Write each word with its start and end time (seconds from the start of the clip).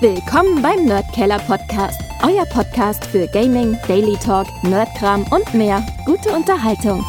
Willkommen 0.00 0.62
beim 0.62 0.84
Nerdkeller 0.84 1.40
Podcast, 1.40 2.00
euer 2.22 2.44
Podcast 2.46 3.04
für 3.04 3.26
Gaming, 3.26 3.76
Daily 3.88 4.16
Talk, 4.16 4.46
Nerdkram 4.62 5.26
und 5.32 5.52
mehr. 5.54 5.84
Gute 6.06 6.30
Unterhaltung. 6.30 7.04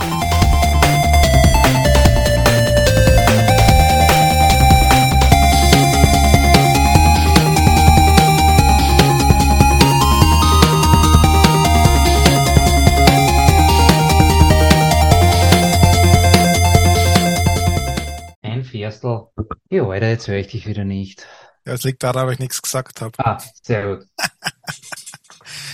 Ein 18.42 18.64
Vierstel. 18.64 19.28
Ja, 19.70 19.88
Alter, 19.88 20.10
jetzt 20.10 20.28
höre 20.28 20.38
ich 20.38 20.48
dich 20.48 20.66
wieder 20.66 20.86
nicht. 20.86 21.28
Ja, 21.70 21.76
es 21.76 21.84
liegt 21.84 22.02
daran, 22.02 22.26
weil 22.26 22.34
ich 22.34 22.40
nichts 22.40 22.64
gesagt 22.64 23.00
habe. 23.00 23.12
Ah, 23.20 23.38
sehr 23.62 23.86
gut. 23.86 24.08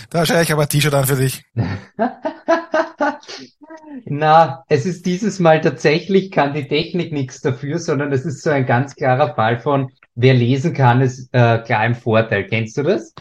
Da 0.08 0.24
schaue 0.24 0.42
ich 0.42 0.52
aber 0.52 0.62
ein 0.62 0.68
T-Shirt 0.68 0.94
an 0.94 1.04
für 1.04 1.16
dich. 1.16 1.44
Na, 4.04 4.62
es 4.68 4.86
ist 4.86 5.04
dieses 5.04 5.40
Mal 5.40 5.60
tatsächlich, 5.60 6.30
kann 6.30 6.54
die 6.54 6.68
Technik 6.68 7.12
nichts 7.12 7.40
dafür, 7.40 7.78
sondern 7.78 8.12
es 8.12 8.24
ist 8.24 8.42
so 8.42 8.50
ein 8.50 8.66
ganz 8.66 8.94
klarer 8.94 9.34
Fall 9.34 9.58
von, 9.58 9.90
wer 10.14 10.32
lesen 10.34 10.72
kann, 10.74 11.00
ist 11.00 11.28
äh, 11.32 11.58
klar 11.58 11.84
im 11.86 11.94
Vorteil. 11.96 12.46
Kennst 12.46 12.76
du 12.76 12.84
das? 12.84 13.12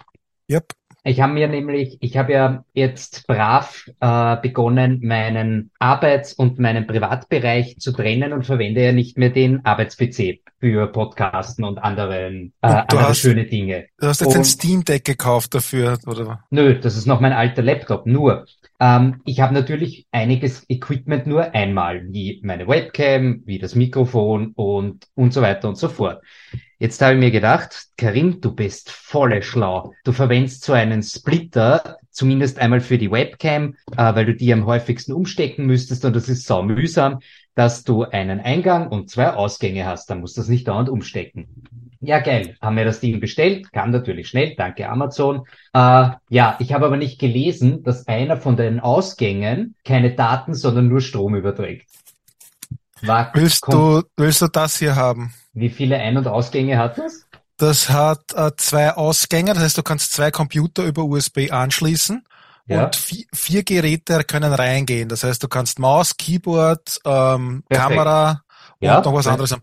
Yep. 0.49 0.73
Ich 1.07 1.21
habe 1.21 1.33
mir 1.33 1.47
nämlich, 1.47 1.97
ich 2.01 2.17
habe 2.17 2.33
ja 2.33 2.65
jetzt 2.73 3.27
brav 3.27 3.85
äh, 3.99 4.37
begonnen, 4.41 5.01
meinen 5.03 5.69
Arbeits- 5.77 6.33
und 6.33 6.57
meinen 6.57 6.87
Privatbereich 6.87 7.77
zu 7.77 7.91
trennen 7.91 8.33
und 8.33 8.43
verwende 8.43 8.83
ja 8.83 8.91
nicht 8.91 9.15
mehr 9.15 9.29
den 9.29 9.63
Arbeits-PC 9.63 10.39
für 10.59 10.87
Podcasten 10.87 11.63
und 11.63 11.77
anderen 11.77 12.53
äh, 12.63 12.67
Und 12.69 12.73
andere 12.73 13.09
hast- 13.09 13.19
schöne 13.19 13.45
Dinge. 13.45 13.85
Du 13.99 14.07
hast 14.07 14.21
jetzt 14.21 14.33
ein 14.33 14.39
Und- 14.39 14.45
Steam 14.45 14.83
Deck 14.83 15.05
gekauft 15.05 15.53
dafür, 15.53 15.99
oder? 16.07 16.43
Nö, 16.49 16.79
das 16.79 16.97
ist 16.97 17.05
noch 17.05 17.19
mein 17.19 17.33
alter 17.33 17.61
Laptop. 17.61 18.07
Nur, 18.07 18.45
ähm, 18.79 19.21
ich 19.25 19.39
habe 19.39 19.53
natürlich 19.53 20.07
einiges 20.11 20.65
Equipment 20.69 21.27
nur 21.27 21.53
einmal, 21.53 22.05
wie 22.11 22.41
meine 22.43 22.67
Webcam, 22.67 23.41
wie 23.45 23.59
das 23.59 23.75
Mikrofon 23.75 24.51
und, 24.55 25.07
und 25.15 25.33
so 25.33 25.41
weiter 25.41 25.69
und 25.69 25.77
so 25.77 25.87
fort. 25.87 26.21
Jetzt 26.77 27.01
habe 27.01 27.13
ich 27.13 27.19
mir 27.19 27.31
gedacht, 27.31 27.87
Karim, 27.95 28.41
du 28.41 28.53
bist 28.53 28.91
volle 28.91 29.41
schlau. 29.41 29.93
Du 30.03 30.11
verwendest 30.11 30.65
so 30.65 30.73
einen 30.73 31.03
Splitter, 31.03 31.97
zumindest 32.09 32.59
einmal 32.59 32.81
für 32.81 32.97
die 32.97 33.09
Webcam, 33.11 33.75
äh, 33.95 34.15
weil 34.15 34.25
du 34.25 34.35
die 34.35 34.51
am 34.51 34.65
häufigsten 34.65 35.13
umstecken 35.13 35.65
müsstest 35.65 36.03
und 36.03 36.15
das 36.15 36.27
ist 36.27 36.45
sau 36.45 36.63
mühsam, 36.63 37.19
dass 37.55 37.83
du 37.83 38.03
einen 38.03 38.41
Eingang 38.41 38.89
und 38.89 39.09
zwei 39.09 39.31
Ausgänge 39.31 39.85
hast. 39.85 40.09
Dann 40.09 40.19
musst 40.19 40.37
du 40.37 40.41
das 40.41 40.49
nicht 40.49 40.67
dauernd 40.67 40.89
umstecken. 40.89 41.47
Ja, 42.01 42.19
geil. 42.19 42.55
Haben 42.61 42.77
wir 42.77 42.85
das 42.85 42.99
Ding 42.99 43.19
bestellt? 43.19 43.71
Kam 43.71 43.91
natürlich 43.91 44.27
schnell. 44.27 44.55
Danke, 44.55 44.89
Amazon. 44.89 45.43
Äh, 45.73 46.09
ja, 46.29 46.55
ich 46.59 46.73
habe 46.73 46.85
aber 46.85 46.97
nicht 46.97 47.19
gelesen, 47.19 47.83
dass 47.83 48.07
einer 48.07 48.37
von 48.37 48.57
den 48.57 48.79
Ausgängen 48.79 49.75
keine 49.83 50.13
Daten, 50.13 50.53
sondern 50.53 50.87
nur 50.87 51.01
Strom 51.01 51.35
überträgt. 51.35 51.87
War 53.01 53.31
Willst 53.33 53.65
du, 53.67 54.03
willst 54.17 54.41
du 54.41 54.47
das 54.47 54.77
hier 54.77 54.95
haben? 54.95 55.33
Wie 55.53 55.69
viele 55.69 55.97
Ein- 55.97 56.17
und 56.17 56.27
Ausgänge 56.27 56.77
hat 56.77 56.97
das? 56.97 57.25
Das 57.57 57.89
hat 57.89 58.33
äh, 58.35 58.51
zwei 58.57 58.91
Ausgänge, 58.91 59.53
das 59.53 59.63
heißt, 59.63 59.77
du 59.77 59.83
kannst 59.83 60.11
zwei 60.11 60.29
Computer 60.29 60.83
über 60.83 61.03
USB 61.05 61.51
anschließen 61.51 62.23
Ja. 62.67 62.85
und 62.85 62.95
vi 62.95 63.27
vier 63.33 63.63
Geräte 63.63 64.23
können 64.23 64.51
reingehen. 64.53 65.07
Das 65.09 65.23
heißt, 65.23 65.41
du 65.43 65.47
kannst 65.47 65.77
Maus, 65.79 66.17
Keyboard, 66.17 66.99
ähm, 67.05 67.63
Perfekt. 67.69 67.89
Kamera 67.89 68.41
Ja. 68.79 68.97
und 68.97 69.05
noch 69.05 69.13
was 69.13 69.27
anderes 69.27 69.51
haben. 69.51 69.61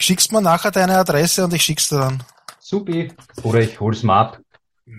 Schickst 0.00 0.32
mir 0.32 0.40
nachher 0.40 0.70
deine 0.70 0.96
Adresse 0.98 1.44
und 1.44 1.52
ich 1.52 1.62
schick's 1.62 1.88
dir 1.90 1.98
dann. 1.98 2.22
Supi. 2.58 3.12
Oder 3.42 3.60
ich 3.60 3.78
hol's 3.78 4.02
mal 4.02 4.20
ab. 4.20 4.38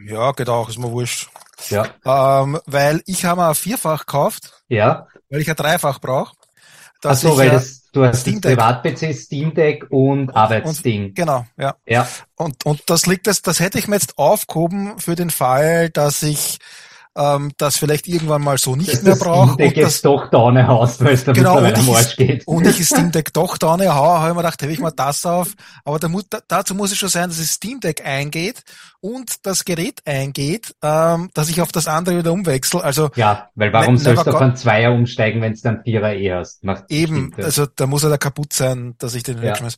Ja, 0.08 0.32
geht 0.34 0.50
auch, 0.50 0.70
ist 0.70 0.78
mir 0.78 0.92
wurscht. 0.92 1.30
Ja. 1.70 1.88
Ähm, 2.06 2.60
weil 2.68 3.02
ich 3.06 3.26
habe 3.26 3.42
mir 3.42 3.50
ein 3.50 3.56
Vierfach 3.56 4.02
gekauft, 4.06 4.62
Ja. 4.68 5.08
weil 5.30 5.42
ich 5.42 5.50
ein 5.50 5.56
Dreifach 5.56 6.00
brauche. 6.00 6.36
Ach 7.04 7.16
so, 7.16 7.38
weil 7.38 7.52
das, 7.52 7.84
du 7.92 8.04
hast 8.04 8.26
das. 8.26 8.42
Privat-PC, 8.42 9.14
Steam 9.14 9.54
Deck 9.54 9.86
und 9.90 10.36
Arbeitsding. 10.36 11.14
Genau, 11.14 11.46
ja. 11.58 11.76
Ja. 11.86 12.08
Und, 12.36 12.66
und 12.66 12.82
das 12.88 13.06
liegt 13.06 13.28
jetzt, 13.28 13.46
das 13.48 13.60
hätte 13.60 13.78
ich 13.78 13.88
mir 13.88 13.96
jetzt 13.96 14.18
aufgehoben 14.18 14.98
für 15.00 15.16
den 15.16 15.30
Fall, 15.30 15.90
dass 15.92 16.24
ich 16.24 16.58
ähm, 17.18 17.52
das 17.58 17.78
vielleicht 17.78 18.08
irgendwann 18.08 18.42
mal 18.42 18.58
so 18.58 18.76
nicht 18.76 18.92
Dass 18.92 19.02
mehr 19.04 19.14
das 19.14 19.24
brauche. 19.24 19.54
Steam 19.54 19.58
Deck 19.58 19.68
Und, 19.78 19.78
das, 19.84 19.94
jetzt 19.94 20.06
doch 20.06 20.30
Daune 20.30 20.68
haust, 20.68 21.04
weil 21.04 21.14
es 21.14 21.24
da 21.24 21.32
Genau, 21.32 21.58
und 21.58 21.78
am 21.78 21.90
Arsch 21.92 22.16
geht. 22.16 22.48
und 22.48 22.68
ich 22.68 22.78
das 22.78 22.88
Steam 22.90 23.12
Deck 23.12 23.34
doch 23.34 23.58
da 23.58 23.78
nicht 23.78 23.90
haue, 23.90 24.20
habe 24.20 24.30
ich 24.30 24.36
mir 24.36 24.42
gedacht, 24.42 24.62
hebe 24.62 24.72
ich 24.74 24.80
mal 24.80 24.92
das 24.92 25.26
auf. 25.26 25.54
Aber 25.84 26.00
da, 26.00 26.10
da, 26.30 26.40
dazu 26.48 26.76
muss 26.76 26.92
es 26.92 26.98
schon 26.98 27.10
sein, 27.10 27.30
dass 27.30 27.38
das 27.38 27.50
Steam 27.52 27.80
Deck 27.80 28.06
eingeht 28.06 28.64
und 29.06 29.46
das 29.46 29.66
Gerät 29.66 30.02
eingeht, 30.06 30.76
ähm, 30.82 31.30
dass 31.36 31.50
ich 31.50 31.62
auf 31.62 31.72
das 31.72 31.88
andere 31.88 32.18
wieder 32.18 32.34
umwechsel. 32.34 32.82
Also 32.82 33.12
Ja, 33.16 33.50
weil 33.54 33.72
warum 33.72 33.98
sollst 33.98 34.26
du 34.26 34.32
auf 34.32 34.42
einen 34.42 34.56
Zweier 34.56 34.94
umsteigen, 34.94 35.42
wenn 35.42 35.54
es 35.54 35.62
dann 35.62 35.84
Vierer 35.84 36.16
eh 36.16 36.32
hast? 36.34 36.64
Macht 36.64 36.86
eben, 36.90 37.16
stimmt, 37.16 37.38
ja. 37.38 37.46
also 37.46 37.68
da 37.68 37.86
muss 37.86 38.04
er 38.04 38.10
da 38.10 38.18
kaputt 38.18 38.54
sein, 38.54 38.96
dass 38.98 39.14
ich 39.14 39.22
den 39.24 39.38
Ja. 39.38 39.44
wegschmeiß. 39.44 39.78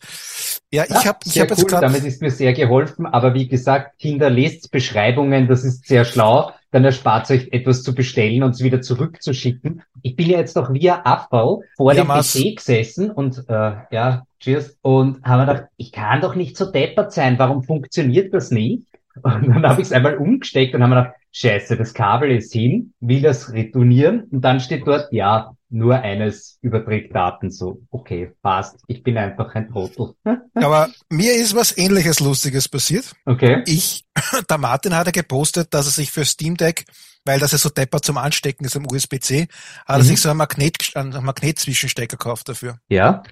Ja, 0.72 0.86
Ja, 0.90 0.98
ich 1.00 1.08
habe 1.08 1.20
ich 1.26 1.34
sehr 1.34 1.44
hab 1.44 1.50
jetzt 1.50 1.60
cool, 1.64 1.70
gerade 1.70 1.88
damit 1.88 2.04
ist 2.06 2.22
mir 2.22 2.32
sehr 2.32 2.54
geholfen, 2.54 3.06
aber 3.06 3.34
wie 3.34 3.48
gesagt, 3.50 4.00
Kinder, 4.00 4.30
lest 4.30 4.72
Beschreibungen, 4.72 5.48
das 5.48 5.64
ist 5.66 5.86
sehr 5.88 6.06
schlau, 6.06 6.52
dann 6.72 6.86
erspart 6.86 7.30
euch 7.32 7.50
etwas 7.52 7.84
zu 7.84 7.94
bestellen 7.96 8.44
und 8.44 8.52
es 8.52 8.64
wieder 8.64 8.82
zurückzuschicken. 8.82 9.84
Ich 10.04 10.16
bin 10.16 10.30
ja 10.30 10.38
jetzt 10.40 10.56
noch 10.56 10.72
via 10.74 11.02
Abbau 11.04 11.64
vor 11.76 11.94
Ja, 11.94 12.04
dem 12.04 12.08
Mas. 12.08 12.34
PC 12.34 12.56
gesessen 12.56 13.12
und 13.12 13.44
äh, 13.50 13.72
ja, 13.92 14.24
cheers, 14.40 14.78
und 14.82 15.24
habe 15.24 15.46
mir 15.46 15.54
gedacht, 15.54 15.70
ich 15.78 15.92
kann 15.92 16.22
doch 16.22 16.36
nicht 16.36 16.56
so 16.58 16.70
deppert 16.72 17.12
sein, 17.14 17.40
warum 17.40 17.64
funktioniert 17.64 18.34
das 18.34 18.52
nicht? 18.52 18.84
Und 19.23 19.47
dann 19.47 19.66
habe 19.67 19.81
ich 19.81 19.88
es 19.88 19.94
einmal 19.94 20.17
umgesteckt 20.17 20.73
und 20.75 20.83
habe 20.83 20.95
mir 20.95 21.01
gedacht, 21.01 21.16
scheiße, 21.31 21.78
das 21.78 21.94
Kabel 21.94 22.31
ist 22.31 22.53
hin, 22.53 22.94
will 23.00 23.22
das 23.22 23.51
retournieren 23.53 24.23
und 24.31 24.41
dann 24.41 24.59
steht 24.59 24.88
dort, 24.88 25.11
ja, 25.11 25.53
nur 25.69 25.95
eines 25.95 26.57
überträgt 26.61 27.13
Daten, 27.13 27.51
so, 27.51 27.81
okay, 27.91 28.31
passt, 28.41 28.78
ich 28.88 29.03
bin 29.03 29.17
einfach 29.17 29.53
ein 29.53 29.69
Trottel. 29.69 30.13
aber 30.53 30.89
mir 31.09 31.35
ist 31.35 31.55
was 31.55 31.78
ähnliches 31.78 32.22
Lustiges 32.22 32.69
passiert. 32.69 33.11
Okay. 33.25 33.63
Ich, 33.66 34.05
der 34.50 34.57
Martin 34.57 34.95
hat 34.95 35.07
ja 35.07 35.11
gepostet, 35.11 35.73
dass 35.73 35.85
er 35.85 35.91
sich 35.91 36.11
für 36.11 36.23
Steam 36.25 36.55
Deck, 36.55 36.85
weil 37.25 37.39
das 37.39 37.51
ja 37.51 37.57
so 37.57 37.69
deppert 37.69 38.05
zum 38.05 38.17
Anstecken 38.17 38.66
ist 38.66 38.78
am 38.78 38.88
USB-C, 38.89 39.41
hat 39.41 39.49
er 39.88 39.97
Mhm. 39.97 40.03
sich 40.03 40.22
so 40.22 40.29
einen 40.29 40.38
Magnet, 40.38 40.78
einen 40.95 41.23
Magnetzwischenstecker 41.23 42.16
gekauft 42.16 42.47
dafür. 42.47 42.79
Ja. 42.88 43.23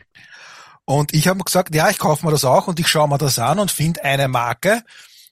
Und 0.84 1.14
ich 1.14 1.28
habe 1.28 1.44
gesagt, 1.44 1.74
ja, 1.74 1.90
ich 1.90 1.98
kaufe 1.98 2.26
mir 2.26 2.32
das 2.32 2.46
auch 2.46 2.68
und 2.68 2.80
ich 2.80 2.88
schaue 2.88 3.08
mir 3.10 3.18
das 3.18 3.40
an 3.40 3.60
und 3.60 3.72
finde 3.72 4.04
eine 4.04 4.28
Marke. 4.28 4.84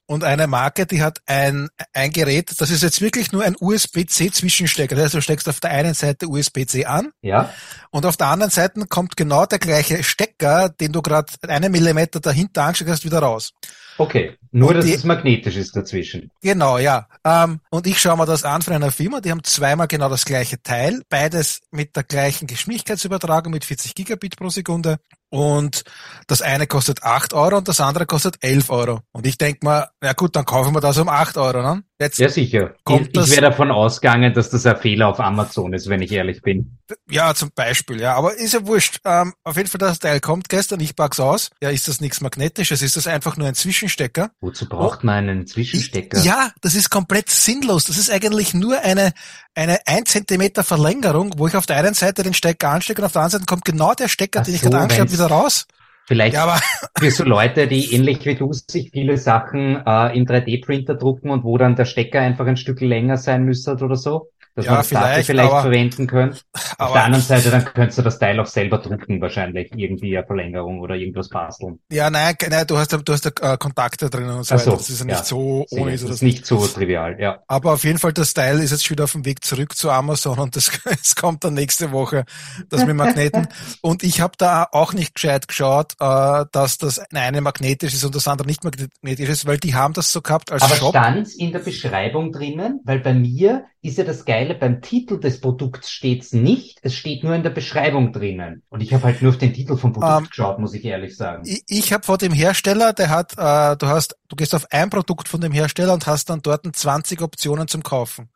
Und 0.05 0.23
eine 0.25 0.47
Marke, 0.47 0.85
die 0.85 1.01
hat 1.01 1.19
ein, 1.25 1.69
ein 1.93 2.11
Gerät, 2.11 2.51
das 2.59 2.69
ist 2.69 2.83
jetzt 2.83 2.99
wirklich 2.99 3.31
nur 3.31 3.43
ein 3.43 3.55
USB-C-Zwischenstecker. 3.59 4.95
Das 4.95 5.05
heißt, 5.05 5.13
du 5.15 5.21
steckst 5.21 5.47
auf 5.49 5.59
der 5.59 5.71
einen 5.71 5.93
Seite 5.93 6.27
USB-C 6.27 6.85
an 6.85 7.11
Ja. 7.21 7.49
und 7.89 8.05
auf 8.05 8.17
der 8.17 8.27
anderen 8.27 8.51
Seite 8.51 8.85
kommt 8.87 9.15
genau 9.17 9.45
der 9.45 9.59
gleiche 9.59 10.03
Stecker, 10.03 10.69
den 10.69 10.91
du 10.91 11.01
gerade 11.01 11.31
einen 11.47 11.71
Millimeter 11.71 12.19
dahinter 12.19 12.63
angesteckt 12.63 12.89
hast, 12.91 13.05
wieder 13.05 13.19
raus. 13.19 13.51
Okay. 13.97 14.37
Nur, 14.51 14.69
Und 14.69 14.75
dass 14.77 14.85
die- 14.85 14.93
es 14.93 15.03
magnetisch 15.03 15.55
ist 15.55 15.75
dazwischen. 15.75 16.31
Genau, 16.41 16.77
ja. 16.79 17.07
Ähm, 17.23 17.59
und 17.69 17.85
ich 17.87 17.99
schaue 17.99 18.17
mir 18.17 18.25
das 18.25 18.43
an 18.43 18.61
von 18.61 18.73
einer 18.73 18.91
Firma, 18.91 19.21
die 19.21 19.31
haben 19.31 19.43
zweimal 19.43 19.87
genau 19.87 20.09
das 20.09 20.25
gleiche 20.25 20.61
Teil, 20.61 21.01
beides 21.09 21.59
mit 21.71 21.95
der 21.95 22.03
gleichen 22.03 22.47
Geschwindigkeitsübertragung 22.47 23.51
mit 23.53 23.65
40 23.65 23.95
Gigabit 23.95 24.35
pro 24.35 24.49
Sekunde. 24.49 24.97
Und 25.33 25.81
das 26.27 26.43
eine 26.43 26.67
kostet 26.67 27.01
8 27.01 27.33
Euro 27.33 27.57
und 27.57 27.67
das 27.67 27.81
andere 27.81 28.05
kostet 28.05 28.37
11 28.41 28.69
Euro. 28.69 28.99
Und 29.13 29.25
ich 29.25 29.39
denk 29.39 29.63
mal, 29.63 29.89
ja 30.03 30.13
gut, 30.13 30.35
dann 30.35 30.45
kaufen 30.45 30.75
wir 30.75 30.79
das 30.79 30.99
um 30.99 31.09
8 31.09 31.37
Euro. 31.37 31.63
Ne? 31.63 31.81
Jetzt, 31.99 32.19
Ja, 32.19 32.29
sicher. 32.29 32.75
Kommt 32.83 33.09
ich 33.17 33.23
ich 33.23 33.31
wäre 33.31 33.41
davon 33.41 33.71
ausgegangen, 33.71 34.33
dass 34.33 34.51
das 34.51 34.65
ein 34.65 34.77
Fehler 34.77 35.07
auf 35.07 35.19
Amazon 35.19 35.73
ist, 35.73 35.89
wenn 35.89 36.01
ich 36.03 36.11
ehrlich 36.11 36.41
bin. 36.43 36.77
ja, 37.09 37.33
zum 37.33 37.49
Beispiel, 37.55 38.01
ja. 38.01 38.15
Aber 38.15 38.35
ist 38.35 38.53
ja 38.53 38.65
wurscht. 38.67 38.99
Ähm, 39.05 39.33
auf 39.43 39.57
jeden 39.57 39.69
Fall, 39.69 39.79
das 39.79 39.99
Teil 39.99 40.19
kommt 40.19 40.49
gestern, 40.49 40.79
ich 40.81 40.95
pack's 40.95 41.19
aus. 41.19 41.49
Ja, 41.61 41.69
ist 41.69 41.87
das 41.87 41.99
nichts 41.99 42.21
Magnetisches? 42.21 42.81
Ist 42.81 42.97
das 42.97 43.07
einfach 43.07 43.35
nur 43.35 43.47
ein 43.47 43.55
Zwischenstecker? 43.55 44.29
Wozu 44.41 44.69
braucht 44.69 45.03
man 45.03 45.29
einen 45.29 45.47
Zwischenstecker? 45.47 46.19
Ich, 46.19 46.25
ja, 46.25 46.51
das 46.61 46.75
ist 46.75 46.89
komplett 46.89 47.29
sinnlos. 47.29 47.85
Das 47.85 47.97
ist 47.97 48.11
eigentlich 48.11 48.53
nur 48.53 48.79
eine, 48.81 49.13
eine 49.55 49.79
1 49.87 50.09
Zentimeter 50.09 50.63
Verlängerung, 50.63 51.33
wo 51.37 51.47
ich 51.47 51.55
auf 51.55 51.65
der 51.65 51.77
einen 51.77 51.93
Seite 51.93 52.21
den 52.21 52.33
Stecker 52.33 52.69
anstecke 52.69 53.01
und 53.01 53.05
auf 53.05 53.13
der 53.13 53.21
anderen 53.21 53.39
Seite 53.39 53.45
kommt 53.45 53.65
genau 53.65 53.93
der 53.93 54.09
Stecker, 54.09 54.41
Ach 54.41 54.45
den 54.45 54.55
ich 54.55 54.61
so, 54.61 54.69
gerade 54.69 54.83
angeschaut 54.83 55.01
habe, 55.01 55.11
wieder 55.23 55.35
raus. 55.35 55.65
Vielleicht 56.05 56.33
Ja, 56.33 56.43
aber 56.43 56.59
für 56.99 57.11
so 57.11 57.23
Leute, 57.23 57.67
die 57.67 57.93
ähnlich 57.93 58.25
wie 58.25 58.35
du 58.35 58.51
sich 58.51 58.91
viele 58.91 59.17
Sachen 59.17 59.77
äh, 59.85 60.17
im 60.17 60.25
3D-Printer 60.25 60.95
drucken 60.95 61.29
und 61.29 61.43
wo 61.43 61.57
dann 61.57 61.75
der 61.75 61.85
Stecker 61.85 62.19
einfach 62.19 62.45
ein 62.45 62.57
Stück 62.57 62.81
länger 62.81 63.17
sein 63.17 63.43
müsste 63.43 63.73
oder 63.73 63.95
so. 63.95 64.29
Dass 64.55 64.65
Ja, 64.65 64.71
man 64.71 64.79
das 64.81 64.87
vielleicht, 64.87 65.25
vielleicht 65.27 65.51
aber- 65.51 65.61
verwenden 65.63 66.07
könnte. 66.07 66.37
Auf 66.53 66.75
Aber 66.77 66.93
der 66.93 67.03
anderen 67.05 67.23
Seite, 67.23 67.49
dann 67.51 67.65
könntest 67.65 67.97
du 67.97 68.01
das 68.03 68.19
Teil 68.19 68.39
auch 68.39 68.45
selber 68.45 68.77
drucken, 68.79 69.21
wahrscheinlich. 69.21 69.71
Irgendwie 69.75 70.15
eine 70.17 70.25
Verlängerung 70.25 70.79
oder 70.79 70.95
irgendwas 70.95 71.29
basteln. 71.29 71.79
ja, 71.91 72.09
nein, 72.09 72.35
nein, 72.49 72.67
du 72.67 72.77
hast, 72.77 72.91
ja- 72.91 72.97
du 72.99 73.13
hast 73.13 73.25
ja 73.25 73.31
äh, 73.53 73.57
Kontakte 73.57 74.09
drinnen 74.09 74.29
und 74.31 74.43
so 74.45 74.55
Ach 74.55 74.59
weiter. 74.59 74.71
so, 74.71 74.77
Das 74.77 74.89
ist 74.89 74.99
ja 75.01 75.05
ja. 75.07 75.13
nicht 75.13 75.25
so 75.25 75.65
Sicher, 75.69 75.81
ohne 75.81 75.91
das 75.93 76.01
ist 76.03 76.21
nicht 76.23 76.45
so 76.45 76.65
trivial, 76.67 77.15
ja. 77.19 77.39
Aber 77.47 77.73
auf 77.73 77.83
jeden 77.83 77.97
Fall, 77.99 78.13
das 78.13 78.33
Teil 78.33 78.59
ist 78.59 78.71
jetzt 78.71 78.85
schon 78.85 78.95
wieder 78.95 79.05
auf 79.05 79.11
dem 79.13 79.25
Weg 79.25 79.43
zurück 79.43 79.75
zu 79.75 79.89
Amazon 79.89 80.37
und 80.39 80.55
das, 80.55 80.71
es 81.01 81.15
kommt 81.15 81.43
dann 81.43 81.53
nächste 81.53 81.91
Woche, 81.91 82.25
das 82.69 82.85
mit 82.85 82.95
Magneten. 82.95 83.47
Und 83.81 84.03
ich 84.03 84.21
habe 84.21 84.33
da 84.37 84.67
auch 84.71 84.93
nicht 84.93 85.15
gescheit 85.15 85.47
geschaut, 85.47 85.93
äh, 85.99 86.45
dass 86.51 86.77
das 86.77 86.99
eine 87.13 87.41
magnetisch 87.41 87.93
ist 87.93 88.03
und 88.03 88.15
das 88.15 88.27
andere 88.27 88.47
nicht 88.47 88.63
magnetisch 88.63 89.29
ist, 89.29 89.45
weil 89.45 89.57
die 89.57 89.75
haben 89.75 89.93
das 89.93 90.11
so 90.11 90.21
gehabt 90.21 90.51
als 90.51 90.61
Aber 90.63 90.75
Shop. 90.75 90.89
stand's 90.89 91.35
in 91.35 91.51
der 91.51 91.59
Beschreibung 91.59 92.31
drinnen? 92.31 92.79
Weil 92.83 92.99
bei 92.99 93.13
mir 93.13 93.65
ist 93.83 93.97
ja 93.97 94.05
das 94.05 94.23
Geile, 94.25 94.55
beim 94.55 94.81
Titel 94.81 95.19
des 95.19 95.41
Produkts 95.41 95.91
steht's 95.91 96.31
nicht, 96.33 96.79
es 96.83 96.95
steht 96.95 97.23
nur 97.23 97.35
in 97.35 97.43
der 97.43 97.49
Beschreibung 97.49 98.13
drinnen. 98.13 98.63
Und 98.69 98.81
ich 98.81 98.93
habe 98.93 99.03
halt 99.03 99.21
nur 99.21 99.31
auf 99.31 99.37
den 99.37 99.53
Titel 99.53 99.75
vom 99.77 99.91
Produkt 99.93 100.19
Ähm, 100.21 100.27
geschaut, 100.29 100.57
muss 100.59 100.73
ich 100.73 100.85
ehrlich 100.85 101.15
sagen. 101.17 101.43
Ich, 101.45 101.63
ich 101.67 101.93
habe 101.93 102.03
vor 102.03 102.17
dem 102.17 102.31
Hersteller, 102.33 102.93
der 102.93 103.09
hat, 103.09 103.33
äh, 103.33 103.75
du 103.77 103.87
hast, 103.87 104.15
du 104.29 104.35
gehst 104.37 104.55
auf 104.55 104.65
ein 104.71 104.89
Produkt 104.89 105.27
von 105.27 105.41
dem 105.41 105.51
Hersteller 105.51 105.93
und 105.93 106.07
hast 106.07 106.29
dann 106.29 106.41
dort 106.41 106.65
20 106.73 107.21
Optionen 107.21 107.67
zum 107.67 107.83
Kaufen. 107.83 108.29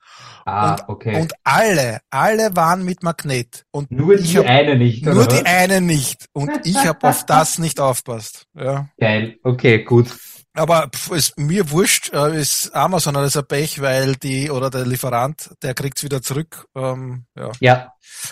ah, 0.46 0.72
und- 0.74 0.90
okay. 0.90 1.22
Und 1.22 1.34
alle, 1.44 2.00
alle 2.10 2.56
waren 2.56 2.84
mit 2.84 3.02
Magnet. 3.04 3.64
Und 3.72 3.90
nur 3.90 4.18
die 4.18 4.38
hab, 4.38 4.46
eine 4.46 4.76
nicht, 4.78 5.06
nur 5.06 5.16
oder 5.16 5.28
die 5.28 5.46
eine 5.46 5.80
nicht. 5.80 6.26
Und 6.34 6.52
ich 6.66 6.78
habe 6.78 7.08
auf 7.08 7.26
das 7.26 7.58
nicht 7.58 7.80
aufpasst. 7.80 8.46
Ja. 8.54 8.90
Geil, 9.00 9.38
okay, 9.44 9.84
gut. 9.84 10.08
Aber 10.58 10.90
pf, 10.94 11.12
ist 11.12 11.38
mir 11.38 11.70
wurscht, 11.72 12.12
äh, 12.14 12.40
ist 12.40 12.74
Amazon 12.76 13.16
alles 13.16 13.38
ein 13.38 13.46
Pech, 13.46 13.82
weil 13.82 14.16
die 14.16 14.50
oder 14.50 14.70
der 14.70 14.86
Lieferant, 14.86 15.52
der 15.62 15.74
kriegt's 15.74 16.04
wieder 16.04 16.22
zurück. 16.22 16.68
Ähm, 16.76 17.26
ja. 17.36 17.52
Ja, 17.60 17.92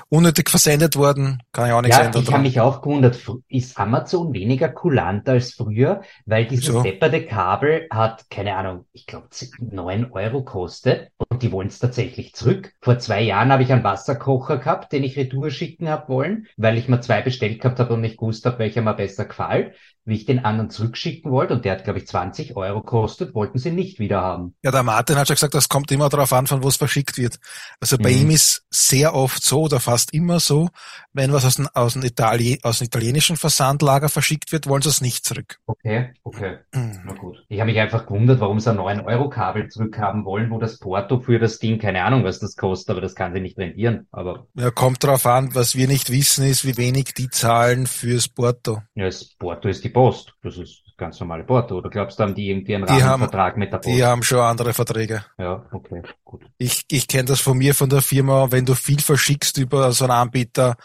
Unnötig 0.10 0.50
versendet 0.50 0.96
worden, 0.96 1.42
kann 1.52 1.68
ja 1.68 1.78
auch 1.78 1.82
nichts 1.82 1.98
ja, 1.98 2.06
ändern. 2.06 2.24
ich 2.24 2.32
habe 2.32 2.44
mich 2.44 2.60
auch 2.60 2.82
gewundert, 2.82 3.20
ist 3.50 3.78
Amazon 3.78 4.34
weniger 4.34 4.70
kulant 4.70 5.28
als 5.28 5.54
früher? 5.54 6.02
Weil 6.26 6.46
dieses 6.46 6.70
Wieso? 6.70 6.84
depperte 6.84 7.26
Kabel 7.26 7.88
hat, 7.92 8.30
keine 8.30 8.56
Ahnung, 8.56 8.86
ich 8.94 9.06
glaube 9.06 9.28
9 9.60 10.12
Euro 10.12 10.44
kostet 10.44 11.12
und 11.18 11.44
die 11.44 11.52
wollen 11.52 11.68
es 11.68 11.80
tatsächlich 11.80 12.34
zurück. 12.34 12.74
Vor 12.82 13.00
zwei 13.00 13.22
Jahren 13.22 13.52
habe 13.52 13.64
ich 13.64 13.72
einen 13.72 13.84
Wasserkocher 13.84 14.58
gehabt, 14.58 14.92
den 14.92 15.04
ich 15.04 15.18
retour 15.18 15.50
schicken 15.52 15.90
habe 15.90 16.10
wollen, 16.10 16.48
weil 16.58 16.78
ich 16.78 16.88
mir 16.88 17.02
zwei 17.02 17.22
bestellt 17.22 17.62
gehabt 17.62 17.80
habe 17.80 17.94
und 17.94 18.02
nicht 18.02 18.18
gewusst 18.18 18.46
habe, 18.46 18.60
welcher 18.60 18.82
mir 18.82 18.94
besser 18.94 19.26
gefällt. 19.26 19.76
Wie 20.06 20.16
ich 20.16 20.26
den 20.26 20.46
anderen 20.46 20.70
zurückschicken 20.70 21.32
wollte 21.32 21.54
und 21.56 21.66
der 21.66 21.74
hat, 21.74 21.84
glaube 21.84 22.00
ich, 22.00 22.08
20 22.08 22.56
Euro 22.56 22.82
kostet, 22.82 23.34
wollten 23.34 23.58
sie 23.58 23.72
nicht 23.72 23.98
wieder 24.00 24.22
haben. 24.22 24.56
Ja, 24.64 24.70
der 24.72 24.84
Martin 24.84 25.16
hat 25.18 25.28
schon 25.28 25.36
gesagt, 25.36 25.56
das 25.56 25.68
kommt 25.68 25.92
immer 25.92 26.10
darauf 26.10 26.32
an, 26.32 26.46
von 26.46 26.64
wo 26.64 26.68
es 26.68 26.78
verschickt 26.78 27.18
wird. 27.18 27.40
Also 27.80 27.98
bei 27.98 28.12
Mhm. 28.12 28.18
ihm 28.22 28.30
ist 28.30 28.64
sehr 28.70 29.16
oft 29.16 29.44
so 29.44 29.62
oder 29.64 29.80
fast 29.80 30.14
immer 30.14 30.40
so, 30.40 30.70
wenn 31.14 31.34
was 31.34 31.44
aus 31.46 31.56
dem, 31.56 31.68
aus 31.74 31.94
dem, 31.94 32.04
Itali 32.04 32.60
aus 32.62 32.80
dem 32.80 32.86
italienischen 32.86 33.36
Versandlager 33.36 34.10
verschickt 34.10 34.52
wird, 34.52 34.68
wollen 34.68 34.82
sie 34.84 34.90
es 34.90 35.02
nicht 35.02 35.26
zurück. 35.26 35.60
Okay, 35.66 36.14
okay. 36.24 36.58
Na 36.74 36.82
Mhm. 36.82 37.18
gut. 37.18 37.44
Ich 37.50 37.60
habe 37.60 37.72
mich 37.72 37.80
einfach 37.80 38.06
gewundert, 38.06 38.40
warum 38.40 38.60
sie 38.60 38.70
ein 38.70 38.78
9-Euro-Kabel 38.78 39.70
zurückhaben 39.70 40.26
wollen, 40.26 40.52
wo 40.52 40.60
das 40.60 40.78
Porto 40.78 41.20
für 41.20 41.40
das 41.40 41.58
Ding, 41.60 41.80
keine 41.80 42.04
Ahnung, 42.04 42.24
was 42.24 42.40
das 42.40 42.56
kostet, 42.56 42.92
aber 42.92 43.02
das 43.02 43.16
kann 43.16 43.34
sie 43.34 43.40
nicht 43.40 43.58
rentieren. 43.58 44.08
Aber 44.12 44.48
Ja, 44.56 44.70
kommt 44.72 45.04
darauf 45.04 45.26
an, 45.26 45.56
was 45.56 45.76
wir 45.76 45.88
nicht 45.88 46.12
wissen, 46.12 46.46
ist, 46.46 46.66
wie 46.66 46.78
wenig 46.78 47.14
die 47.16 47.30
zahlen 47.30 47.88
fürs 47.88 48.28
Porto. 48.28 48.82
ja, 48.96 49.06
das 49.06 49.26
Porto 49.36 49.68
ist 49.68 49.84
die 49.84 49.90
Post. 49.96 50.34
Das 50.44 50.58
ist 50.58 50.84
ganz 50.98 51.20
normale 51.20 51.44
Porto. 51.44 51.78
Oder 51.78 51.90
glaubst 51.90 52.20
du, 52.20 52.24
haben 52.24 52.36
die 52.36 52.50
irgendwie 52.52 52.76
einen 52.76 52.86
Die 52.86 52.94
haben- 52.94 53.02
Rahmenvertrag 53.04 53.58
mit 53.58 53.72
der 53.74 53.78
Post? 53.80 53.90
Die 53.96 54.04
haben 54.04 54.22
schon 54.24 54.40
andere 54.40 54.74
Verträge. 54.74 55.26
Ja, 55.40 55.66
okay, 55.72 56.02
gut. 56.24 56.42
Ich, 56.60 56.84
ich 56.92 57.08
kenne 57.08 57.26
das 57.26 57.42
von 57.42 57.58
mir, 57.58 57.74
von 57.74 57.90
der 57.90 58.02
Firma, 58.02 58.52
wenn 58.52 58.66
du 58.66 58.76
viel 58.76 59.00
verschickst 59.02 59.58
über 59.58 59.92
so 59.92 60.06
einen 60.06 60.12
Anbieter, 60.12 60.76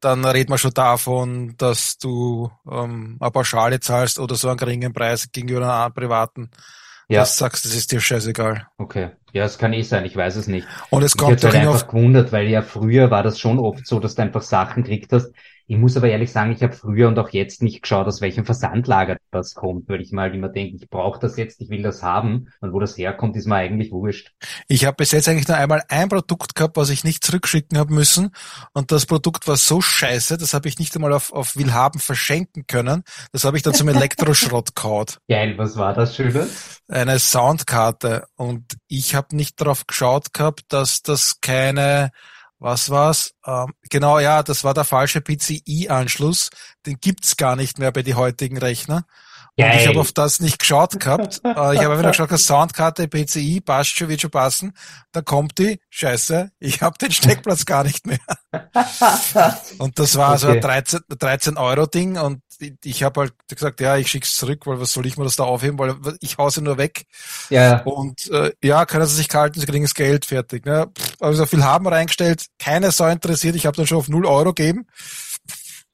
dann 0.00 0.24
redet 0.24 0.48
man 0.50 0.58
schon 0.58 0.74
davon, 0.74 1.54
dass 1.56 1.96
du 1.98 2.50
ähm, 2.70 3.16
eine 3.20 3.30
Pauschale 3.30 3.80
zahlst 3.80 4.18
oder 4.18 4.34
so 4.34 4.48
einen 4.48 4.58
geringen 4.58 4.92
Preis 4.92 5.28
gegenüber 5.32 5.84
einem 5.84 5.94
privaten. 5.94 6.50
Ja, 7.08 7.20
Das 7.20 7.36
sagst, 7.36 7.64
das 7.64 7.72
ist 7.74 7.92
dir 7.92 8.00
scheißegal. 8.00 8.66
okay. 8.78 9.10
Ja, 9.32 9.44
es 9.44 9.58
kann 9.58 9.74
eh 9.74 9.82
sein, 9.82 10.06
ich 10.06 10.16
weiß 10.16 10.36
es 10.36 10.46
nicht. 10.48 10.66
Und 10.90 11.02
es 11.02 11.12
Ich 11.14 11.18
kommt 11.20 11.44
doch 11.44 11.52
halt 11.52 11.56
einfach 11.68 11.86
gewundert, 11.88 12.32
weil 12.32 12.48
ja 12.48 12.62
früher 12.62 13.10
war 13.10 13.22
das 13.22 13.38
schon 13.38 13.58
oft 13.58 13.86
so, 13.86 14.00
dass 14.00 14.14
du 14.14 14.22
einfach 14.22 14.40
Sachen 14.40 14.82
gekriegt 14.82 15.12
hast. 15.12 15.30
Ich 15.68 15.76
muss 15.76 15.96
aber 15.96 16.08
ehrlich 16.08 16.30
sagen, 16.30 16.52
ich 16.52 16.62
habe 16.62 16.72
früher 16.72 17.08
und 17.08 17.18
auch 17.18 17.30
jetzt 17.30 17.62
nicht 17.62 17.82
geschaut, 17.82 18.06
aus 18.06 18.20
welchem 18.20 18.44
Versandlager 18.44 19.16
das 19.30 19.54
kommt, 19.54 19.88
weil 19.88 20.00
ich 20.00 20.12
mal 20.12 20.34
immer 20.34 20.48
denke, 20.48 20.76
ich 20.76 20.88
brauche 20.88 21.18
das 21.18 21.36
jetzt, 21.36 21.60
ich 21.60 21.68
will 21.70 21.82
das 21.82 22.02
haben. 22.02 22.48
Und 22.60 22.72
wo 22.72 22.80
das 22.80 22.96
herkommt, 22.96 23.36
ist 23.36 23.46
mir 23.46 23.56
eigentlich 23.56 23.90
wurscht. 23.90 24.32
ich 24.68 24.84
habe 24.84 24.96
bis 24.96 25.12
jetzt 25.12 25.28
eigentlich 25.28 25.48
nur 25.48 25.56
einmal 25.56 25.82
ein 25.88 26.08
Produkt 26.08 26.54
gehabt, 26.54 26.76
was 26.76 26.90
ich 26.90 27.04
nicht 27.04 27.24
zurückschicken 27.24 27.78
habe 27.78 27.92
müssen. 27.92 28.30
Und 28.72 28.92
das 28.92 29.06
Produkt 29.06 29.48
war 29.48 29.56
so 29.56 29.80
scheiße, 29.80 30.38
das 30.38 30.54
habe 30.54 30.68
ich 30.68 30.78
nicht 30.78 30.94
einmal 30.94 31.12
auf, 31.12 31.32
auf 31.32 31.56
Willhaben 31.56 32.00
verschenken 32.00 32.66
können. 32.66 33.02
Das 33.32 33.44
habe 33.44 33.56
ich 33.56 33.62
dann 33.62 33.74
zum 33.74 33.88
Elektroschrott 33.88 34.76
gehaut. 34.76 35.18
Geil, 35.28 35.58
was 35.58 35.76
war 35.76 35.94
das 35.94 36.14
Schönes? 36.14 36.80
eine 36.88 37.18
Soundkarte 37.18 38.26
und 38.36 38.76
ich 38.88 39.14
habe 39.14 39.34
nicht 39.34 39.60
darauf 39.60 39.86
geschaut 39.86 40.32
gehabt, 40.32 40.64
dass 40.68 41.02
das 41.02 41.40
keine, 41.40 42.10
was 42.58 42.90
war's? 42.90 43.32
Ähm, 43.46 43.74
genau, 43.90 44.18
ja, 44.18 44.42
das 44.42 44.64
war 44.64 44.74
der 44.74 44.84
falsche 44.84 45.20
PCI-Anschluss. 45.20 46.50
Den 46.86 46.96
gibt's 47.00 47.36
gar 47.36 47.56
nicht 47.56 47.78
mehr 47.78 47.92
bei 47.92 48.02
die 48.02 48.14
heutigen 48.14 48.58
Rechner. 48.58 49.04
Und 49.58 49.74
ich 49.74 49.88
habe 49.88 50.00
auf 50.00 50.12
das 50.12 50.40
nicht 50.40 50.58
geschaut 50.58 51.00
gehabt. 51.00 51.40
Äh, 51.44 51.74
ich 51.74 51.80
habe 51.80 51.94
einfach 51.94 52.10
geschaut, 52.10 52.38
Soundkarte, 52.38 53.08
PCI, 53.08 53.62
passt 53.62 53.96
schon, 53.96 54.08
wird 54.08 54.20
schon 54.20 54.30
passen. 54.30 54.74
Da 55.12 55.22
kommt 55.22 55.58
die, 55.58 55.80
scheiße, 55.88 56.50
ich 56.58 56.82
habe 56.82 56.98
den 56.98 57.10
Steckplatz 57.12 57.64
gar 57.64 57.82
nicht 57.84 58.06
mehr. 58.06 58.18
Und 59.78 59.98
das 59.98 60.16
war 60.16 60.36
so 60.38 60.48
ein 60.48 60.58
Okay. 60.58 60.60
13, 60.60 61.00
13 61.08 61.56
Euro 61.56 61.86
Ding 61.86 62.18
und 62.18 62.42
ich, 62.84 63.02
habe 63.02 63.20
halt 63.20 63.32
gesagt, 63.48 63.80
ja, 63.80 63.96
ich 63.96 64.08
schick's 64.08 64.34
zurück, 64.34 64.66
weil 64.66 64.80
was 64.80 64.92
soll 64.92 65.06
ich 65.06 65.16
mir 65.16 65.24
das 65.24 65.36
da 65.36 65.44
aufheben, 65.44 65.78
weil 65.78 65.96
ich 66.20 66.38
hause 66.38 66.62
nur 66.62 66.78
weg. 66.78 67.06
Ja, 67.50 67.82
Und 67.82 68.30
äh, 68.30 68.52
ja, 68.62 68.84
können 68.86 69.06
sie 69.06 69.16
sich 69.16 69.28
kalten, 69.28 69.60
sie 69.60 69.66
kriegen 69.66 69.84
das 69.84 69.94
Geld 69.94 70.26
fertig. 70.26 70.64
Ne? 70.64 70.88
Pff, 70.96 71.16
Also 71.20 71.38
so 71.38 71.46
viel 71.46 71.64
haben 71.64 71.84
wir 71.84 71.92
reingestellt, 71.92 72.46
keiner 72.58 72.90
so 72.92 73.06
interessiert, 73.06 73.56
ich 73.56 73.66
habe 73.66 73.76
dann 73.76 73.86
schon 73.86 73.98
auf 73.98 74.08
null 74.08 74.26
Euro 74.26 74.52
gegeben. 74.52 74.86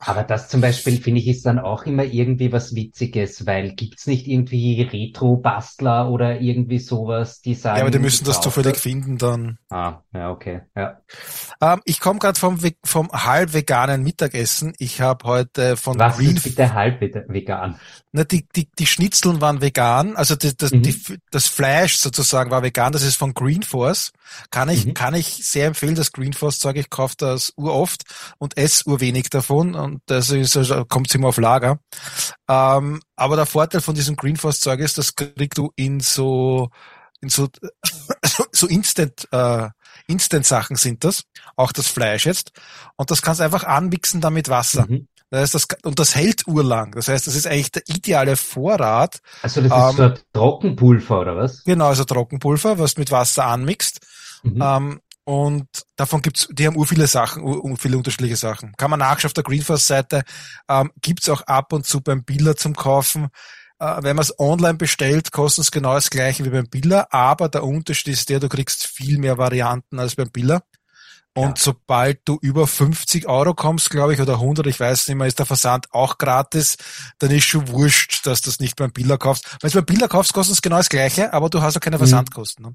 Aber 0.05 0.25
das 0.25 0.49
zum 0.49 0.61
Beispiel 0.61 1.01
finde 1.01 1.21
ich 1.21 1.29
ist 1.29 1.47
dann 1.47 1.59
auch 1.61 1.85
immer 1.87 2.05
irgendwie 2.05 2.53
was 2.53 2.75
Witziges, 2.75 3.47
weil 3.47 3.75
gibt's 3.75 4.07
nicht 4.07 4.27
irgendwie 4.27 4.83
Retro-Bastler 4.83 6.11
oder 6.11 6.41
irgendwie 6.41 6.79
sowas, 6.79 7.41
die 7.41 7.55
sagen. 7.55 7.77
Ja, 7.77 7.83
aber 7.83 7.91
die 7.93 7.99
müssen 8.01 8.25
das 8.25 8.41
zufällig 8.41 8.77
finden 8.77 9.17
dann. 9.19 9.59
Ah, 9.71 10.01
ja, 10.13 10.31
okay, 10.31 10.63
ja. 10.75 11.01
Ähm, 11.61 11.81
ich 11.85 12.01
komme 12.01 12.19
gerade 12.19 12.39
vom, 12.39 12.59
vom 12.85 13.11
halb 13.13 13.53
veganen 13.55 14.03
Mittagessen. 14.03 14.75
Ich 14.79 15.01
habe 15.01 15.25
heute 15.25 15.77
von 15.77 15.99
Was 15.99 16.17
Green, 16.17 16.37
ist 16.37 16.43
bitte 16.43 16.73
halb 16.75 17.01
vegan? 17.01 17.79
ne, 18.13 18.25
die, 18.25 18.47
die, 18.55 18.69
die 18.79 18.87
Schnitzeln 18.87 19.41
waren 19.41 19.61
vegan, 19.61 20.17
also 20.17 20.35
das, 20.37 20.57
das, 20.57 20.73
Mhm. 20.73 20.83
die, 20.83 21.01
das 21.31 21.47
Fleisch 21.47 21.97
sozusagen 21.97 22.51
war 22.51 22.63
vegan, 22.63 22.93
das 22.93 23.03
ist 23.03 23.17
von 23.17 23.35
Green 23.35 23.63
Force. 23.63 24.13
Kann 24.51 24.69
ich, 24.69 24.87
Mhm. 24.87 24.95
kann 24.95 25.15
ich 25.15 25.47
sehr 25.47 25.67
empfehlen, 25.69 25.95
das 25.95 26.13
Green 26.13 26.33
Force 26.33 26.59
Zeug, 26.59 26.77
ich 26.77 26.91
kaufe 26.91 27.15
das 27.19 27.53
uroft 27.57 28.05
und 28.39 28.57
esse 28.57 28.89
urwenig 28.89 29.31
davon 29.31 29.75
und 29.75 29.92
das 30.07 30.31
ist, 30.31 30.57
also, 30.57 30.85
kommt 30.85 31.15
immer 31.15 31.29
auf 31.29 31.39
Lager. 31.39 31.79
Ähm, 32.49 33.01
aber 33.17 33.37
der 33.37 33.47
Vorteil 33.47 33.81
von 33.81 33.95
diesem 33.95 34.17
Green 34.17 34.37
Force 34.37 34.61
Zeug 34.61 34.81
ist, 34.81 34.99
das 34.99 35.15
kriegst 35.15 35.59
du 35.59 35.73
in 35.77 36.01
so, 36.01 36.71
in 37.21 37.29
so, 37.29 37.49
so, 38.53 38.67
Instant, 38.67 39.29
äh, 39.33 39.69
Instant 40.07 40.47
Sachen 40.47 40.77
sind 40.77 41.05
das. 41.05 41.25
Auch 41.57 41.73
das 41.73 41.87
Fleisch 41.87 42.27
jetzt. 42.27 42.53
Und 42.97 43.11
das 43.11 43.23
kannst 43.23 43.41
du 43.41 43.45
einfach 43.45 43.65
anmixen 43.65 44.21
dann 44.21 44.35
mit 44.35 44.49
Wasser. 44.49 44.87
Mhm. 44.89 45.09
Das 45.31 45.41
heißt, 45.41 45.55
das, 45.55 45.67
und 45.85 45.99
das 45.99 46.15
hält 46.15 46.47
urlang. 46.47 46.93
Das 46.93 47.09
heißt, 47.09 47.27
das 47.27 47.35
ist 47.35 47.47
eigentlich 47.47 47.73
der 47.73 47.83
ideale 47.87 48.37
Vorrat. 48.37 49.21
Also 49.41 49.63
das 49.63 49.73
Ähm, 49.73 49.91
ist 49.91 49.97
so 49.97 50.03
ein 50.03 50.19
Trockenpulver 50.35 51.21
oder 51.21 51.37
was? 51.37 51.65
Genau, 51.65 51.87
also 51.87 52.05
Trockenpulver, 52.05 52.79
was 52.79 52.99
mit 52.99 53.11
Wasser 53.11 53.47
anmixt. 53.47 54.01
Mhm. 54.43 54.61
Ähm, 54.61 55.01
und 55.25 55.67
davon 55.97 56.23
gibt's, 56.23 56.49
die 56.51 56.67
haben 56.67 56.77
ur 56.77 56.87
viele 56.87 57.07
Sachen, 57.07 57.43
ur, 57.43 57.77
viele 57.77 57.97
unterschiedliche 57.97 58.37
Sachen. 58.37 58.73
Kann 58.77 58.91
man 58.91 59.01
nachschauen 59.01 59.29
auf 59.29 59.35
der 59.35 59.45
Greenforce-Seite. 59.45 60.23
Ähm, 60.69 60.91
gibt's 61.01 61.29
auch 61.29 61.43
ab 61.43 61.73
und 61.73 61.87
zu 61.87 62.01
beim 62.01 62.25
Biller 62.25 62.57
zum 62.57 62.75
Kaufen. 62.75 63.29
Äh, 63.79 64.03
wenn 64.03 64.17
man 64.17 64.23
es 64.25 64.39
online 64.39 64.75
bestellt, 64.79 65.31
kostet 65.33 65.65
es 65.65 65.71
genau 65.71 65.95
das 65.95 66.11
gleiche 66.11 66.45
wie 66.45 66.51
beim 66.51 66.69
Biller, 66.69 67.13
aber 67.13 67.49
der 67.49 67.65
Unterschied 67.65 68.13
ist 68.15 68.29
der, 68.29 68.41
du 68.41 68.49
kriegst 68.49 68.87
viel 68.87 69.19
mehr 69.19 69.39
Varianten 69.39 69.99
als 70.01 70.17
beim 70.17 70.31
Biller. 70.31 70.63
Und 71.35 71.59
Ja. 71.59 71.65
sobald 71.65 72.21
du 72.27 72.39
über 72.43 72.67
50 72.67 73.27
Euro 73.27 73.55
kommst, 73.55 73.89
glaube 73.89 74.13
ich, 74.13 74.21
oder 74.21 74.39
100, 74.39 74.67
ich 74.67 74.79
weiß 74.79 75.09
nicht 75.09 75.17
mehr, 75.17 75.27
ist 75.27 75.39
der 75.39 75.47
Versand 75.47 75.87
auch 75.95 76.19
gratis, 76.19 76.77
dann 77.21 77.31
ist 77.31 77.45
schon 77.45 77.69
wurscht, 77.69 78.27
dass 78.27 78.43
du 78.43 78.51
das 78.51 78.61
nicht 78.61 78.77
beim 78.77 78.93
Biller 78.93 79.17
kaufst. 79.17 79.57
Wenn 79.63 79.71
du 79.71 79.79
beim 79.79 79.87
Biller 79.87 80.09
kaufst, 80.09 80.35
kostet 80.35 80.57
es 80.57 80.63
genau 80.63 80.77
das 80.77 80.91
gleiche, 80.91 81.33
aber 81.33 81.49
du 81.49 81.63
hast 81.63 81.75
auch 81.77 81.81
keine 81.81 81.97
Mhm. 81.97 82.01
Versandkosten. 82.01 82.67
ne? 82.67 82.75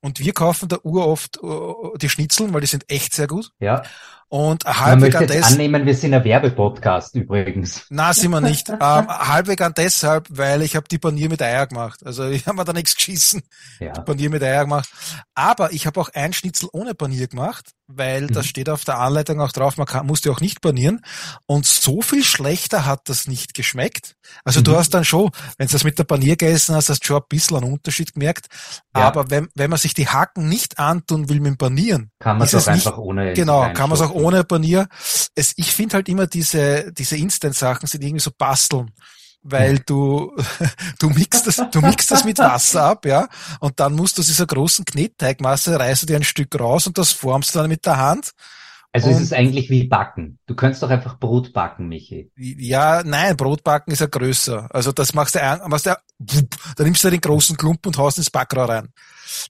Und 0.00 0.18
wir 0.18 0.32
kaufen 0.32 0.68
da 0.68 0.78
uroft 0.82 1.38
äh, 1.42 1.98
die 1.98 2.08
Schnitzeln, 2.08 2.54
weil 2.54 2.62
die 2.62 2.66
sind 2.66 2.90
echt 2.90 3.14
sehr 3.14 3.26
gut. 3.26 3.52
Ja. 3.58 3.82
Und 4.30 4.64
möchte 4.64 5.18
an 5.18 5.26
das, 5.26 5.52
annehmen, 5.52 5.84
wir 5.86 5.94
sind 5.94 6.14
ein 6.14 6.22
Werbepodcast 6.22 7.16
übrigens. 7.16 7.84
na, 7.90 8.12
sind 8.14 8.30
wir 8.30 8.40
nicht. 8.40 8.68
ähm, 8.70 8.78
halbwegs 8.80 9.60
an 9.62 9.74
deshalb, 9.76 10.26
weil 10.30 10.62
ich 10.62 10.76
habe 10.76 10.86
die 10.88 10.98
Panier 10.98 11.28
mit 11.28 11.42
Eier 11.42 11.66
gemacht. 11.66 12.00
Also 12.06 12.28
ich 12.28 12.46
habe 12.46 12.56
mir 12.56 12.64
da 12.64 12.72
nichts 12.72 12.94
geschissen. 12.94 13.42
Ja. 13.80 13.90
Panier 13.92 14.30
mit 14.30 14.42
Eier 14.42 14.62
gemacht. 14.64 14.88
Aber 15.34 15.72
ich 15.72 15.86
habe 15.86 16.00
auch 16.00 16.10
ein 16.14 16.32
Schnitzel 16.32 16.68
ohne 16.72 16.94
Panier 16.94 17.26
gemacht, 17.26 17.72
weil 17.88 18.28
das 18.28 18.44
Mhm. 18.44 18.48
steht 18.50 18.68
auf 18.70 18.84
der 18.84 18.98
Anleitung 19.00 19.40
auch 19.40 19.50
drauf, 19.50 19.76
man 19.76 19.86
kann, 19.86 20.06
muss 20.06 20.20
die 20.20 20.30
auch 20.30 20.40
nicht 20.40 20.60
panieren. 20.60 21.02
Und 21.46 21.66
so 21.66 22.00
viel 22.00 22.22
schlechter 22.22 22.86
hat 22.86 23.08
das 23.08 23.26
nicht 23.26 23.54
geschmeckt. 23.54 24.14
Also 24.44 24.60
du 24.60 24.70
Mhm. 24.70 24.76
hast 24.76 24.94
dann 24.94 25.04
schon, 25.04 25.30
wenn 25.58 25.66
du 25.66 25.72
das 25.72 25.82
mit 25.82 25.98
der 25.98 26.04
Panier 26.04 26.36
gegessen 26.36 26.76
hast, 26.76 26.88
hast 26.88 27.02
du 27.02 27.06
schon 27.08 27.16
ein 27.16 27.24
bisschen 27.28 27.56
einen 27.56 27.72
Unterschied 27.72 28.14
gemerkt. 28.14 28.46
Ja. 28.94 29.02
Aber 29.02 29.28
wenn, 29.30 29.48
wenn 29.56 29.70
man 29.70 29.78
sich 29.80 29.92
die 29.94 30.06
Hacken 30.06 30.48
nicht 30.48 30.78
antun 30.78 31.28
will 31.28 31.40
mit 31.40 31.48
dem 31.54 31.56
Panieren, 31.58 32.10
Kann 32.20 32.38
man 32.38 32.46
es 32.46 32.54
auch 32.54 32.58
es 32.58 32.66
nicht- 32.68 32.86
einfach 32.86 32.96
ohne. 32.98 33.32
Genau, 33.32 33.62
kann 33.72 33.88
man 33.88 33.92
es 33.92 34.00
auch 34.02 34.10
reinstopfen. 34.10 34.19
Ohne 34.20 34.44
Panier. 34.44 34.88
Es, 35.34 35.52
ich 35.56 35.72
finde 35.72 35.94
halt 35.96 36.08
immer 36.08 36.26
diese, 36.26 36.92
diese 36.92 37.16
Instant-Sachen 37.16 37.86
sind 37.88 38.02
irgendwie 38.04 38.20
so 38.20 38.30
basteln. 38.36 38.90
Weil 39.42 39.78
du, 39.78 40.36
du 40.98 41.08
mixt 41.08 41.46
das, 41.46 41.62
du 41.72 41.80
mixt 41.80 42.10
das 42.10 42.24
mit 42.24 42.38
Wasser 42.38 42.82
ab, 42.84 43.06
ja, 43.06 43.26
und 43.60 43.80
dann 43.80 43.94
musst 43.94 44.18
du 44.18 44.20
aus 44.20 44.26
dieser 44.26 44.44
großen 44.46 44.84
Knetteigmasse 44.84 45.78
reißt 45.80 46.02
du 46.02 46.06
dir 46.06 46.16
ein 46.16 46.24
Stück 46.24 46.58
raus 46.60 46.86
und 46.86 46.98
das 46.98 47.12
formst 47.12 47.54
du 47.54 47.60
dann 47.60 47.70
mit 47.70 47.86
der 47.86 47.96
Hand. 47.96 48.32
Also 48.92 49.08
es 49.08 49.16
Und- 49.16 49.22
ist 49.22 49.32
eigentlich 49.32 49.70
wie 49.70 49.84
Backen. 49.84 50.38
Du 50.46 50.54
könntest 50.56 50.82
doch 50.82 50.90
einfach 50.90 51.18
Brot 51.18 51.52
backen, 51.52 51.88
Michi. 51.88 52.30
Ja, 52.36 53.02
nein, 53.04 53.36
Brotbacken 53.36 53.92
ist 53.92 54.00
ja 54.00 54.06
größer. 54.08 54.68
Also 54.74 54.90
das 54.92 55.14
machst 55.14 55.36
du, 55.36 55.42
ein- 55.42 55.60
machst 55.70 55.86
du, 55.86 55.94
da 56.18 56.84
nimmst 56.84 57.02
du 57.04 57.08
den 57.08 57.20
großen 57.20 57.56
Klumpen 57.56 57.90
und 57.90 57.98
haust 57.98 58.18
ins 58.18 58.30
Backrohr 58.30 58.68
rein. 58.68 58.88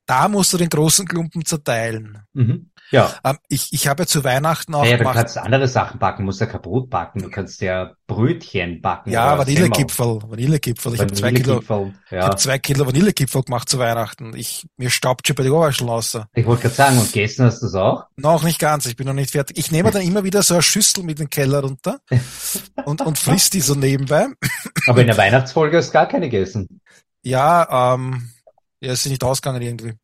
Da 0.05 0.29
musst 0.29 0.53
du 0.53 0.59
den 0.59 0.69
großen 0.69 1.07
Klumpen 1.09 1.45
zerteilen. 1.45 2.19
Mhm. 2.35 2.70
Ja. 2.91 3.15
Ähm, 3.25 3.39
ich, 3.49 3.73
ich 3.73 3.87
habe 3.89 4.03
ja 4.03 4.07
zu 4.07 4.25
Weihnachten 4.25 4.75
auch 4.75 4.83
Naja, 4.83 4.97
du 4.97 5.05
kannst 5.05 5.39
andere 5.39 5.69
Sachen 5.69 5.99
backen, 5.99 6.25
musst 6.25 6.41
ja 6.41 6.47
kein 6.47 6.61
Brot 6.61 6.91
backen, 6.91 7.23
du 7.23 7.31
kannst 7.31 7.61
ja 7.61 7.93
Brötchen 8.07 8.81
backen. 8.81 9.11
ja, 9.11 9.39
Vanillekipferl, 9.39 10.21
Vanillekipferl. 10.27 10.95
Ich 10.95 11.01
habe 11.01 11.13
zwei 11.13 11.33
Kilo. 11.33 11.61
Ich 11.61 12.11
Ja. 12.13 12.25
habe 12.25 12.37
zwei 12.37 12.59
Kilo 12.59 12.87
Vanillekipferl 12.87 13.43
gemacht 13.45 13.69
zu 13.69 13.79
Weihnachten. 13.79 14.35
Ich, 14.35 14.67
mir 14.77 14.91
staubt 14.91 15.27
schon 15.27 15.37
bei 15.37 15.45
den 15.45 15.53
Ohrwascheln 15.53 15.89
raus. 15.89 16.19
Ich 16.35 16.45
wollte 16.47 16.63
gerade 16.63 16.75
sagen, 16.75 16.99
und 16.99 17.13
gegessen 17.13 17.47
hast 17.47 17.63
du 17.63 17.67
es 17.67 17.75
auch? 17.75 18.07
Noch 18.17 18.43
nicht 18.43 18.59
ganz, 18.59 18.87
ich 18.87 18.97
bin 18.97 19.07
noch 19.07 19.15
nicht 19.15 19.31
fertig. 19.31 19.57
Ich 19.59 19.71
nehme 19.71 19.91
dann 19.93 20.03
immer 20.03 20.25
wieder 20.25 20.43
so 20.43 20.55
eine 20.55 20.63
Schüssel 20.63 21.05
mit 21.05 21.19
den 21.21 21.31
Keller 21.31 21.61
runter 21.61 22.01
und, 22.85 23.01
und 23.03 23.19
frisst 23.19 23.55
die 23.55 23.61
so 23.61 23.75
nebenbei. 23.75 24.27
Aber 24.87 25.01
in 25.01 25.07
der 25.07 25.17
Weihnachtsfolge 25.17 25.77
hast 25.77 25.89
du 25.89 25.93
gar 25.93 26.07
keine 26.07 26.29
gegessen. 26.29 26.81
Ja, 27.23 27.95
ähm, 27.95 28.31
ja, 28.81 28.93
ist 28.93 29.03
sie 29.03 29.11
nicht 29.11 29.23
ausgegangen 29.25 29.63
irgendwie. 29.63 29.95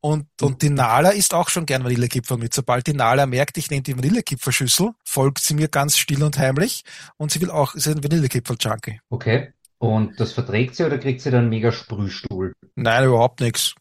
Und, 0.00 0.26
und 0.40 0.62
die 0.62 0.70
Nala 0.70 1.10
isst 1.10 1.34
auch 1.34 1.48
schon 1.48 1.66
gern 1.66 1.84
Vanillekipferl 1.84 2.38
mit. 2.38 2.54
Sobald 2.54 2.86
die 2.86 2.92
Nala 2.94 3.26
merkt, 3.26 3.58
ich 3.58 3.70
nehme 3.70 3.82
die 3.82 3.96
Vanillekipferschüssel, 3.96 4.92
folgt 5.04 5.40
sie 5.40 5.54
mir 5.54 5.68
ganz 5.68 5.96
still 5.96 6.22
und 6.22 6.38
heimlich 6.38 6.84
und 7.16 7.32
sie 7.32 7.40
will 7.40 7.50
auch, 7.50 7.72
sie 7.72 7.90
ist 7.90 7.96
ein 7.96 8.04
Vanillekipferl-Junkie. 8.04 9.00
Okay. 9.10 9.52
Und 9.78 10.20
das 10.20 10.32
verträgt 10.32 10.76
sie 10.76 10.84
oder 10.84 10.96
kriegt 10.96 11.20
sie 11.22 11.32
dann 11.32 11.48
mega 11.48 11.72
Sprühstuhl? 11.72 12.52
Nein, 12.76 13.04
überhaupt 13.06 13.40
nichts. 13.40 13.74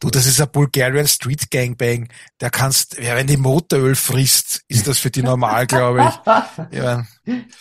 Du, 0.00 0.10
das 0.10 0.26
ist 0.26 0.40
ein 0.40 0.50
Bulgarian 0.50 1.06
Street 1.06 1.48
Gangbang. 1.52 2.08
Der 2.40 2.50
kannst, 2.50 2.98
ja, 2.98 3.14
wenn 3.14 3.28
die 3.28 3.36
Motoröl 3.36 3.94
frisst, 3.94 4.62
ist 4.66 4.88
das 4.88 4.98
für 4.98 5.12
die 5.12 5.22
normal, 5.22 5.68
glaube 5.68 6.00
ich. 6.10 6.76
Ja, 6.76 7.04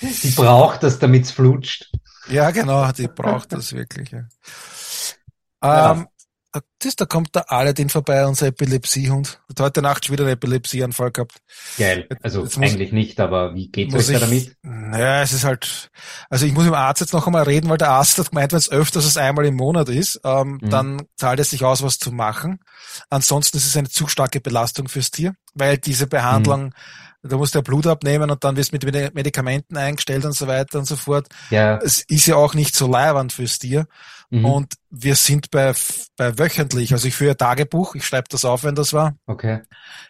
Sie 0.02 0.32
braucht 0.32 0.82
das, 0.82 0.98
damit's 0.98 1.30
flutscht. 1.30 1.92
ja, 2.28 2.50
genau, 2.50 2.92
die 2.92 3.08
braucht 3.08 3.52
das 3.52 3.72
wirklich. 3.72 4.10
Ja. 4.10 4.24
Ja. 5.64 5.92
Ähm, 5.92 6.08
das, 6.80 6.96
da 6.96 7.06
kommt 7.06 7.36
der 7.36 7.52
Aladdin 7.52 7.90
vorbei, 7.90 8.26
unser 8.26 8.48
Epilepsiehund. 8.48 9.42
Hat 9.50 9.60
heute 9.60 9.82
Nacht 9.82 10.06
schon 10.06 10.14
wieder 10.14 10.24
einen 10.26 10.34
Epilepsieanfall 10.34 11.12
gehabt. 11.12 11.38
Geil. 11.78 12.08
Also 12.22 12.42
muss- 12.42 12.58
eigentlich 12.58 12.92
nicht, 12.92 13.20
aber 13.20 13.56
wie 13.56 13.70
geht's 13.70 13.94
euch 13.96 14.08
da 14.08 14.20
damit? 14.20 14.56
Naja, 14.62 15.22
es 15.22 15.34
ist 15.34 15.44
halt, 15.44 15.90
also 16.30 16.46
ich 16.46 16.54
muss 16.54 16.64
mit 16.64 16.74
dem 16.74 16.78
Arzt 16.78 17.02
jetzt 17.02 17.14
noch 17.14 17.26
einmal 17.28 17.44
reden, 17.44 17.70
weil 17.70 17.78
der 17.78 17.90
Arzt 17.92 18.18
hat 18.18 18.30
gemeint, 18.30 18.52
wenn 18.52 18.60
es 18.60 18.70
öfters 18.72 19.06
als 19.06 19.18
einmal 19.18 19.46
im 19.46 19.56
Monat 19.56 19.90
ist, 19.90 20.20
ähm, 20.24 20.60
Mhm. 20.62 20.70
dann 20.70 21.02
zahlt 21.18 21.40
es 21.40 21.50
sich 21.50 21.64
aus, 21.64 21.82
was 21.84 22.00
zu 22.00 22.12
machen. 22.12 22.60
Ansonsten 23.10 23.58
ist 23.58 23.66
es 23.66 23.76
eine 23.78 23.90
zu 23.90 24.08
starke 24.08 24.40
Belastung 24.42 24.88
fürs 24.88 25.12
Tier, 25.12 25.34
weil 25.54 25.78
diese 25.78 26.08
Behandlung, 26.08 26.66
Mhm. 26.66 26.72
da 27.30 27.38
musst 27.38 27.56
du 27.56 27.60
ja 27.60 27.64
Blut 27.64 27.88
abnehmen 27.88 28.30
und 28.30 28.44
dann 28.44 28.56
wirst 28.56 28.72
du 28.72 28.76
mit 28.76 28.86
Medi- 28.86 29.12
Medikamenten 29.14 29.78
eingestellt 29.78 30.26
und 30.26 30.34
so 30.34 30.48
weiter 30.48 30.80
und 30.80 30.86
so 30.86 30.96
fort. 30.96 31.28
Ja. 31.50 31.78
Es 31.78 32.02
ist 32.02 32.28
ja 32.28 32.36
auch 32.36 32.54
nicht 32.54 32.76
so 32.76 32.88
leiwand 32.88 33.34
fürs 33.34 33.58
Tier. 33.60 33.88
Mhm. 34.30 34.46
Und 34.46 34.74
wir 34.90 35.16
sind 35.16 35.52
bei, 35.52 35.74
bei 36.18 36.38
wöchentlich, 36.40 36.94
also 36.94 37.08
ich 37.08 37.16
führe 37.16 37.32
ein 37.32 37.38
Tagebuch, 37.38 37.96
ich 37.96 38.06
schreibe 38.06 38.28
das 38.30 38.46
auf, 38.46 38.64
wenn 38.64 38.76
das 38.76 38.94
war. 38.94 39.16
Okay. 39.28 39.62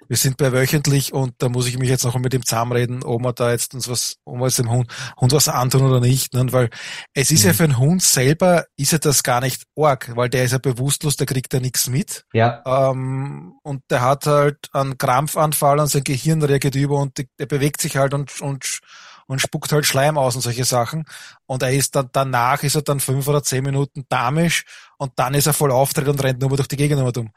Wir 0.08 0.18
sind 0.18 0.38
bei 0.38 0.52
wöchentlich 0.52 1.12
und 1.14 1.34
da 1.40 1.50
muss 1.50 1.68
ich 1.68 1.78
mich 1.78 1.90
jetzt 1.90 2.04
noch 2.04 2.18
mit 2.18 2.34
dem 2.34 2.46
zusammenreden, 2.46 3.04
ob 3.04 3.22
wir 3.22 3.34
da 3.34 3.52
jetzt 3.52 3.74
uns 3.74 3.90
was, 3.90 4.18
ob 4.26 4.38
wir 4.38 4.46
jetzt 4.46 4.60
dem 4.60 4.70
Hund, 4.70 4.92
Hund 5.20 5.34
was 5.34 5.48
antun 5.48 5.84
oder 5.84 6.00
nicht. 6.00 6.34
Ne? 6.34 6.46
Weil 6.52 6.70
es 7.14 7.32
ist 7.32 7.44
ja 7.44 7.52
Mhm. 7.52 7.56
für 7.56 7.64
einen 7.64 7.78
Hund 7.80 8.04
selber, 8.04 8.66
ist 8.78 8.92
ja 8.92 9.00
das 9.00 9.24
gar 9.24 9.42
nicht 9.42 9.64
arg, 9.78 10.16
weil 10.16 10.30
der 10.30 10.44
ist 10.44 10.52
ja 10.52 10.60
bewusstlos, 10.60 11.16
der 11.16 11.28
kriegt 11.28 11.54
ja 11.54 11.60
nichts 11.60 11.88
mit. 11.90 12.26
Ja. 12.34 12.62
Ähm, 12.66 13.56
und 13.64 13.82
der 13.90 14.02
hat 14.02 14.28
halt 14.28 14.70
einen 14.74 14.98
Krampfanfall 14.98 15.80
und 15.80 15.88
sein 15.88 16.04
Gehirn 16.04 16.44
reagiert 16.44 16.76
über 16.76 17.00
und 17.00 17.26
der 17.40 17.46
bewegt 17.48 17.82
sich 17.82 17.98
halt 17.98 18.14
und, 18.14 18.40
und, 18.42 18.80
und 19.28 19.40
spuckt 19.40 19.72
halt 19.72 19.86
Schleim 19.86 20.18
aus 20.18 20.36
und 20.36 20.42
solche 20.42 20.66
Sachen. 20.66 21.06
Und 21.46 21.64
er 21.64 21.72
ist 21.72 21.96
dann, 21.96 22.10
danach 22.12 22.64
ist 22.64 22.76
er 22.76 22.82
dann 22.82 23.00
fünf 23.00 23.28
oder 23.28 23.44
zehn 23.44 23.64
Minuten 23.64 24.06
damisch 24.10 24.66
und 24.98 25.14
dann 25.16 25.34
ist 25.34 25.48
er 25.48 25.54
voll 25.54 25.72
auftritt 25.72 26.08
und 26.08 26.24
rennt 26.24 26.42
nur 26.42 26.50
mal 26.50 26.56
durch 26.58 26.68
die 26.68 26.78
Gegend 26.78 27.16
dumm 27.16 27.32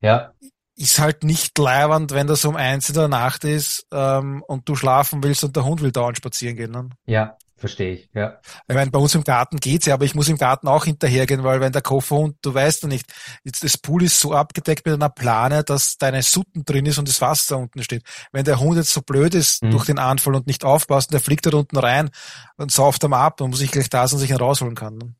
Ja. 0.00 0.32
ist 0.76 0.98
halt 0.98 1.24
nicht 1.24 1.58
leiwand, 1.58 2.12
wenn 2.12 2.26
das 2.26 2.44
um 2.44 2.56
eins 2.56 2.88
in 2.88 2.94
der 2.94 3.08
Nacht 3.08 3.44
ist 3.44 3.86
ähm, 3.92 4.42
und 4.46 4.68
du 4.68 4.76
schlafen 4.76 5.22
willst 5.22 5.44
und 5.44 5.56
der 5.56 5.64
Hund 5.64 5.82
will 5.82 5.92
dauernd 5.92 6.16
spazieren 6.16 6.56
gehen. 6.56 6.70
Ne? 6.70 6.88
Ja. 7.06 7.36
Verstehe 7.58 7.92
ich. 7.94 8.08
Ja. 8.14 8.38
Ich 8.68 8.74
meine, 8.74 8.90
bei 8.92 9.00
uns 9.00 9.16
im 9.16 9.24
Garten 9.24 9.56
geht's 9.58 9.86
ja, 9.86 9.94
aber 9.94 10.04
ich 10.04 10.14
muss 10.14 10.28
im 10.28 10.38
Garten 10.38 10.68
auch 10.68 10.84
hinterhergehen, 10.84 11.42
weil 11.42 11.60
wenn 11.60 11.72
der 11.72 11.82
Kofferhund, 11.82 12.36
du 12.42 12.54
weißt 12.54 12.82
ja 12.84 12.88
nicht, 12.88 13.06
jetzt 13.42 13.64
das 13.64 13.76
Pool 13.76 14.04
ist 14.04 14.20
so 14.20 14.32
abgedeckt 14.32 14.86
mit 14.86 14.94
einer 14.94 15.08
Plane, 15.08 15.64
dass 15.64 15.98
deine 15.98 16.22
Sutten 16.22 16.64
drin 16.64 16.86
ist 16.86 16.98
und 16.98 17.08
das 17.08 17.20
Wasser 17.20 17.58
unten 17.58 17.82
steht. 17.82 18.04
Wenn 18.30 18.44
der 18.44 18.60
Hund 18.60 18.76
jetzt 18.76 18.92
so 18.92 19.02
blöd 19.02 19.34
ist 19.34 19.62
Mhm. 19.64 19.72
durch 19.72 19.86
den 19.86 19.98
Anfall 19.98 20.36
und 20.36 20.46
nicht 20.46 20.64
aufpasst, 20.64 21.12
der 21.12 21.18
fliegt 21.20 21.46
da 21.46 21.50
unten 21.50 21.76
rein 21.76 22.10
und 22.56 22.70
sauft 22.70 23.02
am 23.04 23.12
ab, 23.12 23.38
dann 23.38 23.50
muss 23.50 23.60
ich 23.60 23.72
gleich 23.72 23.90
da 23.90 24.06
sein, 24.06 24.18
dass 24.18 24.24
ich 24.24 24.30
ihn 24.30 24.36
rausholen 24.36 24.76
kann. 24.76 24.96
Ne? 24.96 25.14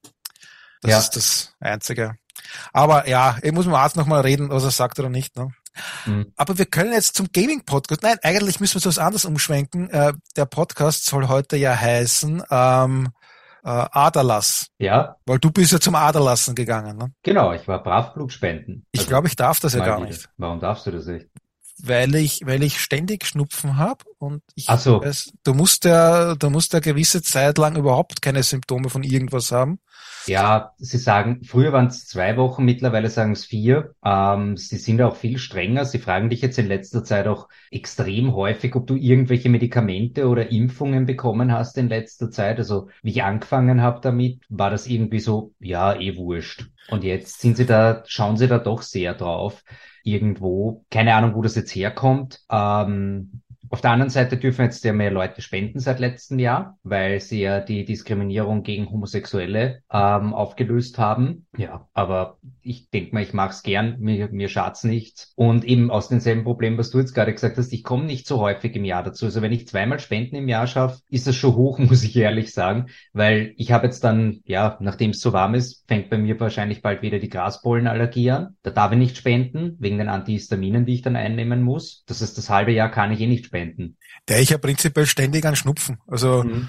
Das 0.82 0.90
Ja. 0.92 0.98
ist 1.00 1.10
das 1.16 1.52
Einzige. 1.58 2.14
Aber 2.72 3.08
ja, 3.08 3.36
ich 3.42 3.50
muss 3.50 3.66
mit 3.66 3.74
dem 3.74 3.80
Arzt 3.80 3.96
nochmal 3.96 4.20
reden, 4.20 4.48
was 4.50 4.62
er 4.62 4.70
sagt 4.70 5.00
oder 5.00 5.08
nicht. 5.08 5.36
Ne? 5.36 5.48
Mhm. 6.06 6.32
Aber 6.36 6.58
wir 6.58 6.66
können 6.66 6.92
jetzt 6.92 7.16
zum 7.16 7.28
Gaming-Podcast. 7.32 8.02
Nein, 8.02 8.16
eigentlich 8.22 8.60
müssen 8.60 8.74
wir 8.74 8.80
zu 8.80 8.88
was 8.88 8.98
anderes 8.98 9.24
umschwenken. 9.24 9.90
Äh, 9.90 10.12
der 10.36 10.46
Podcast 10.46 11.04
soll 11.06 11.28
heute 11.28 11.56
ja 11.56 11.74
heißen 11.78 12.42
ähm, 12.50 13.08
äh, 13.64 13.68
Aderlass. 13.68 14.68
Ja. 14.78 15.16
Weil 15.26 15.38
du 15.38 15.50
bist 15.50 15.72
ja 15.72 15.80
zum 15.80 15.94
Aderlassen 15.94 16.54
gegangen. 16.54 16.96
Ne? 16.96 17.12
Genau. 17.22 17.52
Ich 17.52 17.66
war 17.68 17.82
brav 17.82 18.14
Blut 18.14 18.32
spenden. 18.32 18.86
Ich 18.92 19.00
Also, 19.00 19.10
glaube, 19.10 19.28
ich 19.28 19.36
darf 19.36 19.60
das 19.60 19.74
ja 19.74 19.84
gar 19.84 19.98
wieder. 19.98 20.08
nicht. 20.08 20.28
Warum 20.36 20.60
darfst 20.60 20.86
du 20.86 20.90
das 20.90 21.06
nicht? 21.06 21.26
Weil 21.80 22.14
ich, 22.16 22.40
weil 22.44 22.62
ich 22.64 22.80
ständig 22.80 23.24
Schnupfen 23.26 23.76
habe 23.76 24.04
und 24.18 24.42
ich 24.56 24.66
Ach 24.66 24.78
so. 24.78 25.00
weiß, 25.00 25.32
du 25.44 25.54
musst 25.54 25.84
ja, 25.84 26.34
du 26.34 26.50
musst 26.50 26.72
ja 26.72 26.80
gewisse 26.80 27.22
Zeit 27.22 27.56
lang 27.58 27.76
überhaupt 27.76 28.20
keine 28.20 28.42
Symptome 28.42 28.90
von 28.90 29.04
irgendwas 29.04 29.52
haben. 29.52 29.78
Ja, 30.26 30.74
Sie 30.76 30.98
sagen, 30.98 31.42
früher 31.42 31.72
waren 31.72 31.86
es 31.86 32.06
zwei 32.06 32.36
Wochen, 32.36 32.64
mittlerweile 32.64 33.08
sagen 33.08 33.32
es 33.32 33.46
vier. 33.46 33.94
Ähm, 34.04 34.58
sie 34.58 34.76
sind 34.76 35.00
auch 35.00 35.16
viel 35.16 35.38
strenger. 35.38 35.86
Sie 35.86 35.98
fragen 35.98 36.28
dich 36.28 36.42
jetzt 36.42 36.58
in 36.58 36.66
letzter 36.68 37.02
Zeit 37.02 37.26
auch 37.26 37.48
extrem 37.70 38.34
häufig, 38.34 38.74
ob 38.76 38.86
du 38.86 38.94
irgendwelche 38.96 39.48
Medikamente 39.48 40.28
oder 40.28 40.50
Impfungen 40.50 41.06
bekommen 41.06 41.50
hast 41.50 41.78
in 41.78 41.88
letzter 41.88 42.30
Zeit. 42.30 42.58
Also 42.58 42.88
wie 43.02 43.10
ich 43.10 43.22
angefangen 43.22 43.80
habe 43.80 44.00
damit, 44.02 44.42
war 44.50 44.68
das 44.70 44.86
irgendwie 44.86 45.20
so, 45.20 45.54
ja, 45.60 45.94
eh 45.98 46.16
wurscht. 46.18 46.66
Und 46.90 47.04
jetzt 47.04 47.40
sind 47.40 47.56
sie 47.56 47.64
da, 47.66 48.02
schauen 48.06 48.36
sie 48.36 48.48
da 48.48 48.58
doch 48.58 48.82
sehr 48.82 49.14
drauf. 49.14 49.64
Irgendwo, 50.08 50.84
keine 50.90 51.14
Ahnung, 51.14 51.34
wo 51.34 51.42
das 51.42 51.54
jetzt 51.54 51.74
herkommt. 51.74 52.44
Ähm, 52.50 53.42
auf 53.70 53.80
der 53.80 53.90
anderen 53.90 54.10
Seite 54.10 54.36
dürfen 54.36 54.62
jetzt 54.62 54.84
ja 54.84 54.92
mehr 54.92 55.10
Leute 55.10 55.42
spenden 55.42 55.80
seit 55.80 55.98
letztem 55.98 56.38
Jahr, 56.38 56.78
weil 56.82 57.20
sie 57.20 57.40
ja 57.40 57.60
die 57.60 57.84
Diskriminierung 57.84 58.62
gegen 58.62 58.90
Homosexuelle 58.90 59.82
ähm, 59.92 60.34
aufgelöst 60.34 60.98
haben. 60.98 61.46
Ja, 61.56 61.88
aber 61.92 62.38
ich 62.62 62.90
denke 62.90 63.14
mal, 63.14 63.22
ich 63.22 63.32
mache 63.32 63.50
es 63.50 63.62
gern, 63.62 63.96
mir, 63.98 64.28
mir 64.30 64.48
schad's 64.48 64.84
nichts. 64.84 65.32
Und 65.36 65.64
eben 65.64 65.90
aus 65.90 66.08
demselben 66.08 66.44
Problem, 66.44 66.78
was 66.78 66.90
du 66.90 66.98
jetzt 66.98 67.14
gerade 67.14 67.32
gesagt 67.32 67.58
hast, 67.58 67.72
ich 67.72 67.82
komme 67.82 68.04
nicht 68.04 68.26
so 68.26 68.40
häufig 68.40 68.74
im 68.76 68.84
Jahr 68.84 69.02
dazu. 69.02 69.26
Also 69.26 69.42
wenn 69.42 69.52
ich 69.52 69.68
zweimal 69.68 69.98
Spenden 69.98 70.36
im 70.36 70.48
Jahr 70.48 70.66
schaffe, 70.66 71.00
ist 71.08 71.26
das 71.26 71.36
schon 71.36 71.54
hoch, 71.54 71.78
muss 71.78 72.04
ich 72.04 72.16
ehrlich 72.16 72.52
sagen, 72.52 72.86
weil 73.12 73.54
ich 73.56 73.72
habe 73.72 73.86
jetzt 73.86 74.04
dann, 74.04 74.40
ja, 74.44 74.76
nachdem 74.80 75.10
es 75.10 75.20
so 75.20 75.32
warm 75.32 75.54
ist, 75.54 75.84
fängt 75.88 76.10
bei 76.10 76.18
mir 76.18 76.38
wahrscheinlich 76.40 76.82
bald 76.82 77.02
wieder 77.02 77.18
die 77.18 77.28
Graspollenallergie 77.28 78.30
an. 78.30 78.56
Da 78.62 78.70
darf 78.70 78.92
ich 78.92 78.98
nicht 78.98 79.16
spenden, 79.16 79.76
wegen 79.78 79.98
den 79.98 80.08
Antihistaminen, 80.08 80.86
die 80.86 80.94
ich 80.94 81.02
dann 81.02 81.16
einnehmen 81.16 81.62
muss. 81.62 82.04
Das 82.06 82.22
heißt, 82.22 82.36
das 82.38 82.50
halbe 82.50 82.72
Jahr 82.72 82.90
kann 82.90 83.12
ich 83.12 83.20
eh 83.20 83.26
nicht 83.26 83.46
spenden. 83.46 83.57
Der 84.28 84.40
ich 84.40 84.50
ja 84.50 84.58
prinzipiell 84.58 85.06
ständig 85.06 85.44
an 85.44 85.56
Schnupfen. 85.56 85.98
Also 86.06 86.44
Mhm. 86.44 86.68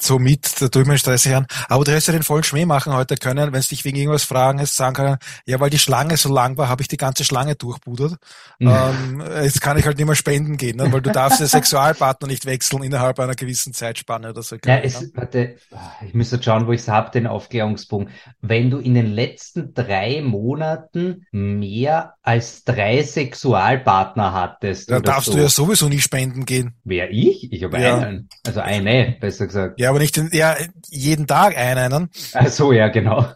So 0.00 0.18
mit, 0.18 0.60
da 0.60 0.68
tue 0.68 0.82
ich 0.82 0.88
mir 0.88 0.98
stressig 0.98 1.34
an. 1.34 1.46
Aber 1.68 1.84
du 1.84 1.90
hättest 1.90 2.08
ja 2.08 2.12
den 2.12 2.22
vollen 2.22 2.42
Schmäh 2.42 2.64
machen 2.64 2.94
heute 2.94 3.16
können, 3.16 3.52
wenn 3.52 3.62
sie 3.62 3.70
dich 3.70 3.84
wegen 3.84 3.96
irgendwas 3.96 4.24
fragen, 4.24 4.58
hättest 4.58 4.76
sagen 4.76 4.94
können, 4.94 5.16
ja, 5.46 5.60
weil 5.60 5.70
die 5.70 5.78
Schlange 5.78 6.16
so 6.16 6.32
lang 6.32 6.56
war, 6.56 6.68
habe 6.68 6.82
ich 6.82 6.88
die 6.88 6.96
ganze 6.96 7.24
Schlange 7.24 7.54
durchbudert. 7.54 8.16
Mhm. 8.58 8.68
Ähm, 8.68 9.24
jetzt 9.42 9.60
kann 9.60 9.78
ich 9.78 9.86
halt 9.86 9.98
nicht 9.98 10.06
mehr 10.06 10.14
spenden 10.14 10.56
gehen, 10.56 10.76
ne? 10.76 10.92
weil 10.92 11.02
du 11.02 11.10
darfst 11.10 11.40
den 11.40 11.46
Sexualpartner 11.46 12.28
nicht 12.28 12.46
wechseln 12.46 12.82
innerhalb 12.82 13.20
einer 13.20 13.34
gewissen 13.34 13.72
Zeitspanne 13.72 14.30
oder 14.30 14.42
so. 14.42 14.56
Ja, 14.64 14.78
es, 14.78 15.12
warte, 15.14 15.56
ich 16.04 16.14
müsste 16.14 16.42
schauen, 16.42 16.66
wo 16.66 16.72
ich 16.72 16.80
es 16.80 16.88
habe, 16.88 17.10
den 17.10 17.26
Aufklärungspunkt. 17.26 18.10
Wenn 18.40 18.70
du 18.70 18.78
in 18.78 18.94
den 18.94 19.06
letzten 19.06 19.74
drei 19.74 20.22
Monaten 20.22 21.26
mehr 21.30 22.14
als 22.22 22.64
drei 22.64 23.02
Sexualpartner 23.02 24.32
hattest. 24.32 24.90
Dann 24.90 25.02
darfst 25.02 25.26
so. 25.26 25.32
du 25.32 25.42
ja 25.42 25.48
sowieso 25.48 25.88
nicht 25.88 26.02
spenden 26.02 26.44
gehen. 26.44 26.74
Wer 26.84 27.10
ich? 27.10 27.52
Ich 27.52 27.62
habe 27.62 27.80
ja. 27.80 27.98
einen. 27.98 28.28
Also 28.44 28.60
eine, 28.60 29.16
besser 29.26 29.46
gesagt. 29.46 29.80
Ja, 29.80 29.90
aber 29.90 29.98
nicht 29.98 30.16
den, 30.16 30.30
ja, 30.32 30.56
jeden 30.88 31.26
Tag 31.26 31.56
einen. 31.56 32.10
Ach 32.32 32.46
so, 32.46 32.72
ja, 32.72 32.88
genau. 32.88 33.26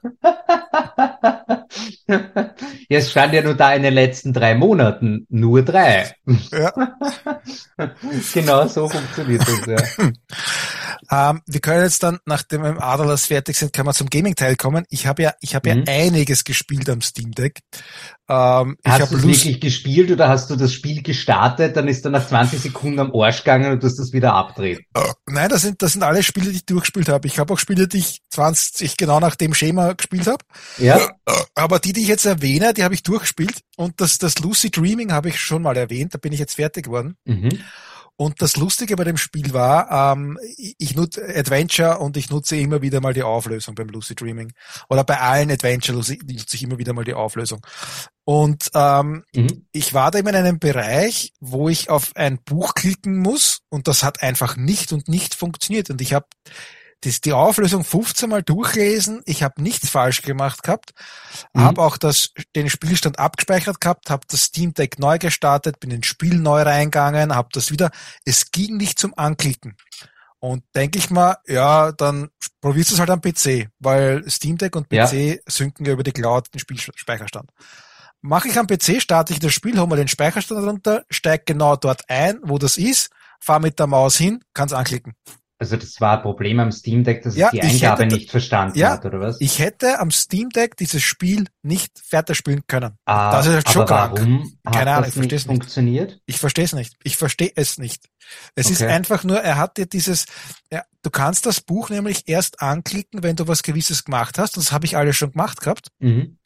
es 2.89 3.11
stand 3.11 3.35
ja 3.35 3.43
nur 3.43 3.55
da 3.55 3.75
in 3.75 3.83
den 3.83 3.95
letzten 3.95 4.33
drei 4.33 4.55
Monaten. 4.55 5.27
Nur 5.29 5.63
drei. 5.63 6.15
Ja. 6.53 6.73
genau 8.35 8.69
so 8.69 8.89
funktioniert 8.89 9.43
das, 9.43 9.67
ja. 9.67 9.77
Ähm, 11.11 11.43
wir 11.47 11.61
können 11.61 11.83
jetzt 11.83 12.03
dann, 12.05 12.19
nachdem 12.25 12.63
wir 12.63 12.71
im 12.71 12.81
Adalers 12.81 13.27
fertig 13.27 13.57
sind, 13.57 13.73
können 13.73 13.89
wir 13.89 13.95
zum 13.95 14.09
Gaming-Teil 14.09 14.55
kommen. 14.55 14.85
Ich 14.91 15.07
habe 15.09 15.23
ja, 15.23 15.35
ich 15.41 15.57
habe 15.57 15.75
mhm. 15.75 15.85
ja 15.87 15.93
einiges 15.93 16.45
gespielt 16.45 16.89
am 16.89 17.01
Steam 17.01 17.33
Deck. 17.33 17.61
Ähm, 18.29 18.77
hast 18.85 19.11
du 19.11 19.17
es 19.17 19.23
wirklich 19.27 19.61
gespielt 19.61 20.13
oder 20.13 20.29
hast 20.29 20.51
du 20.51 20.57
das 20.57 20.73
Spiel 20.73 21.03
gestartet, 21.03 21.77
dann 21.77 21.89
ist 21.89 22.05
er 22.05 22.13
nach 22.13 22.29
20 22.29 22.61
Sekunden 22.61 23.01
am 23.01 23.13
Arsch 23.13 23.39
gegangen 23.39 23.73
und 23.73 23.83
du 23.83 23.89
hast 23.89 23.99
das 23.99 24.13
wieder 24.13 24.35
abdreht? 24.35 24.83
Äh, 24.95 25.01
nein, 25.27 25.49
das 25.49 25.63
sind, 25.63 25.83
das 25.83 25.95
sind 25.95 26.05
alle 26.05 26.23
Spiele, 26.23 26.51
die 26.51 26.59
ich 26.59 26.67
durchgespielt 26.67 27.09
habe. 27.09 27.27
Ich 27.27 27.41
habe 27.41 27.53
auch 27.53 27.59
Spiele, 27.59 27.89
die 27.89 27.99
ich 27.99 28.21
20 28.31 28.97
genau 28.97 29.19
nach 29.19 29.35
dem 29.35 29.53
Schema 29.53 29.95
gespielt 29.95 30.29
habe. 30.29 30.45
Ja. 30.79 30.99
Äh, 31.27 31.33
aber 31.57 31.81
die, 31.81 31.93
die 31.93 32.03
ich 32.03 32.09
jetzt 32.09 32.25
erwähne, 32.25 32.73
die 32.73 32.85
habe 32.85 32.95
ich 32.95 33.03
durchgespielt. 33.03 33.63
Und 33.77 34.01
das, 34.01 34.19
das 34.19 34.39
Lucid 34.39 34.77
Dreaming 34.77 35.13
habe 35.13 35.31
ich 35.31 35.41
schon 35.41 35.63
mal 35.63 35.77
erwähnt. 35.77 36.15
Da 36.15 36.19
bin 36.19 36.33
ich 36.33 36.39
jetzt 36.39 36.55
fertig 36.55 36.85
geworden. 36.85 37.17
Mhm. 37.25 37.59
Und 38.21 38.43
das 38.43 38.59
Lustige 38.59 38.97
bei 38.97 39.05
dem 39.05 39.17
Spiel 39.17 39.55
war, 39.55 40.13
ähm, 40.13 40.39
ich 40.77 40.95
nutze 40.95 41.27
Adventure 41.35 42.01
und 42.01 42.19
ich 42.19 42.29
nutze 42.29 42.55
immer 42.55 42.83
wieder 42.83 43.01
mal 43.01 43.15
die 43.15 43.23
Auflösung 43.23 43.75
beim 43.75 43.89
Lucid 43.89 44.21
Dreaming. 44.21 44.53
Oder 44.91 45.05
bei 45.05 45.19
allen 45.21 45.51
Adventure 45.51 45.97
nutze 45.97 46.19
ich 46.53 46.63
immer 46.63 46.77
wieder 46.77 46.93
mal 46.93 47.07
die 47.07 47.15
Auflösung. 47.15 47.67
Und 48.25 48.69
ähm, 48.75 49.25
mhm. 49.35 49.65
ich 49.73 49.95
war 49.95 50.11
da 50.11 50.19
immer 50.19 50.29
in 50.31 50.37
einem 50.37 50.59
Bereich, 50.59 51.33
wo 51.41 51.71
ich 51.71 51.89
auf 51.89 52.15
ein 52.15 52.39
Buch 52.45 52.75
klicken 52.75 53.17
muss 53.17 53.63
und 53.71 53.89
das 53.89 54.03
hat 54.03 54.23
einfach 54.23 54.55
nicht 54.55 54.93
und 54.93 55.09
nicht 55.09 55.35
funktioniert. 55.35 55.89
Und 55.89 56.03
ich 56.03 56.13
habe 56.13 56.27
das, 57.03 57.21
die 57.21 57.33
Auflösung 57.33 57.85
15 57.85 58.29
Mal 58.29 58.43
durchlesen. 58.43 59.23
Ich 59.25 59.43
habe 59.43 59.63
nichts 59.63 59.89
falsch 59.89 60.23
gemacht 60.23 60.63
gehabt. 60.63 60.93
Mhm. 61.55 61.63
Habe 61.63 61.83
auch 61.83 61.97
das, 61.97 62.33
den 62.55 62.69
Spielstand 62.69 63.19
abgespeichert 63.19 63.81
gehabt, 63.81 64.11
habe 64.11 64.27
das 64.29 64.45
Steam 64.45 64.75
Deck 64.75 64.99
neu 64.99 65.19
gestartet, 65.19 65.81
bin 65.81 65.91
ins 65.91 66.07
Spiel 66.07 66.37
neu 66.37 66.63
reingegangen, 66.63 67.35
habe 67.35 67.49
das 67.53 67.71
wieder. 67.71 67.91
Es 68.25 68.51
ging 68.51 68.77
nicht 68.77 68.99
zum 68.99 69.15
Anklicken. 69.17 69.77
Und 70.39 70.65
denke 70.75 70.99
ich 70.99 71.11
mal, 71.11 71.37
ja, 71.47 71.93
dann 71.93 72.31
probierst 72.63 72.91
du 72.91 72.95
es 72.95 73.01
halt 73.01 73.11
am 73.11 73.21
PC, 73.21 73.69
weil 73.79 74.29
Steam 74.29 74.57
Deck 74.57 74.75
und 74.75 74.89
PC 74.89 75.13
ja. 75.13 75.37
synken 75.47 75.85
ja 75.85 75.93
über 75.93 76.03
die 76.03 76.13
Cloud 76.13 76.53
den 76.55 76.59
Spielspeicherstand. 76.59 77.51
Mache 78.23 78.49
ich 78.49 78.59
am 78.59 78.67
PC, 78.67 79.01
starte 79.03 79.33
ich 79.35 79.39
das 79.39 79.53
Spiel, 79.53 79.79
hole 79.79 79.87
mal 79.87 79.97
den 79.97 80.09
Speicherstand 80.09 80.67
runter, 80.67 81.05
steige 81.11 81.45
genau 81.45 81.77
dort 81.77 82.09
ein, 82.09 82.39
wo 82.43 82.59
das 82.59 82.79
ist, 82.79 83.11
fahre 83.39 83.61
mit 83.61 83.79
der 83.79 83.87
Maus 83.87 84.17
hin, 84.17 84.43
kann 84.55 84.67
es 84.67 84.73
anklicken. 84.73 85.15
Also 85.61 85.77
das 85.77 86.01
war 86.01 86.17
ein 86.17 86.23
Problem 86.23 86.59
am 86.59 86.73
Steam 86.73 87.05
Deck, 87.05 87.23
dass 87.23 87.37
ja, 87.37 87.49
es 87.49 87.53
die 87.53 87.61
Eingabe 87.61 88.05
hätte, 88.05 88.15
nicht 88.15 88.31
verstanden 88.31 88.79
ja, 88.79 88.93
hat, 88.93 89.05
oder 89.05 89.21
was? 89.21 89.39
Ich 89.43 89.59
hätte 89.59 89.99
am 89.99 90.11
Steam 90.11 90.49
Deck 90.49 90.75
dieses 90.79 91.03
Spiel 91.03 91.49
nicht 91.63 91.99
fertig 92.03 92.39
spielen 92.39 92.63
können. 92.67 92.97
Ah, 93.05 93.31
das 93.31 93.47
ist 93.47 93.53
halt 93.53 93.69
schon 93.69 93.85
krank. 93.85 94.15
Warum 94.17 94.59
Keine 94.73 94.93
Ahnung, 94.93 95.09
ich 95.09 95.15
verstehe 95.15 95.37
es 95.37 95.47
nicht. 95.47 95.59
Funktioniert? 95.59 96.19
Ich 96.25 96.39
verstehe 96.39 96.65
es 96.65 96.73
nicht. 96.73 96.97
Ich 97.05 97.19
verstehe 97.19 97.53
es 97.57 97.77
nicht. 97.77 98.09
Es 98.55 98.67
okay. 98.67 98.73
ist 98.73 98.83
einfach 98.83 99.23
nur, 99.23 99.43
er 99.43 99.59
hat 99.59 99.77
dir 99.77 99.85
dieses, 99.85 100.25
ja, 100.73 100.83
du 101.03 101.11
kannst 101.11 101.45
das 101.45 101.61
Buch 101.61 101.91
nämlich 101.91 102.27
erst 102.27 102.63
anklicken, 102.63 103.23
wenn 103.23 103.37
du 103.37 103.47
was 103.47 103.63
Gewisses 103.63 104.05
gemacht 104.05 104.39
hast. 104.39 104.57
Und 104.57 104.65
das 104.65 104.73
habe 104.73 104.87
ich 104.87 104.97
alles 104.97 105.17
schon 105.17 105.33
gemacht 105.33 105.61
gehabt. 105.61 105.89
Mhm. 105.99 106.39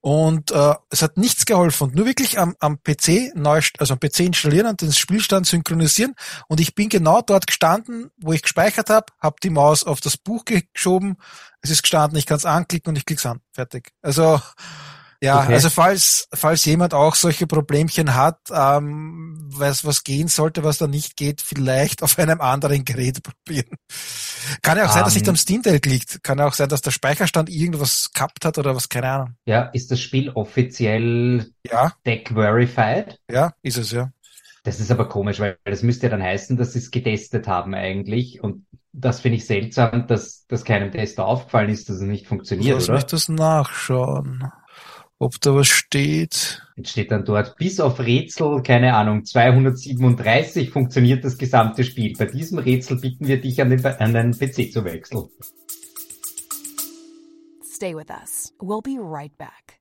Und 0.00 0.52
äh, 0.52 0.74
es 0.90 1.02
hat 1.02 1.16
nichts 1.16 1.44
geholfen. 1.44 1.90
Nur 1.94 2.06
wirklich 2.06 2.38
am, 2.38 2.54
am 2.60 2.80
PC 2.82 3.34
neu, 3.34 3.60
also 3.78 3.94
am 3.94 4.00
PC 4.00 4.20
installieren 4.20 4.68
und 4.68 4.80
den 4.80 4.92
Spielstand 4.92 5.46
synchronisieren. 5.46 6.14
Und 6.46 6.60
ich 6.60 6.74
bin 6.74 6.88
genau 6.88 7.20
dort 7.20 7.46
gestanden, 7.46 8.10
wo 8.16 8.32
ich 8.32 8.42
gespeichert 8.42 8.90
habe, 8.90 9.06
habe 9.20 9.36
die 9.42 9.50
Maus 9.50 9.84
auf 9.84 10.00
das 10.00 10.16
Buch 10.16 10.44
geschoben, 10.44 11.16
es 11.60 11.70
ist 11.70 11.82
gestanden, 11.82 12.18
ich 12.18 12.26
kann 12.26 12.36
es 12.36 12.44
anklicken 12.44 12.90
und 12.90 12.96
ich 12.96 13.06
klicke 13.06 13.28
an. 13.28 13.40
Fertig. 13.52 13.92
Also 14.00 14.40
ja, 15.20 15.42
okay. 15.42 15.54
also 15.54 15.68
falls, 15.68 16.28
falls 16.32 16.64
jemand 16.64 16.94
auch 16.94 17.16
solche 17.16 17.48
Problemchen 17.48 18.14
hat, 18.14 18.38
ähm, 18.52 19.48
was, 19.50 19.84
was 19.84 20.04
gehen 20.04 20.28
sollte, 20.28 20.62
was 20.62 20.78
da 20.78 20.86
nicht 20.86 21.16
geht, 21.16 21.40
vielleicht 21.40 22.04
auf 22.04 22.18
einem 22.18 22.40
anderen 22.40 22.84
Gerät 22.84 23.20
probieren. 23.22 23.76
Kann 24.62 24.78
ja 24.78 24.84
auch 24.84 24.88
um, 24.88 24.94
sein, 24.94 25.04
dass 25.04 25.14
nicht 25.14 25.26
ähm. 25.26 25.30
am 25.30 25.36
Steam 25.36 25.62
Deck 25.62 25.86
liegt. 25.86 26.22
Kann 26.22 26.38
ja 26.38 26.46
auch 26.46 26.52
sein, 26.52 26.68
dass 26.68 26.82
der 26.82 26.92
Speicherstand 26.92 27.50
irgendwas 27.50 28.10
gehabt 28.14 28.44
hat 28.44 28.58
oder 28.58 28.76
was, 28.76 28.88
keine 28.88 29.08
Ahnung. 29.08 29.34
Ja, 29.44 29.62
ist 29.62 29.90
das 29.90 30.00
Spiel 30.00 30.30
offiziell 30.30 31.50
ja. 31.68 31.92
Deck 32.06 32.30
verified? 32.32 33.18
Ja, 33.28 33.54
ist 33.62 33.78
es, 33.78 33.90
ja. 33.90 34.12
Das 34.62 34.78
ist 34.78 34.90
aber 34.90 35.08
komisch, 35.08 35.40
weil 35.40 35.58
das 35.64 35.82
müsste 35.82 36.06
ja 36.06 36.10
dann 36.10 36.22
heißen, 36.22 36.56
dass 36.56 36.74
sie 36.74 36.78
es 36.78 36.90
getestet 36.92 37.48
haben 37.48 37.74
eigentlich. 37.74 38.40
Und 38.42 38.66
das 38.92 39.20
finde 39.20 39.38
ich 39.38 39.46
seltsam, 39.46 40.06
dass, 40.06 40.46
dass 40.46 40.64
keinem 40.64 40.92
Tester 40.92 41.24
aufgefallen 41.24 41.70
ist, 41.70 41.88
dass 41.88 41.96
es 41.96 42.02
nicht 42.02 42.26
funktioniert, 42.26 42.74
Lass 42.74 42.88
oder? 42.88 42.98
mich 42.98 43.06
das 43.06 43.28
nachschauen 43.28 44.52
ob 45.18 45.40
da 45.40 45.54
was 45.54 45.68
steht. 45.68 46.62
Jetzt 46.76 46.90
steht 46.90 47.10
dann 47.10 47.24
dort, 47.24 47.56
bis 47.56 47.80
auf 47.80 47.98
Rätsel, 47.98 48.62
keine 48.62 48.94
Ahnung, 48.94 49.24
237 49.24 50.70
funktioniert 50.70 51.24
das 51.24 51.38
gesamte 51.38 51.84
Spiel. 51.84 52.14
Bei 52.16 52.26
diesem 52.26 52.58
Rätsel 52.58 52.98
bitten 52.98 53.26
wir 53.26 53.40
dich 53.40 53.60
an 53.60 53.70
den, 53.70 53.84
an 53.84 54.12
den 54.12 54.30
PC 54.32 54.72
zu 54.72 54.84
wechseln. 54.84 55.28
Stay 57.64 57.94
with 57.94 58.10
us. 58.10 58.52
We'll 58.60 58.82
be 58.82 58.98
right 59.00 59.36
back. 59.38 59.78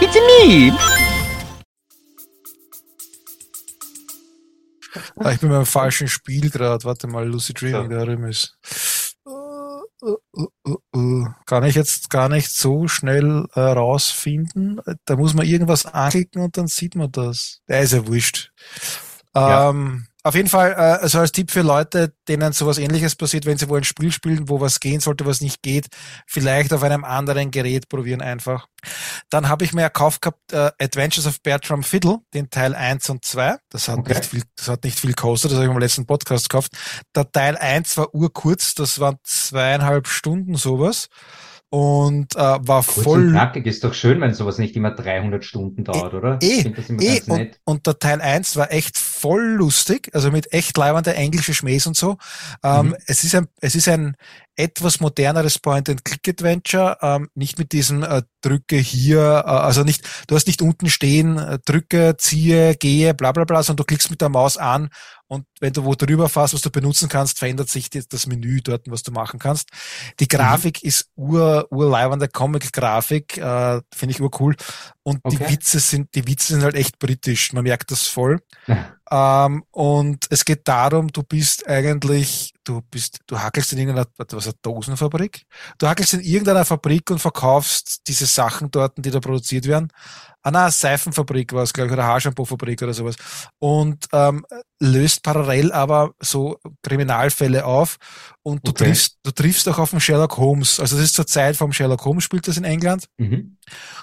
It's 0.00 0.14
me, 0.14 0.93
Ah, 5.16 5.32
ich 5.32 5.40
bin 5.40 5.50
beim 5.50 5.66
falschen 5.66 6.08
Spiel 6.08 6.50
gerade. 6.50 6.84
Warte 6.84 7.06
mal, 7.06 7.26
Lucy 7.26 7.54
Dreaming, 7.54 7.90
so. 7.90 7.96
da 7.96 8.04
drüben 8.04 8.28
ist. 8.28 8.56
Uh, 9.26 10.16
uh, 10.66 10.76
uh, 10.94 11.26
kann 11.46 11.64
ich 11.64 11.74
jetzt 11.74 12.10
gar 12.10 12.28
nicht 12.28 12.50
so 12.50 12.88
schnell 12.88 13.46
äh, 13.54 13.60
rausfinden. 13.60 14.80
Da 15.06 15.16
muss 15.16 15.34
man 15.34 15.46
irgendwas 15.46 15.86
anklicken 15.86 16.42
und 16.42 16.56
dann 16.56 16.66
sieht 16.66 16.94
man 16.94 17.10
das. 17.10 17.60
Der 17.68 17.80
ist 17.80 17.92
ja 17.92 18.06
wurscht. 18.06 18.52
Ja. 19.34 19.70
Auf 20.26 20.34
jeden 20.34 20.48
Fall, 20.48 20.72
äh, 20.72 21.02
also 21.02 21.18
als 21.18 21.32
Tipp 21.32 21.50
für 21.50 21.60
Leute, 21.60 22.14
denen 22.28 22.54
sowas 22.54 22.78
ähnliches 22.78 23.14
passiert, 23.14 23.44
wenn 23.44 23.58
sie 23.58 23.68
wohl 23.68 23.76
ein 23.76 23.84
Spiel 23.84 24.10
spielen, 24.10 24.48
wo 24.48 24.58
was 24.58 24.80
gehen 24.80 25.00
sollte, 25.00 25.26
was 25.26 25.42
nicht 25.42 25.62
geht, 25.62 25.88
vielleicht 26.26 26.72
auf 26.72 26.82
einem 26.82 27.04
anderen 27.04 27.50
Gerät 27.50 27.90
probieren 27.90 28.22
einfach. 28.22 28.66
Dann 29.28 29.50
habe 29.50 29.64
ich 29.64 29.74
mir 29.74 29.82
gekauft 29.84 30.22
gehabt 30.22 30.52
äh, 30.54 30.70
Adventures 30.82 31.26
of 31.26 31.42
Bertram 31.42 31.82
Fiddle, 31.82 32.20
den 32.32 32.48
Teil 32.48 32.74
1 32.74 33.10
und 33.10 33.22
2. 33.22 33.58
Das 33.68 33.88
hat 33.88 33.98
okay. 33.98 34.14
nicht 34.14 34.24
viel, 34.24 34.42
das 34.56 34.68
hat 34.68 34.84
nicht 34.84 34.98
viel 34.98 35.10
gekostet, 35.10 35.50
das 35.50 35.56
habe 35.56 35.66
ich 35.66 35.72
im 35.72 35.78
letzten 35.78 36.06
Podcast 36.06 36.48
gekauft. 36.48 36.72
Der 37.14 37.30
Teil 37.30 37.58
1 37.58 37.98
war 37.98 38.14
urkurz, 38.14 38.74
das 38.74 38.98
waren 39.00 39.18
zweieinhalb 39.24 40.08
Stunden 40.08 40.54
sowas 40.54 41.10
und 41.74 42.36
äh, 42.36 42.38
war 42.38 42.84
Kurz 42.84 43.02
voll. 43.02 43.26
Und 43.26 43.30
knackig 43.32 43.66
ist 43.66 43.82
doch 43.82 43.94
schön, 43.94 44.20
wenn 44.20 44.32
sowas 44.32 44.58
nicht 44.58 44.76
immer 44.76 44.92
300 44.92 45.44
Stunden 45.44 45.82
dauert, 45.82 46.14
oder? 46.14 46.38
Eh, 46.40 46.60
eh 47.00 47.20
und, 47.26 47.58
und, 47.64 47.86
der 47.88 47.98
Teil 47.98 48.20
1 48.20 48.54
war 48.54 48.70
echt 48.70 48.96
voll 48.96 49.42
lustig, 49.42 50.08
also 50.12 50.30
mit 50.30 50.52
echt 50.52 50.76
leibender 50.76 51.16
englische 51.16 51.52
Schmähs 51.52 51.88
und 51.88 51.96
so. 51.96 52.16
Ähm, 52.62 52.90
mhm. 52.90 52.96
Es 53.06 53.24
ist 53.24 53.34
ein, 53.34 53.48
es 53.60 53.74
ist 53.74 53.88
ein 53.88 54.16
etwas 54.56 55.00
moderneres 55.00 55.58
Point-and-Click-Adventure, 55.58 56.98
ähm, 57.02 57.28
nicht 57.34 57.58
mit 57.58 57.72
diesem 57.72 58.02
äh, 58.02 58.22
Drücke 58.40 58.76
hier, 58.76 59.44
äh, 59.46 59.48
also 59.48 59.82
nicht, 59.82 60.02
du 60.26 60.34
hast 60.34 60.46
nicht 60.46 60.62
unten 60.62 60.88
stehen, 60.88 61.38
äh, 61.38 61.58
drücke, 61.64 62.16
ziehe, 62.18 62.76
gehe, 62.76 63.14
bla 63.14 63.32
bla 63.32 63.44
bla, 63.44 63.62
sondern 63.62 63.78
du 63.78 63.84
klickst 63.84 64.10
mit 64.10 64.20
der 64.20 64.28
Maus 64.28 64.56
an 64.56 64.90
und 65.26 65.46
wenn 65.60 65.72
du 65.72 65.84
wo 65.84 65.94
drüber 65.94 66.28
fährst, 66.28 66.54
was 66.54 66.60
du 66.60 66.70
benutzen 66.70 67.08
kannst, 67.08 67.38
verändert 67.38 67.68
sich 67.68 67.90
das 67.90 68.26
Menü 68.26 68.60
dort, 68.62 68.90
was 68.90 69.02
du 69.02 69.10
machen 69.10 69.38
kannst. 69.38 69.70
Die 70.20 70.28
Grafik 70.28 70.82
mhm. 70.82 70.88
ist 70.88 71.10
ur, 71.16 71.66
urleibende 71.70 72.28
Comic-Grafik, 72.28 73.38
äh, 73.38 73.80
finde 73.92 74.14
ich 74.14 74.20
urcool. 74.20 74.54
Und 75.02 75.20
okay. 75.22 75.36
die 75.36 75.52
Witze 75.52 75.80
sind, 75.80 76.14
die 76.14 76.26
Witze 76.26 76.54
sind 76.54 76.62
halt 76.62 76.76
echt 76.76 76.98
britisch. 76.98 77.52
Man 77.52 77.64
merkt 77.64 77.90
das 77.90 78.06
voll. 78.06 78.40
Ja. 78.66 79.46
Ähm, 79.46 79.64
und 79.70 80.26
es 80.30 80.44
geht 80.44 80.68
darum, 80.68 81.08
du 81.08 81.22
bist 81.22 81.66
eigentlich 81.66 82.53
du 82.64 82.80
bist, 82.90 83.20
du 83.26 83.38
hackelst 83.38 83.72
in 83.72 83.78
irgendeiner, 83.78 84.08
was, 84.16 84.46
eine 84.46 84.54
Dosenfabrik? 84.62 85.46
Du 85.78 85.86
hackelst 85.86 86.14
in 86.14 86.20
irgendeiner 86.20 86.64
Fabrik 86.64 87.10
und 87.10 87.18
verkaufst 87.18 88.06
diese 88.08 88.26
Sachen 88.26 88.70
dort, 88.70 88.94
die 88.96 89.10
da 89.10 89.20
produziert 89.20 89.66
werden. 89.66 89.92
Ah, 90.46 90.50
na, 90.50 90.70
Seifenfabrik 90.70 91.54
war 91.54 91.62
es, 91.62 91.72
glaube 91.72 91.88
ich, 91.88 91.92
oder 91.94 92.04
Haarshampoo-Fabrik 92.04 92.82
oder 92.82 92.92
sowas. 92.92 93.16
Und 93.60 94.06
ähm, 94.12 94.44
löst 94.78 95.22
parallel 95.22 95.72
aber 95.72 96.12
so 96.20 96.58
Kriminalfälle 96.82 97.64
auf 97.64 97.96
und 98.42 98.66
du 98.66 98.72
okay. 98.72 98.84
triffst, 98.84 99.16
du 99.22 99.30
triffst 99.30 99.66
auch 99.70 99.78
auf 99.78 99.90
den 99.90 100.00
Sherlock 100.00 100.36
Holmes. 100.36 100.78
Also 100.80 100.96
das 100.96 101.06
ist 101.06 101.14
zur 101.14 101.26
Zeit 101.26 101.56
vom 101.56 101.72
Sherlock 101.72 102.04
Holmes 102.04 102.24
spielt 102.24 102.46
das 102.46 102.58
in 102.58 102.64
England. 102.64 103.06
Mhm. 103.16 103.56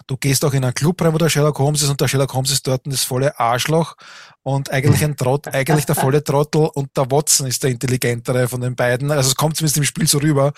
Du 0.08 0.18
gehst 0.18 0.44
auch 0.44 0.54
in 0.54 0.64
einen 0.64 0.74
Club 0.74 1.00
rein, 1.04 1.14
wo 1.14 1.20
der 1.20 1.30
Sherlock 1.30 1.60
Holmes 1.60 1.84
ist 1.84 1.90
und 1.90 2.02
der 2.02 2.08
Sherlock 2.08 2.34
Holmes 2.34 2.52
ist 2.52 2.66
dort 2.66 2.82
das 2.86 3.04
volle 3.04 3.40
Arschloch 3.40 3.96
und 4.42 4.72
eigentlich 4.72 5.04
ein 5.04 5.16
Trott, 5.16 5.48
eigentlich 5.54 5.86
der 5.86 5.96
volle 5.96 6.24
Trottel 6.24 6.70
und 6.74 6.90
der 6.98 7.12
Watson 7.12 7.46
ist 7.46 7.62
der 7.62 7.70
intelligentere 7.70 8.48
von 8.48 8.62
den 8.62 8.76
beiden. 8.76 9.12
Also 9.12 9.30
es 9.30 9.36
kommt 9.36 9.58
zumindest 9.58 9.78
im 9.78 9.84
Spiel 9.84 10.08
so 10.08 10.18
rüber 10.18 10.54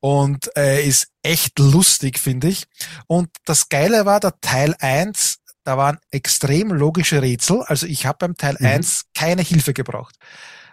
und 0.00 0.50
äh, 0.56 0.86
ist 0.86 1.08
echt 1.22 1.58
lustig, 1.58 2.18
finde 2.18 2.48
ich. 2.48 2.64
Und 3.06 3.28
das 3.44 3.68
Geile 3.68 4.06
war, 4.06 4.20
der 4.20 4.40
Teil 4.40 4.74
1 4.78 5.38
da 5.68 5.76
waren 5.76 5.98
extrem 6.10 6.72
logische 6.72 7.20
Rätsel. 7.20 7.62
Also 7.66 7.84
ich 7.84 8.06
habe 8.06 8.16
beim 8.20 8.36
Teil 8.36 8.56
mhm. 8.58 8.66
1 8.66 9.02
keine 9.14 9.42
Hilfe 9.42 9.74
gebraucht. 9.74 10.16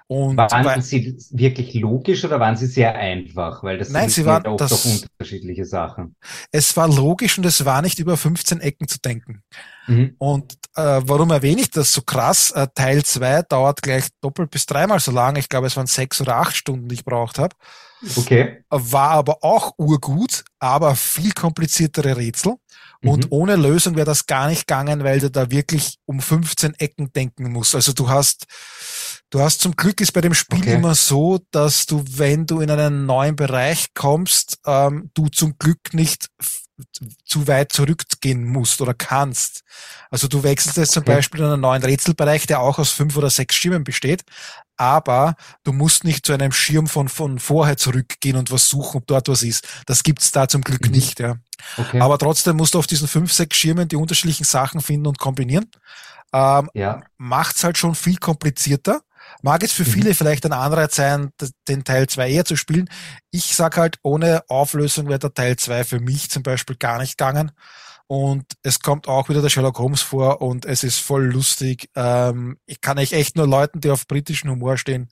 Und 0.08 0.38
waren 0.38 0.66
weil, 0.66 0.82
sie 0.84 1.18
wirklich 1.32 1.74
logisch 1.74 2.24
oder 2.26 2.40
waren 2.40 2.56
sie 2.56 2.68
sehr 2.68 2.94
einfach? 2.94 3.64
Weil 3.64 3.80
das 3.80 3.90
nein, 3.90 4.04
sind 4.10 4.24
sie 4.24 4.26
waren 4.26 4.46
oft 4.46 4.62
das, 4.62 4.70
doch 4.70 4.86
unterschiedliche 4.86 5.66
Sachen. 5.66 6.16
Es 6.52 6.78
war 6.78 6.88
logisch 6.88 7.40
und 7.40 7.46
es 7.46 7.66
war 7.66 7.82
nicht 7.82 7.98
über 7.98 8.16
15 8.16 8.60
Ecken 8.62 8.88
zu 8.88 9.00
denken. 9.00 9.42
Mhm. 9.88 10.16
Und 10.20 10.54
äh, 10.76 11.02
warum 11.06 11.32
erwähne 11.32 11.62
ich 11.62 11.72
das 11.72 11.92
so 11.92 12.04
krass? 12.04 12.52
Äh, 12.52 12.68
Teil 12.76 13.04
2 13.04 13.44
dauert 13.44 13.82
gleich 13.82 14.08
doppelt 14.22 14.52
bis 14.52 14.68
dreimal 14.68 15.00
so 15.00 15.12
lang. 15.12 15.38
Ich 15.38 15.50
glaube, 15.50 15.66
es 15.66 15.76
waren 15.76 15.88
sechs 15.88 16.22
oder 16.22 16.36
acht 16.36 16.56
Stunden, 16.56 16.88
die 16.88 16.96
ich 16.96 17.06
braucht 17.06 17.40
habe. 17.40 17.56
Okay. 18.16 18.64
War 18.70 19.12
aber 19.12 19.44
auch 19.44 19.74
urgut, 19.78 20.44
aber 20.60 20.96
viel 20.96 21.32
kompliziertere 21.32 22.16
Rätsel. 22.16 22.56
Und 23.06 23.26
mhm. 23.26 23.32
ohne 23.32 23.56
Lösung 23.56 23.96
wäre 23.96 24.06
das 24.06 24.26
gar 24.26 24.48
nicht 24.48 24.68
gegangen, 24.68 25.04
weil 25.04 25.20
du 25.20 25.30
da 25.30 25.52
wirklich 25.52 25.98
um 26.06 26.20
15 26.20 26.74
Ecken 26.76 27.12
denken 27.14 27.52
musst. 27.52 27.76
Also 27.76 27.94
du 27.94 28.10
hast, 28.10 28.46
du 29.30 29.40
hast 29.42 29.62
zum 29.62 29.76
Glück 29.76 30.02
ist 30.02 30.12
bei 30.12 30.22
dem 30.22 30.34
Spiel 30.34 30.60
okay. 30.60 30.74
immer 30.74 30.96
so, 30.96 31.40
dass 31.52 31.86
du, 31.86 32.04
wenn 32.08 32.46
du 32.46 32.62
in 32.62 32.72
einen 32.72 33.06
neuen 33.06 33.36
Bereich 33.36 33.94
kommst, 33.94 34.60
ähm, 34.66 35.12
du 35.14 35.28
zum 35.28 35.58
Glück 35.58 35.94
nicht 35.94 36.30
zu 37.26 37.48
weit 37.48 37.72
zurückgehen 37.72 38.44
musst 38.44 38.82
oder 38.82 38.94
kannst. 38.94 39.64
Also 40.10 40.28
du 40.28 40.44
wechselst 40.44 40.78
jetzt 40.78 40.92
zum 40.92 41.04
okay. 41.04 41.16
Beispiel 41.16 41.42
in 41.42 41.48
einen 41.48 41.62
neuen 41.62 41.84
Rätselbereich, 41.84 42.48
der 42.48 42.60
auch 42.60 42.80
aus 42.80 42.92
fünf 42.92 43.16
oder 43.16 43.30
sechs 43.30 43.56
Schirmen 43.56 43.84
besteht, 43.84 44.24
aber 44.78 45.36
du 45.64 45.72
musst 45.72 46.04
nicht 46.04 46.26
zu 46.26 46.34
einem 46.34 46.52
Schirm 46.52 46.88
von, 46.88 47.08
von 47.08 47.40
vorher 47.40 47.78
zurückgehen 47.78 48.36
und 48.36 48.52
was 48.52 48.68
suchen, 48.68 48.98
ob 48.98 49.08
dort 49.08 49.30
was 49.30 49.44
ist. 49.44 49.68
Das 49.86 50.04
gibt's 50.04 50.32
da 50.32 50.48
zum 50.48 50.62
Glück 50.62 50.86
mhm. 50.86 50.92
nicht, 50.92 51.20
ja. 51.20 51.38
Okay. 51.78 52.00
Aber 52.00 52.18
trotzdem 52.18 52.58
musst 52.58 52.74
du 52.74 52.80
auf 52.80 52.88
diesen 52.88 53.08
fünf, 53.08 53.32
sechs 53.32 53.58
Schirmen 53.58 53.88
die 53.88 53.96
unterschiedlichen 53.96 54.44
Sachen 54.44 54.82
finden 54.82 55.08
und 55.08 55.18
kombinieren. 55.18 55.72
Ähm, 56.34 56.70
ja. 56.74 57.02
Macht's 57.18 57.64
halt 57.64 57.78
schon 57.78 57.96
viel 57.96 58.18
komplizierter. 58.18 59.02
Mag 59.42 59.64
es 59.64 59.72
für 59.72 59.84
mhm. 59.84 59.92
viele 59.92 60.14
vielleicht 60.14 60.46
ein 60.46 60.54
Anreiz 60.54 60.96
sein, 60.96 61.32
den 61.68 61.84
Teil 61.84 62.08
2 62.08 62.30
eher 62.30 62.46
zu 62.46 62.56
spielen. 62.56 62.90
Ich 63.32 63.56
sag 63.56 63.78
halt, 63.78 63.98
ohne 64.02 64.44
Auflösung 64.48 65.08
wäre 65.08 65.20
der 65.20 65.34
Teil 65.34 65.56
2 65.56 65.84
für 65.84 66.00
mich 66.00 66.30
zum 66.30 66.44
Beispiel 66.44 66.76
gar 66.76 67.00
nicht 67.00 67.18
gegangen. 67.18 67.52
Und 68.08 68.46
es 68.62 68.80
kommt 68.80 69.08
auch 69.08 69.30
wieder 69.30 69.42
der 69.42 69.50
Sherlock 69.50 69.80
Holmes 69.80 70.02
vor 70.02 70.42
und 70.42 70.66
es 70.66 70.84
ist 70.84 71.00
voll 71.00 71.26
lustig. 71.26 71.90
Ähm, 71.96 72.58
ich 72.66 72.80
kann 72.80 73.00
euch 73.00 73.14
echt 73.14 73.36
nur 73.36 73.48
Leuten, 73.48 73.82
die 73.82 73.90
auf 73.90 74.08
britischen 74.08 74.50
Humor 74.50 74.78
stehen, 74.78 75.10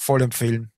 voll 0.00 0.22
empfehlen. 0.22 0.72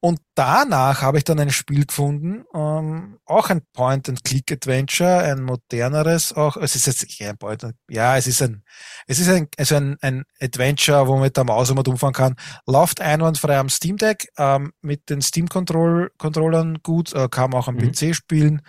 Und 0.00 0.20
danach 0.34 1.00
habe 1.00 1.16
ich 1.16 1.24
dann 1.24 1.40
ein 1.40 1.50
Spiel 1.50 1.86
gefunden, 1.86 2.44
ähm, 2.54 3.18
auch 3.24 3.48
ein 3.48 3.62
Point-and-Click-Adventure, 3.72 5.20
ein 5.20 5.42
moderneres, 5.42 6.34
auch, 6.34 6.58
es 6.58 6.76
ist 6.76 6.86
jetzt 6.86 7.20
eher 7.20 7.30
ein 7.30 7.38
Point, 7.38 7.66
ja, 7.88 8.18
es 8.18 8.26
ist 8.26 8.42
ein, 8.42 8.62
es 9.06 9.18
ist 9.18 9.30
ein, 9.30 9.48
also 9.56 9.76
ein, 9.76 9.96
ein 10.02 10.24
Adventure, 10.40 11.06
wo 11.06 11.14
man 11.14 11.22
mit 11.22 11.38
der 11.38 11.44
Maus 11.44 11.70
immer 11.70 11.86
umfahren 11.88 12.12
kann, 12.12 12.36
läuft 12.66 13.00
einwandfrei 13.00 13.58
am 13.58 13.70
Steam 13.70 13.96
Deck, 13.96 14.28
ähm, 14.36 14.72
mit 14.82 15.08
den 15.08 15.22
Steam-Controllern 15.22 16.78
gut, 16.82 17.14
äh, 17.14 17.28
kann 17.30 17.50
man 17.50 17.60
auch 17.60 17.68
am 17.68 17.76
mhm. 17.76 17.92
PC 17.92 18.14
spielen. 18.14 18.60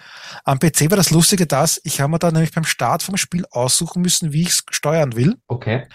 Am 0.46 0.60
PC 0.60 0.90
war 0.90 0.98
das 0.98 1.12
Lustige 1.12 1.48
das, 1.48 1.82
ich 1.84 2.00
habe 2.00 2.12
mir 2.12 2.20
da 2.20 2.32
nämlich 2.32 2.54
beim 2.54 2.64
Start 2.64 3.04
vom 3.04 3.18
Spiel 3.18 3.46
aussuchen 3.52 4.02
müssen, 4.02 4.32
wie 4.32 4.44
ich 4.44 4.50
es 4.50 4.64
steuern 4.70 5.18
will. 5.18 5.36
Okay. 5.48 5.86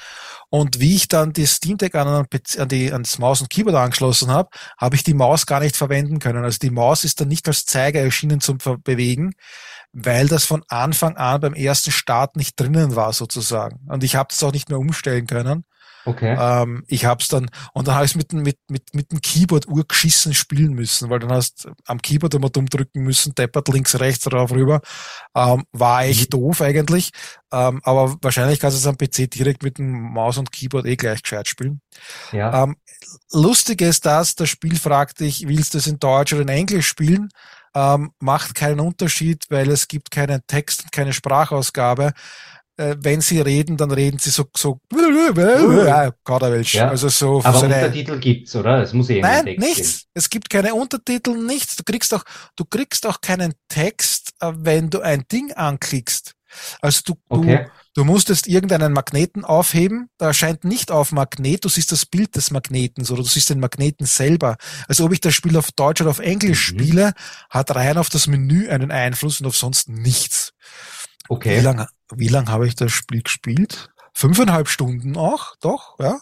Und 0.54 0.80
wie 0.80 0.96
ich 0.96 1.08
dann 1.08 1.32
das 1.32 1.52
Steam 1.52 1.78
Deck 1.78 1.94
an, 1.94 2.06
an, 2.06 2.68
die, 2.68 2.92
an 2.92 3.04
das 3.04 3.18
Maus 3.18 3.40
und 3.40 3.48
Keyboard 3.48 3.74
angeschlossen 3.74 4.30
habe, 4.30 4.50
habe 4.76 4.96
ich 4.96 5.02
die 5.02 5.14
Maus 5.14 5.46
gar 5.46 5.60
nicht 5.60 5.78
verwenden 5.78 6.18
können. 6.18 6.44
Also 6.44 6.58
die 6.58 6.68
Maus 6.68 7.04
ist 7.04 7.22
dann 7.22 7.28
nicht 7.28 7.48
als 7.48 7.64
Zeiger 7.64 8.00
erschienen 8.00 8.42
zum 8.42 8.58
Bewegen, 8.84 9.32
weil 9.94 10.28
das 10.28 10.44
von 10.44 10.62
Anfang 10.68 11.16
an 11.16 11.40
beim 11.40 11.54
ersten 11.54 11.90
Start 11.90 12.36
nicht 12.36 12.60
drinnen 12.60 12.96
war 12.96 13.14
sozusagen. 13.14 13.80
Und 13.88 14.04
ich 14.04 14.14
habe 14.14 14.28
das 14.28 14.42
auch 14.42 14.52
nicht 14.52 14.68
mehr 14.68 14.78
umstellen 14.78 15.26
können. 15.26 15.64
Okay. 16.04 16.36
Ähm, 16.38 16.84
ich 16.88 17.04
hab's 17.04 17.28
dann, 17.28 17.48
und 17.74 17.86
dann 17.86 17.94
habe 17.94 18.06
ich 18.06 18.16
mit, 18.16 18.32
mit, 18.32 18.58
mit, 18.68 18.94
mit 18.94 19.12
dem 19.12 19.20
Keyboard 19.20 19.68
urgeschissen 19.68 20.34
spielen 20.34 20.72
müssen, 20.72 21.10
weil 21.10 21.20
dann 21.20 21.32
hast 21.32 21.68
am 21.86 22.02
Keyboard 22.02 22.34
immer 22.34 22.50
dumm 22.50 22.66
drücken 22.66 23.02
müssen, 23.02 23.34
deppert 23.34 23.68
links, 23.68 23.98
rechts, 24.00 24.24
drauf, 24.24 24.50
rüber. 24.52 24.80
Ähm, 25.34 25.64
war 25.72 26.04
echt 26.04 26.32
mhm. 26.32 26.40
doof 26.40 26.60
eigentlich. 26.60 27.10
Ähm, 27.52 27.80
aber 27.84 28.16
wahrscheinlich 28.20 28.58
kannst 28.58 28.76
du 28.76 28.80
es 28.80 28.86
am 28.86 28.96
PC 28.96 29.30
direkt 29.30 29.62
mit 29.62 29.78
dem 29.78 30.12
Maus 30.12 30.38
und 30.38 30.50
Keyboard 30.50 30.86
eh 30.86 30.96
gleich 30.96 31.22
gescheit 31.22 31.46
spielen. 31.46 31.80
Ja. 32.32 32.64
Ähm, 32.64 32.76
lustig 33.32 33.80
ist 33.82 34.04
das, 34.06 34.34
das 34.34 34.48
Spiel 34.48 34.76
fragt 34.76 35.20
dich, 35.20 35.46
willst 35.46 35.74
du 35.74 35.78
es 35.78 35.86
in 35.86 35.98
Deutsch 35.98 36.32
oder 36.32 36.42
in 36.42 36.48
Englisch 36.48 36.88
spielen? 36.88 37.28
Ähm, 37.74 38.12
macht 38.18 38.54
keinen 38.54 38.80
Unterschied, 38.80 39.46
weil 39.48 39.70
es 39.70 39.88
gibt 39.88 40.10
keinen 40.10 40.42
Text 40.46 40.82
und 40.82 40.92
keine 40.92 41.12
Sprachausgabe 41.12 42.12
äh, 42.76 42.96
wenn 42.98 43.20
sie 43.20 43.40
reden, 43.40 43.76
dann 43.76 43.90
reden 43.90 44.18
sie 44.18 44.30
so, 44.30 44.44
so, 44.56 44.80
Kauderwelsch. 46.24 46.74
Ja, 46.74 46.88
also 46.88 47.08
so, 47.08 47.40
aber 47.44 47.58
so 47.58 47.66
Untertitel 47.66 48.18
gibt's, 48.18 48.56
oder? 48.56 48.82
Es 48.82 48.92
muss 48.92 49.10
eh 49.10 49.20
Nein, 49.20 49.44
Text 49.44 49.66
nichts. 49.66 49.98
Geben. 49.98 50.10
Es 50.14 50.30
gibt 50.30 50.50
keine 50.50 50.74
Untertitel, 50.74 51.36
nichts. 51.36 51.76
Du 51.76 51.84
kriegst 51.84 52.14
auch, 52.14 52.24
du 52.56 52.64
kriegst 52.64 53.06
auch 53.06 53.20
keinen 53.20 53.54
Text, 53.68 54.32
äh, 54.40 54.52
wenn 54.54 54.90
du 54.90 55.00
ein 55.00 55.24
Ding 55.30 55.52
anklickst. 55.52 56.34
Also 56.80 57.00
du, 57.06 57.14
okay. 57.28 57.66
du, 57.94 58.02
du 58.02 58.04
musstest 58.04 58.46
irgendeinen 58.46 58.92
Magneten 58.92 59.44
aufheben, 59.44 60.08
da 60.18 60.26
erscheint 60.26 60.64
nicht 60.64 60.90
auf 60.90 61.12
Magnet, 61.12 61.64
du 61.64 61.68
siehst 61.68 61.92
das 61.92 62.06
Bild 62.06 62.36
des 62.36 62.50
Magnetens 62.50 63.10
oder 63.10 63.22
du 63.22 63.28
siehst 63.28 63.50
den 63.50 63.60
Magneten 63.60 64.06
selber. 64.06 64.56
Also 64.88 65.04
ob 65.04 65.12
ich 65.12 65.20
das 65.20 65.34
Spiel 65.34 65.56
auf 65.56 65.72
Deutsch 65.72 66.00
oder 66.00 66.10
auf 66.10 66.18
Englisch 66.18 66.72
mhm. 66.72 66.78
spiele, 66.78 67.12
hat 67.48 67.74
rein 67.74 67.98
auf 67.98 68.08
das 68.08 68.26
Menü 68.26 68.68
einen 68.68 68.90
Einfluss 68.90 69.40
und 69.40 69.46
auf 69.46 69.56
sonst 69.56 69.88
nichts. 69.88 70.51
Okay. 71.28 71.58
Wie 71.58 71.64
lange, 71.64 71.88
wie 72.14 72.28
lange 72.28 72.50
habe 72.50 72.66
ich 72.66 72.74
das 72.74 72.92
Spiel 72.92 73.22
gespielt? 73.22 73.90
Fünfeinhalb 74.14 74.68
Stunden 74.68 75.16
auch, 75.16 75.56
doch, 75.60 75.98
ja. 75.98 76.20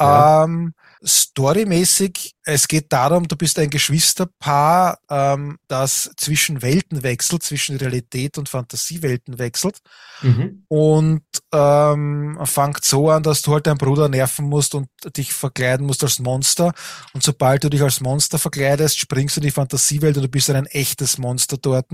ja. 0.00 0.44
Ähm, 0.44 0.74
storymäßig, 1.04 2.34
es 2.44 2.66
geht 2.66 2.92
darum, 2.92 3.28
du 3.28 3.36
bist 3.36 3.58
ein 3.58 3.70
Geschwisterpaar, 3.70 4.98
ähm, 5.10 5.58
das 5.68 6.10
zwischen 6.16 6.62
Welten 6.62 7.02
wechselt, 7.02 7.42
zwischen 7.42 7.76
Realität 7.76 8.38
und 8.38 8.48
Fantasiewelten 8.48 9.38
wechselt. 9.38 9.78
Mhm. 10.22 10.64
Und 10.68 11.22
ähm, 11.52 12.38
fängt 12.44 12.84
so 12.84 13.10
an, 13.10 13.22
dass 13.22 13.42
du 13.42 13.52
halt 13.52 13.66
deinen 13.66 13.78
Bruder 13.78 14.08
nerven 14.08 14.46
musst 14.46 14.74
und 14.74 14.88
dich 15.16 15.32
verkleiden 15.32 15.86
musst 15.86 16.02
als 16.02 16.18
Monster. 16.18 16.72
Und 17.12 17.22
sobald 17.22 17.64
du 17.64 17.68
dich 17.68 17.82
als 17.82 18.00
Monster 18.00 18.38
verkleidest, 18.38 18.98
springst 18.98 19.36
du 19.36 19.40
in 19.40 19.46
die 19.46 19.50
Fantasiewelt 19.50 20.16
und 20.16 20.22
du 20.24 20.28
bist 20.28 20.50
ein 20.50 20.66
echtes 20.66 21.18
Monster 21.18 21.58
dort, 21.58 21.86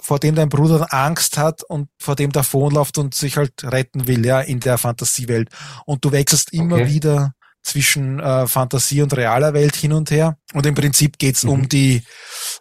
vor 0.00 0.18
dem 0.18 0.34
dein 0.34 0.48
Bruder 0.48 0.86
Angst 0.92 1.36
hat 1.36 1.62
und 1.62 1.88
vor 1.98 2.16
dem 2.16 2.32
davonläuft 2.32 2.98
und 2.98 3.14
sich 3.14 3.36
halt 3.36 3.64
retten 3.64 4.06
will, 4.06 4.24
ja, 4.24 4.40
in 4.40 4.60
der 4.60 4.78
Fantasiewelt. 4.78 5.48
Und 5.86 6.04
du 6.04 6.12
wechselst 6.12 6.52
immer 6.52 6.76
okay. 6.76 6.88
wieder 6.88 7.34
zwischen 7.64 8.20
äh, 8.20 8.46
Fantasie 8.46 9.02
und 9.02 9.16
realer 9.16 9.54
Welt 9.54 9.74
hin 9.74 9.92
und 9.92 10.10
her. 10.10 10.36
Und 10.52 10.66
im 10.66 10.74
Prinzip 10.74 11.18
geht's 11.18 11.44
mhm. 11.44 11.50
um 11.50 11.68
die 11.68 12.02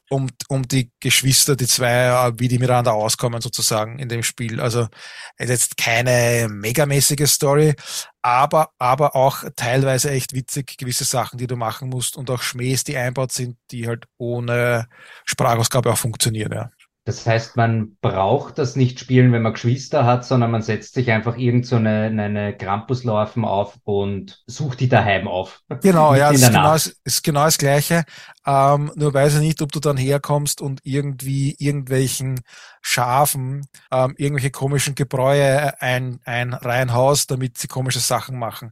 um, 0.09 0.29
um 0.47 0.67
die 0.67 0.91
Geschwister, 0.99 1.55
die 1.55 1.67
zwei, 1.67 2.07
äh, 2.07 2.33
wie 2.37 2.47
die 2.47 2.57
miteinander 2.57 2.93
auskommen 2.93 3.41
sozusagen 3.41 3.99
in 3.99 4.07
dem 4.07 4.23
Spiel. 4.23 4.61
Also 4.61 4.87
es 5.35 5.45
ist 5.45 5.49
jetzt 5.49 5.77
keine 5.77 6.47
megamäßige 6.49 7.29
Story, 7.29 7.75
aber, 8.21 8.69
aber 8.79 9.15
auch 9.15 9.43
teilweise 9.55 10.09
echt 10.09 10.33
witzig, 10.33 10.77
gewisse 10.77 11.03
Sachen, 11.03 11.37
die 11.37 11.47
du 11.47 11.57
machen 11.57 11.89
musst 11.89 12.15
und 12.15 12.29
auch 12.29 12.41
Schmähs, 12.41 12.85
die 12.85 12.95
einbaut 12.95 13.33
sind, 13.33 13.57
die 13.71 13.87
halt 13.87 14.05
ohne 14.17 14.87
Sprachausgabe 15.25 15.91
auch 15.91 15.97
funktionieren. 15.97 16.53
Ja. 16.53 16.69
Das 17.05 17.27
heißt, 17.27 17.57
man 17.57 17.97
braucht 17.99 18.57
das 18.57 18.77
nicht 18.77 18.97
spielen, 18.97 19.33
wenn 19.33 19.41
man 19.41 19.53
Geschwister 19.53 20.05
hat, 20.05 20.23
sondern 20.23 20.51
man 20.51 20.61
setzt 20.61 20.93
sich 20.93 21.11
einfach 21.11 21.37
irgend 21.37 21.67
so 21.67 21.75
eine, 21.75 22.05
eine 22.05 22.55
Krampuslaufen 22.55 23.43
auf 23.43 23.77
und 23.83 24.41
sucht 24.47 24.79
die 24.79 24.87
daheim 24.87 25.27
auf. 25.27 25.61
Genau, 25.81 26.15
ja, 26.15 26.29
ist 26.29 26.47
genau, 26.47 26.73
ist 26.73 27.23
genau, 27.23 27.43
das 27.43 27.57
Gleiche. 27.57 28.05
Ähm, 28.45 28.89
nur 28.95 29.13
weiß 29.13 29.35
ich 29.35 29.41
nicht, 29.41 29.61
ob 29.61 29.73
du 29.73 29.81
dann 29.81 29.97
herkommst 29.97 30.61
und 30.61 30.79
irgendwie 30.83 31.55
irgendwelchen 31.59 32.39
Schafen 32.81 33.67
ähm, 33.91 34.13
irgendwelche 34.17 34.51
komischen 34.51 34.95
Gebräue 34.95 35.81
ein, 35.81 36.19
ein 36.23 36.53
reinhaust, 36.53 37.29
damit 37.29 37.57
sie 37.57 37.67
komische 37.67 37.99
Sachen 37.99 38.39
machen. 38.39 38.71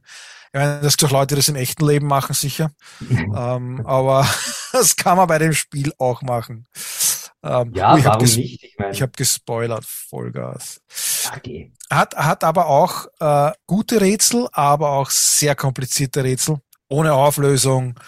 Ich 0.54 0.58
meine, 0.58 0.80
das 0.80 1.02
auch 1.02 1.10
Leute, 1.10 1.34
die 1.34 1.38
das 1.38 1.48
im 1.48 1.56
echten 1.56 1.86
Leben 1.86 2.06
machen, 2.06 2.34
sicher. 2.34 2.70
ähm, 3.10 3.82
aber 3.84 4.26
das 4.72 4.96
kann 4.96 5.18
man 5.18 5.26
bei 5.26 5.38
dem 5.38 5.52
Spiel 5.52 5.92
auch 5.98 6.22
machen. 6.22 6.66
Ähm, 7.44 7.72
ja, 7.74 7.96
ich 7.96 8.04
warum 8.04 8.22
nicht? 8.22 8.62
Ich, 8.62 8.74
mein... 8.78 8.92
ich 8.92 9.02
habe 9.02 9.12
gespoilert, 9.12 9.84
Vollgas. 9.84 10.80
Okay. 11.36 11.72
Hat, 11.90 12.14
hat 12.14 12.44
aber 12.44 12.66
auch 12.66 13.06
äh, 13.20 13.52
gute 13.66 14.00
Rätsel, 14.00 14.48
aber 14.52 14.90
auch 14.90 15.10
sehr 15.10 15.54
komplizierte 15.54 16.22
Rätsel. 16.24 16.60
Ohne 16.88 17.14
Auflösung, 17.14 17.98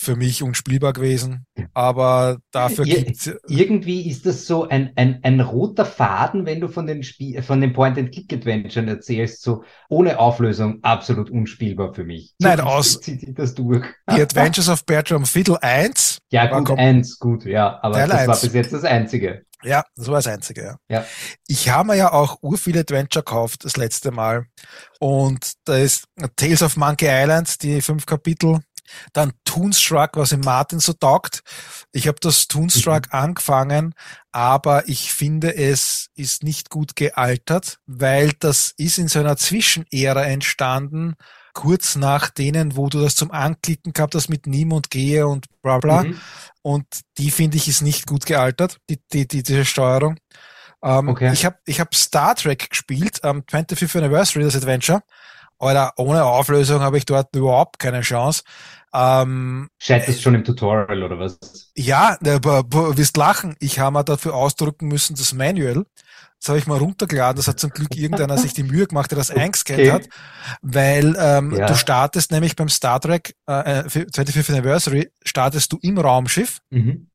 für 0.00 0.16
mich 0.16 0.42
unspielbar 0.42 0.94
gewesen. 0.94 1.44
Aber 1.74 2.38
dafür 2.52 2.86
Ir 2.86 3.04
gibt's 3.04 3.30
irgendwie 3.46 4.08
ist 4.08 4.24
das 4.24 4.46
so 4.46 4.66
ein, 4.66 4.92
ein, 4.96 5.20
ein 5.22 5.40
roter 5.40 5.84
Faden, 5.84 6.46
wenn 6.46 6.60
du 6.60 6.68
von 6.68 6.86
den 6.86 7.02
Spiel, 7.02 7.42
von 7.42 7.60
den 7.60 7.74
Point-and-Click-Adventuren 7.74 8.88
erzählst, 8.88 9.42
so 9.42 9.62
ohne 9.90 10.18
Auflösung 10.18 10.78
absolut 10.82 11.28
unspielbar 11.28 11.92
für 11.92 12.04
mich. 12.04 12.34
So 12.38 12.48
Nein, 12.48 12.60
aus 12.60 13.00
zieht 13.00 13.38
das 13.38 13.54
durch. 13.54 13.84
Die 14.10 14.22
Adventures 14.22 14.70
of 14.70 14.86
Bertram 14.86 15.26
Fiddle 15.26 15.62
1. 15.62 16.18
Ja, 16.32 16.46
gut, 16.46 16.78
1, 16.78 17.18
gut, 17.18 17.44
ja, 17.44 17.78
aber 17.82 17.96
Teil 17.96 18.08
das 18.08 18.18
1. 18.20 18.28
war 18.28 18.40
bis 18.40 18.54
jetzt 18.54 18.72
das 18.72 18.84
einzige. 18.84 19.44
Ja, 19.62 19.84
das 19.94 20.06
war 20.06 20.14
das 20.14 20.26
Einzige, 20.26 20.62
ja. 20.62 20.76
ja. 20.88 21.04
Ich 21.46 21.68
habe 21.68 21.88
mir 21.88 21.96
ja 21.96 22.12
auch 22.12 22.38
ur 22.40 22.56
viele 22.56 22.80
Adventure 22.80 23.22
gekauft 23.22 23.64
das 23.64 23.76
letzte 23.76 24.10
Mal. 24.10 24.46
Und 24.98 25.52
da 25.64 25.76
ist 25.76 26.04
Tales 26.36 26.62
of 26.62 26.76
Monkey 26.76 27.06
Island, 27.06 27.62
die 27.62 27.82
fünf 27.82 28.06
Kapitel, 28.06 28.60
dann 29.12 29.32
Toonstruck, 29.44 30.10
was 30.14 30.32
im 30.32 30.40
Martin 30.40 30.80
so 30.80 30.92
taugt. 30.92 31.42
Ich 31.92 32.08
habe 32.08 32.18
das 32.20 32.48
Toonstruck 32.48 33.06
mhm. 33.12 33.18
angefangen, 33.18 33.94
aber 34.32 34.88
ich 34.88 35.12
finde, 35.12 35.56
es 35.56 36.08
ist 36.14 36.42
nicht 36.42 36.70
gut 36.70 36.96
gealtert, 36.96 37.78
weil 37.86 38.32
das 38.38 38.72
ist 38.76 38.98
in 38.98 39.08
so 39.08 39.18
einer 39.18 39.36
Zwischenära 39.36 40.24
entstanden, 40.24 41.14
kurz 41.52 41.96
nach 41.96 42.30
denen, 42.30 42.76
wo 42.76 42.88
du 42.88 43.00
das 43.00 43.16
zum 43.16 43.30
Anklicken 43.30 43.92
gehabt 43.92 44.14
hast 44.14 44.28
mit 44.28 44.46
Nimm 44.46 44.72
und 44.72 44.90
Gehe 44.90 45.26
und 45.26 45.46
bla 45.62 45.78
bla. 45.78 46.04
Mhm. 46.04 46.20
Und 46.62 46.86
die 47.18 47.30
finde 47.30 47.56
ich 47.56 47.68
ist 47.68 47.82
nicht 47.82 48.06
gut 48.06 48.26
gealtert, 48.26 48.78
die, 48.88 49.00
die, 49.12 49.26
die 49.26 49.42
diese 49.42 49.64
Steuerung. 49.64 50.16
Ähm, 50.82 51.08
okay. 51.08 51.32
Ich 51.32 51.44
habe 51.44 51.58
ich 51.66 51.80
hab 51.80 51.94
Star 51.94 52.34
Trek 52.34 52.70
gespielt, 52.70 53.22
am 53.24 53.40
25th 53.40 53.98
Anniversary, 53.98 54.44
das 54.44 54.56
Adventure. 54.56 55.02
Alter, 55.60 55.92
ohne 55.96 56.24
Auflösung 56.24 56.80
habe 56.80 56.98
ich 56.98 57.04
dort 57.04 57.34
überhaupt 57.36 57.78
keine 57.78 58.00
Chance. 58.00 58.42
Ähm, 58.92 59.68
Scheitert 59.78 60.16
äh, 60.16 60.18
schon 60.18 60.34
im 60.34 60.44
Tutorial 60.44 61.02
oder 61.02 61.18
was? 61.18 61.38
Ja, 61.76 62.16
wirst 62.20 63.16
lachen. 63.16 63.54
Ich 63.60 63.78
habe 63.78 63.98
mir 63.98 64.04
dafür 64.04 64.34
ausdrucken 64.34 64.88
müssen, 64.88 65.14
das 65.14 65.32
Manual. 65.32 65.84
Das 66.40 66.48
habe 66.48 66.58
ich 66.58 66.66
mal 66.66 66.78
runtergeladen. 66.78 67.36
Das 67.36 67.46
hat 67.46 67.60
zum 67.60 67.70
Glück 67.70 67.94
irgendeiner 67.94 68.38
sich 68.38 68.54
die 68.54 68.62
Mühe 68.62 68.86
gemacht, 68.86 69.10
der 69.10 69.18
das 69.18 69.30
okay. 69.30 69.40
eingescannt 69.42 69.92
hat. 69.92 70.08
Weil 70.62 71.14
ähm, 71.18 71.54
ja. 71.54 71.66
du 71.66 71.76
startest 71.76 72.32
nämlich 72.32 72.56
beim 72.56 72.70
Star 72.70 72.98
Trek 72.98 73.36
äh, 73.46 73.82
25th 73.82 74.48
äh, 74.48 74.56
Anniversary, 74.56 75.12
startest 75.22 75.72
du 75.72 75.78
im 75.82 75.98
Raumschiff. 75.98 76.58
Mhm 76.70 77.10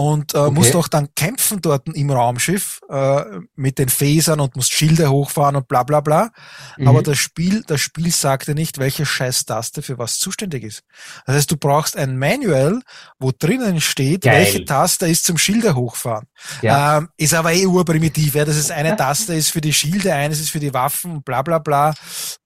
und 0.00 0.32
äh, 0.32 0.38
okay. 0.38 0.54
musst 0.54 0.74
auch 0.76 0.88
dann 0.88 1.14
kämpfen 1.14 1.60
dort 1.60 1.86
im 1.86 2.10
Raumschiff 2.10 2.80
äh, 2.88 3.22
mit 3.54 3.78
den 3.78 3.90
Phasern 3.90 4.40
und 4.40 4.56
musst 4.56 4.72
Schilde 4.72 5.10
hochfahren 5.10 5.56
und 5.56 5.68
bla 5.68 5.82
bla 5.82 6.00
bla. 6.00 6.30
Mhm. 6.78 6.88
Aber 6.88 7.02
das 7.02 7.18
Spiel, 7.18 7.62
das 7.66 7.82
Spiel 7.82 8.10
sagt 8.10 8.48
dir 8.48 8.54
nicht, 8.54 8.78
welche 8.78 9.04
Scheiß-Taste 9.04 9.82
für 9.82 9.98
was 9.98 10.18
zuständig 10.18 10.64
ist. 10.64 10.84
Das 11.26 11.36
heißt, 11.36 11.50
du 11.50 11.58
brauchst 11.58 11.98
ein 11.98 12.16
Manual, 12.16 12.80
wo 13.18 13.30
drinnen 13.30 13.82
steht, 13.82 14.22
Geil. 14.22 14.36
welche 14.36 14.64
Taste 14.64 15.06
ist 15.06 15.26
zum 15.26 15.36
Schilde 15.36 15.74
hochfahren. 15.74 16.24
Ja. 16.62 16.96
Ähm, 16.96 17.10
ist 17.18 17.34
aber 17.34 17.52
eh 17.52 17.66
urprimitiv, 17.66 18.36
ja. 18.36 18.46
Das 18.46 18.56
ist 18.56 18.70
eine 18.70 18.96
Taste 18.96 19.34
ist 19.34 19.50
für 19.50 19.60
die 19.60 19.74
Schilde, 19.74 20.14
eines 20.14 20.40
ist 20.40 20.48
für 20.48 20.60
die 20.60 20.72
Waffen, 20.72 21.22
bla 21.22 21.42
bla 21.42 21.58
bla 21.58 21.92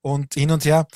und 0.01 0.35
hin 0.35 0.51
und 0.51 0.64
her. 0.64 0.88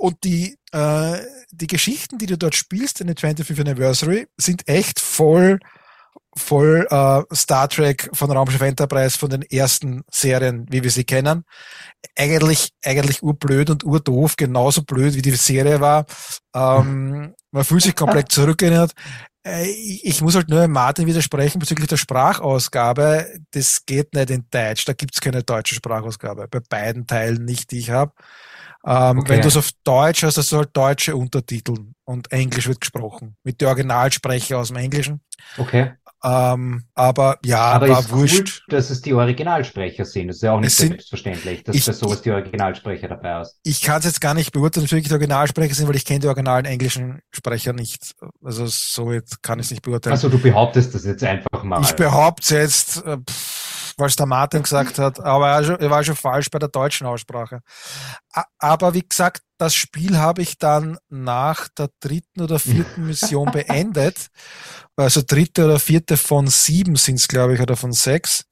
Und 0.00 0.22
die, 0.22 0.58
äh, 0.72 1.18
die 1.52 1.66
Geschichten, 1.66 2.18
die 2.18 2.26
du 2.26 2.36
dort 2.36 2.54
spielst 2.54 3.00
in 3.00 3.06
der 3.06 3.16
25th 3.16 3.60
Anniversary, 3.60 4.26
sind 4.36 4.66
echt 4.66 4.98
voll, 4.98 5.60
voll 6.36 6.86
äh, 6.90 7.22
Star 7.34 7.68
Trek 7.68 8.08
von 8.12 8.30
Raumschiff 8.30 8.62
Enterprise, 8.62 9.18
von 9.18 9.30
den 9.30 9.42
ersten 9.42 10.02
Serien, 10.10 10.66
wie 10.70 10.82
wir 10.82 10.90
sie 10.90 11.04
kennen. 11.04 11.44
Eigentlich, 12.16 12.70
eigentlich 12.84 13.22
urblöd 13.22 13.70
und 13.70 13.84
urdoof, 13.84 14.36
genauso 14.36 14.82
blöd 14.82 15.14
wie 15.14 15.22
die 15.22 15.30
Serie 15.32 15.80
war. 15.80 16.06
Ähm, 16.54 17.34
man 17.50 17.64
fühlt 17.64 17.82
sich 17.82 17.94
komplett 17.94 18.32
zurückerinnert. 18.32 18.92
Äh, 19.46 19.66
ich 19.68 20.22
muss 20.22 20.34
halt 20.34 20.48
nur 20.48 20.66
Martin 20.68 21.06
widersprechen 21.06 21.58
bezüglich 21.58 21.88
der 21.88 21.96
Sprachausgabe. 21.98 23.26
Das 23.50 23.84
geht 23.84 24.14
nicht 24.14 24.30
in 24.30 24.46
Deutsch. 24.50 24.86
Da 24.86 24.94
gibt's 24.94 25.20
keine 25.20 25.42
deutsche 25.42 25.74
Sprachausgabe. 25.74 26.48
Bei 26.48 26.60
beiden 26.60 27.06
Teilen 27.06 27.44
nicht, 27.44 27.70
die 27.70 27.78
ich 27.78 27.90
habe. 27.90 28.12
Ähm, 28.84 29.18
okay. 29.18 29.28
Wenn 29.28 29.42
du 29.42 29.48
es 29.48 29.56
auf 29.56 29.70
Deutsch 29.84 30.22
hast, 30.24 30.38
hast 30.38 30.50
du 30.50 30.56
halt 30.56 30.70
deutsche 30.72 31.14
Untertitel 31.14 31.74
und 32.04 32.32
Englisch 32.32 32.66
wird 32.66 32.80
gesprochen. 32.80 33.36
Mit 33.44 33.60
der 33.60 33.68
Originalsprecher 33.68 34.58
aus 34.58 34.68
dem 34.68 34.76
Englischen. 34.76 35.20
Okay. 35.56 35.92
Ähm, 36.24 36.84
aber 36.94 37.38
ja, 37.44 37.72
aber 37.72 37.88
war 37.88 38.00
ist 38.00 38.12
wurscht. 38.12 38.62
Cool, 38.68 38.76
dass 38.76 38.90
es 38.90 39.02
die 39.02 39.12
Originalsprecher 39.12 40.04
sind. 40.04 40.28
Das 40.28 40.36
ist 40.36 40.42
ja 40.42 40.52
auch 40.52 40.60
nicht 40.60 40.74
sind, 40.74 40.88
selbstverständlich, 40.88 41.64
dass 41.64 41.74
ich, 41.74 41.84
für 41.84 41.92
sowas 41.92 42.22
die 42.22 42.30
Originalsprecher 42.30 43.08
dabei 43.08 43.34
hast. 43.34 43.58
Ich 43.64 43.82
kann 43.82 43.98
es 43.98 44.04
jetzt 44.04 44.20
gar 44.20 44.34
nicht 44.34 44.52
beurteilen, 44.52 44.84
ob 44.84 44.86
es 44.86 44.92
wirklich 44.92 45.08
die 45.08 45.14
Originalsprecher 45.14 45.74
sind, 45.74 45.88
weil 45.88 45.96
ich 45.96 46.04
kenne 46.04 46.20
die 46.20 46.28
originalen 46.28 46.64
englischen 46.64 47.22
Sprecher 47.32 47.72
nicht. 47.72 48.14
Also 48.44 48.66
so 48.66 49.10
jetzt 49.10 49.42
kann 49.42 49.58
ich 49.58 49.66
es 49.66 49.70
nicht 49.72 49.82
beurteilen. 49.82 50.12
Also 50.12 50.28
du 50.28 50.38
behauptest 50.38 50.94
das 50.94 51.04
jetzt 51.04 51.24
einfach 51.24 51.64
mal. 51.64 51.82
Ich 51.82 51.96
behaupte 51.96 52.56
jetzt, 52.56 53.04
äh, 53.04 53.18
weil 53.96 54.08
es 54.08 54.16
der 54.16 54.26
Martin 54.26 54.62
gesagt 54.62 54.98
hat, 54.98 55.20
aber 55.20 55.48
er, 55.48 55.80
er 55.80 55.90
war 55.90 56.04
schon 56.04 56.16
falsch 56.16 56.50
bei 56.50 56.58
der 56.58 56.68
deutschen 56.68 57.06
Aussprache. 57.06 57.60
Aber 58.58 58.94
wie 58.94 59.06
gesagt, 59.06 59.42
das 59.58 59.74
Spiel 59.74 60.18
habe 60.18 60.42
ich 60.42 60.58
dann 60.58 60.98
nach 61.08 61.68
der 61.68 61.88
dritten 62.00 62.42
oder 62.42 62.58
vierten 62.58 63.06
Mission 63.06 63.50
beendet. 63.52 64.28
Also 64.96 65.22
dritte 65.26 65.64
oder 65.64 65.78
vierte 65.78 66.16
von 66.16 66.48
sieben 66.48 66.96
sind 66.96 67.16
es, 67.16 67.28
glaube 67.28 67.54
ich, 67.54 67.60
oder 67.60 67.76
von 67.76 67.92
sechs. 67.92 68.44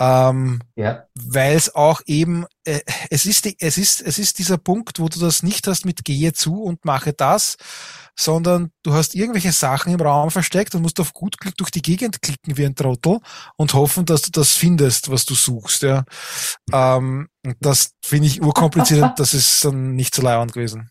Ähm, 0.00 0.60
ja. 0.74 1.04
Weil 1.14 1.56
es 1.56 1.74
auch 1.74 2.00
eben, 2.06 2.46
äh, 2.64 2.80
es 3.10 3.26
ist, 3.26 3.44
die, 3.44 3.56
es 3.60 3.78
ist, 3.78 4.00
es 4.00 4.18
ist 4.18 4.38
dieser 4.38 4.58
Punkt, 4.58 4.98
wo 4.98 5.08
du 5.08 5.20
das 5.20 5.42
nicht 5.42 5.66
hast 5.66 5.84
mit 5.84 6.04
gehe 6.04 6.32
zu 6.32 6.62
und 6.62 6.84
mache 6.84 7.12
das, 7.12 7.56
sondern 8.18 8.70
du 8.82 8.94
hast 8.94 9.14
irgendwelche 9.14 9.52
Sachen 9.52 9.92
im 9.92 10.00
Raum 10.00 10.30
versteckt 10.30 10.74
und 10.74 10.82
musst 10.82 11.00
auf 11.00 11.12
gut 11.12 11.38
Glück 11.38 11.56
durch 11.56 11.70
die 11.70 11.82
Gegend 11.82 12.22
klicken 12.22 12.56
wie 12.56 12.66
ein 12.66 12.74
Trottel 12.74 13.20
und 13.56 13.74
hoffen, 13.74 14.04
dass 14.04 14.22
du 14.22 14.30
das 14.30 14.52
findest, 14.52 15.10
was 15.10 15.24
du 15.24 15.34
suchst. 15.34 15.82
Ja. 15.82 16.04
Ähm, 16.72 17.28
das 17.60 17.92
finde 18.04 18.28
ich 18.28 18.42
urkompliziert 18.42 19.02
und 19.02 19.12
das 19.18 19.34
ist 19.34 19.64
dann 19.64 19.94
nicht 19.94 20.14
so 20.14 20.22
leibend 20.22 20.52
gewesen. 20.52 20.90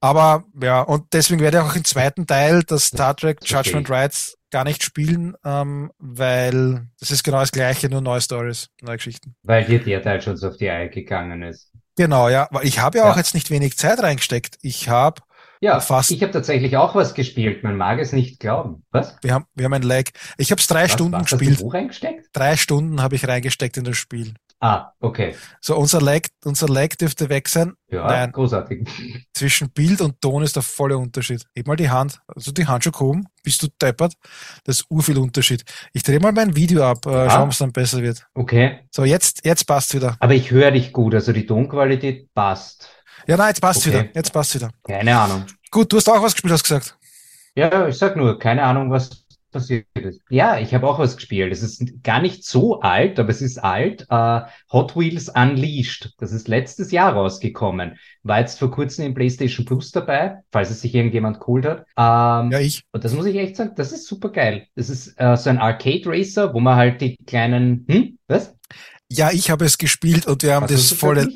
Aber 0.00 0.44
ja, 0.62 0.82
und 0.82 1.12
deswegen 1.12 1.40
werde 1.40 1.58
ich 1.58 1.64
auch 1.64 1.74
im 1.74 1.84
zweiten 1.84 2.26
Teil 2.26 2.62
das 2.62 2.86
Star 2.86 3.16
Trek 3.16 3.40
Judgment 3.42 3.88
okay. 3.88 4.00
Rights 4.00 4.37
gar 4.50 4.64
nicht 4.64 4.82
spielen, 4.82 5.34
ähm, 5.44 5.92
weil 5.98 6.88
das 7.00 7.10
ist 7.10 7.22
genau 7.22 7.40
das 7.40 7.52
gleiche, 7.52 7.88
nur 7.88 8.00
neue 8.00 8.20
Stories, 8.20 8.70
neue 8.82 8.96
Geschichten. 8.96 9.34
Weil 9.42 9.64
dir 9.64 9.82
der 9.82 10.02
Teil 10.02 10.20
schon 10.22 10.36
so 10.36 10.48
auf 10.48 10.56
die 10.56 10.70
Eier 10.70 10.88
gegangen 10.88 11.42
ist. 11.42 11.72
Genau, 11.96 12.28
ja. 12.28 12.48
Weil 12.50 12.66
ich 12.66 12.78
habe 12.78 12.98
ja, 12.98 13.04
ja 13.04 13.12
auch 13.12 13.16
jetzt 13.16 13.34
nicht 13.34 13.50
wenig 13.50 13.76
Zeit 13.76 14.00
reingesteckt. 14.00 14.56
Ich 14.62 14.88
habe 14.88 15.20
ja, 15.60 15.80
fast. 15.80 16.10
Ich 16.10 16.22
habe 16.22 16.32
tatsächlich 16.32 16.76
auch 16.76 16.94
was 16.94 17.14
gespielt. 17.14 17.64
Man 17.64 17.76
mag 17.76 17.98
es 17.98 18.12
nicht 18.12 18.38
glauben. 18.38 18.84
Was? 18.90 19.16
Wir 19.22 19.34
haben, 19.34 19.46
wir 19.54 19.64
haben 19.64 19.74
ein 19.74 19.82
Lag. 19.82 20.04
Ich 20.36 20.50
habe 20.50 20.60
es 20.60 20.68
drei 20.68 20.84
was, 20.84 20.92
Stunden 20.92 21.14
was, 21.14 21.30
gespielt. 21.30 21.52
Hast 21.52 21.60
du 21.60 21.64
wo 21.64 21.70
reingesteckt? 21.70 22.28
Drei 22.32 22.56
Stunden 22.56 23.02
habe 23.02 23.16
ich 23.16 23.26
reingesteckt 23.26 23.76
in 23.76 23.84
das 23.84 23.96
Spiel. 23.96 24.34
Ah, 24.60 24.92
okay. 25.00 25.36
So, 25.60 25.76
unser 25.76 26.00
Lag, 26.00 26.22
unser 26.44 26.68
Lag 26.68 26.88
dürfte 26.96 27.28
weg 27.28 27.48
sein. 27.48 27.74
Ja, 27.88 28.06
Nein, 28.06 28.32
großartig. 28.32 28.88
Zwischen 29.32 29.70
Bild 29.70 30.00
und 30.00 30.20
Ton 30.20 30.42
ist 30.42 30.56
der 30.56 30.64
volle 30.64 30.98
Unterschied. 30.98 31.44
Heb 31.54 31.68
mal 31.68 31.76
die 31.76 31.88
Hand, 31.88 32.20
also 32.26 32.50
die 32.50 32.66
Hand 32.66 32.82
schon 32.82 32.92
gehoben, 32.92 33.26
bist 33.44 33.62
du 33.62 33.68
deppert. 33.80 34.14
Das 34.64 34.80
ist 34.80 34.86
urviel 34.90 35.18
Unterschied. 35.18 35.64
Ich 35.92 36.02
drehe 36.02 36.18
mal 36.18 36.32
mein 36.32 36.56
Video 36.56 36.82
ab, 36.82 37.06
äh, 37.06 37.10
ah. 37.10 37.30
schauen, 37.30 37.44
ob 37.44 37.50
es 37.52 37.58
dann 37.58 37.72
besser 37.72 38.02
wird. 38.02 38.26
Okay. 38.34 38.80
So, 38.90 39.04
jetzt, 39.04 39.44
jetzt 39.44 39.64
passt 39.64 39.94
wieder. 39.94 40.16
Aber 40.18 40.34
ich 40.34 40.50
höre 40.50 40.72
dich 40.72 40.92
gut, 40.92 41.14
also 41.14 41.32
die 41.32 41.46
Tonqualität 41.46 42.34
passt. 42.34 42.90
Ja, 43.28 43.36
nein, 43.36 43.48
jetzt 43.48 43.60
passt 43.60 43.86
okay. 43.86 44.00
wieder. 44.00 44.08
Jetzt 44.14 44.32
passt 44.32 44.54
wieder. 44.56 44.70
Keine 44.82 45.16
Ahnung. 45.16 45.46
Gut, 45.70 45.92
du 45.92 45.98
hast 45.98 46.08
auch 46.08 46.22
was 46.22 46.32
gespielt, 46.32 46.52
hast 46.52 46.64
gesagt. 46.64 46.98
Ja, 47.54 47.86
ich 47.86 47.96
sag 47.96 48.16
nur, 48.16 48.38
keine 48.38 48.64
Ahnung, 48.64 48.90
was 48.90 49.24
passiert 49.50 49.86
ist. 49.94 50.20
Ja, 50.30 50.58
ich 50.58 50.74
habe 50.74 50.86
auch 50.88 50.98
was 50.98 51.16
gespielt. 51.16 51.52
Es 51.52 51.62
ist 51.62 52.02
gar 52.02 52.20
nicht 52.20 52.44
so 52.44 52.80
alt, 52.80 53.18
aber 53.18 53.30
es 53.30 53.42
ist 53.42 53.58
alt. 53.58 54.06
Uh, 54.10 54.40
Hot 54.72 54.96
Wheels 54.96 55.28
Unleashed. 55.28 56.14
Das 56.18 56.32
ist 56.32 56.48
letztes 56.48 56.90
Jahr 56.90 57.12
rausgekommen. 57.12 57.98
War 58.22 58.40
jetzt 58.40 58.58
vor 58.58 58.70
kurzem 58.70 59.06
im 59.06 59.14
PlayStation 59.14 59.64
Plus 59.64 59.90
dabei, 59.90 60.38
falls 60.52 60.70
es 60.70 60.80
sich 60.80 60.94
irgendjemand 60.94 61.40
geholt 61.40 61.66
hat. 61.66 61.80
Um, 61.96 62.52
ja, 62.52 62.60
ich. 62.60 62.82
Und 62.92 63.04
das 63.04 63.14
muss 63.14 63.26
ich 63.26 63.36
echt 63.36 63.56
sagen, 63.56 63.72
das 63.76 63.92
ist 63.92 64.06
super 64.06 64.30
geil. 64.30 64.66
Das 64.74 64.88
ist 64.90 65.20
uh, 65.20 65.36
so 65.36 65.50
ein 65.50 65.58
Arcade 65.58 66.02
Racer, 66.06 66.54
wo 66.54 66.60
man 66.60 66.76
halt 66.76 67.00
die 67.00 67.16
kleinen, 67.26 67.86
hm, 67.88 68.18
was? 68.26 68.54
Ja, 69.10 69.30
ich 69.32 69.50
habe 69.50 69.64
es 69.64 69.78
gespielt 69.78 70.26
und 70.26 70.42
wir 70.42 70.54
haben 70.54 70.64
Hast 70.64 70.72
das 70.72 70.92
volle. 70.92 71.28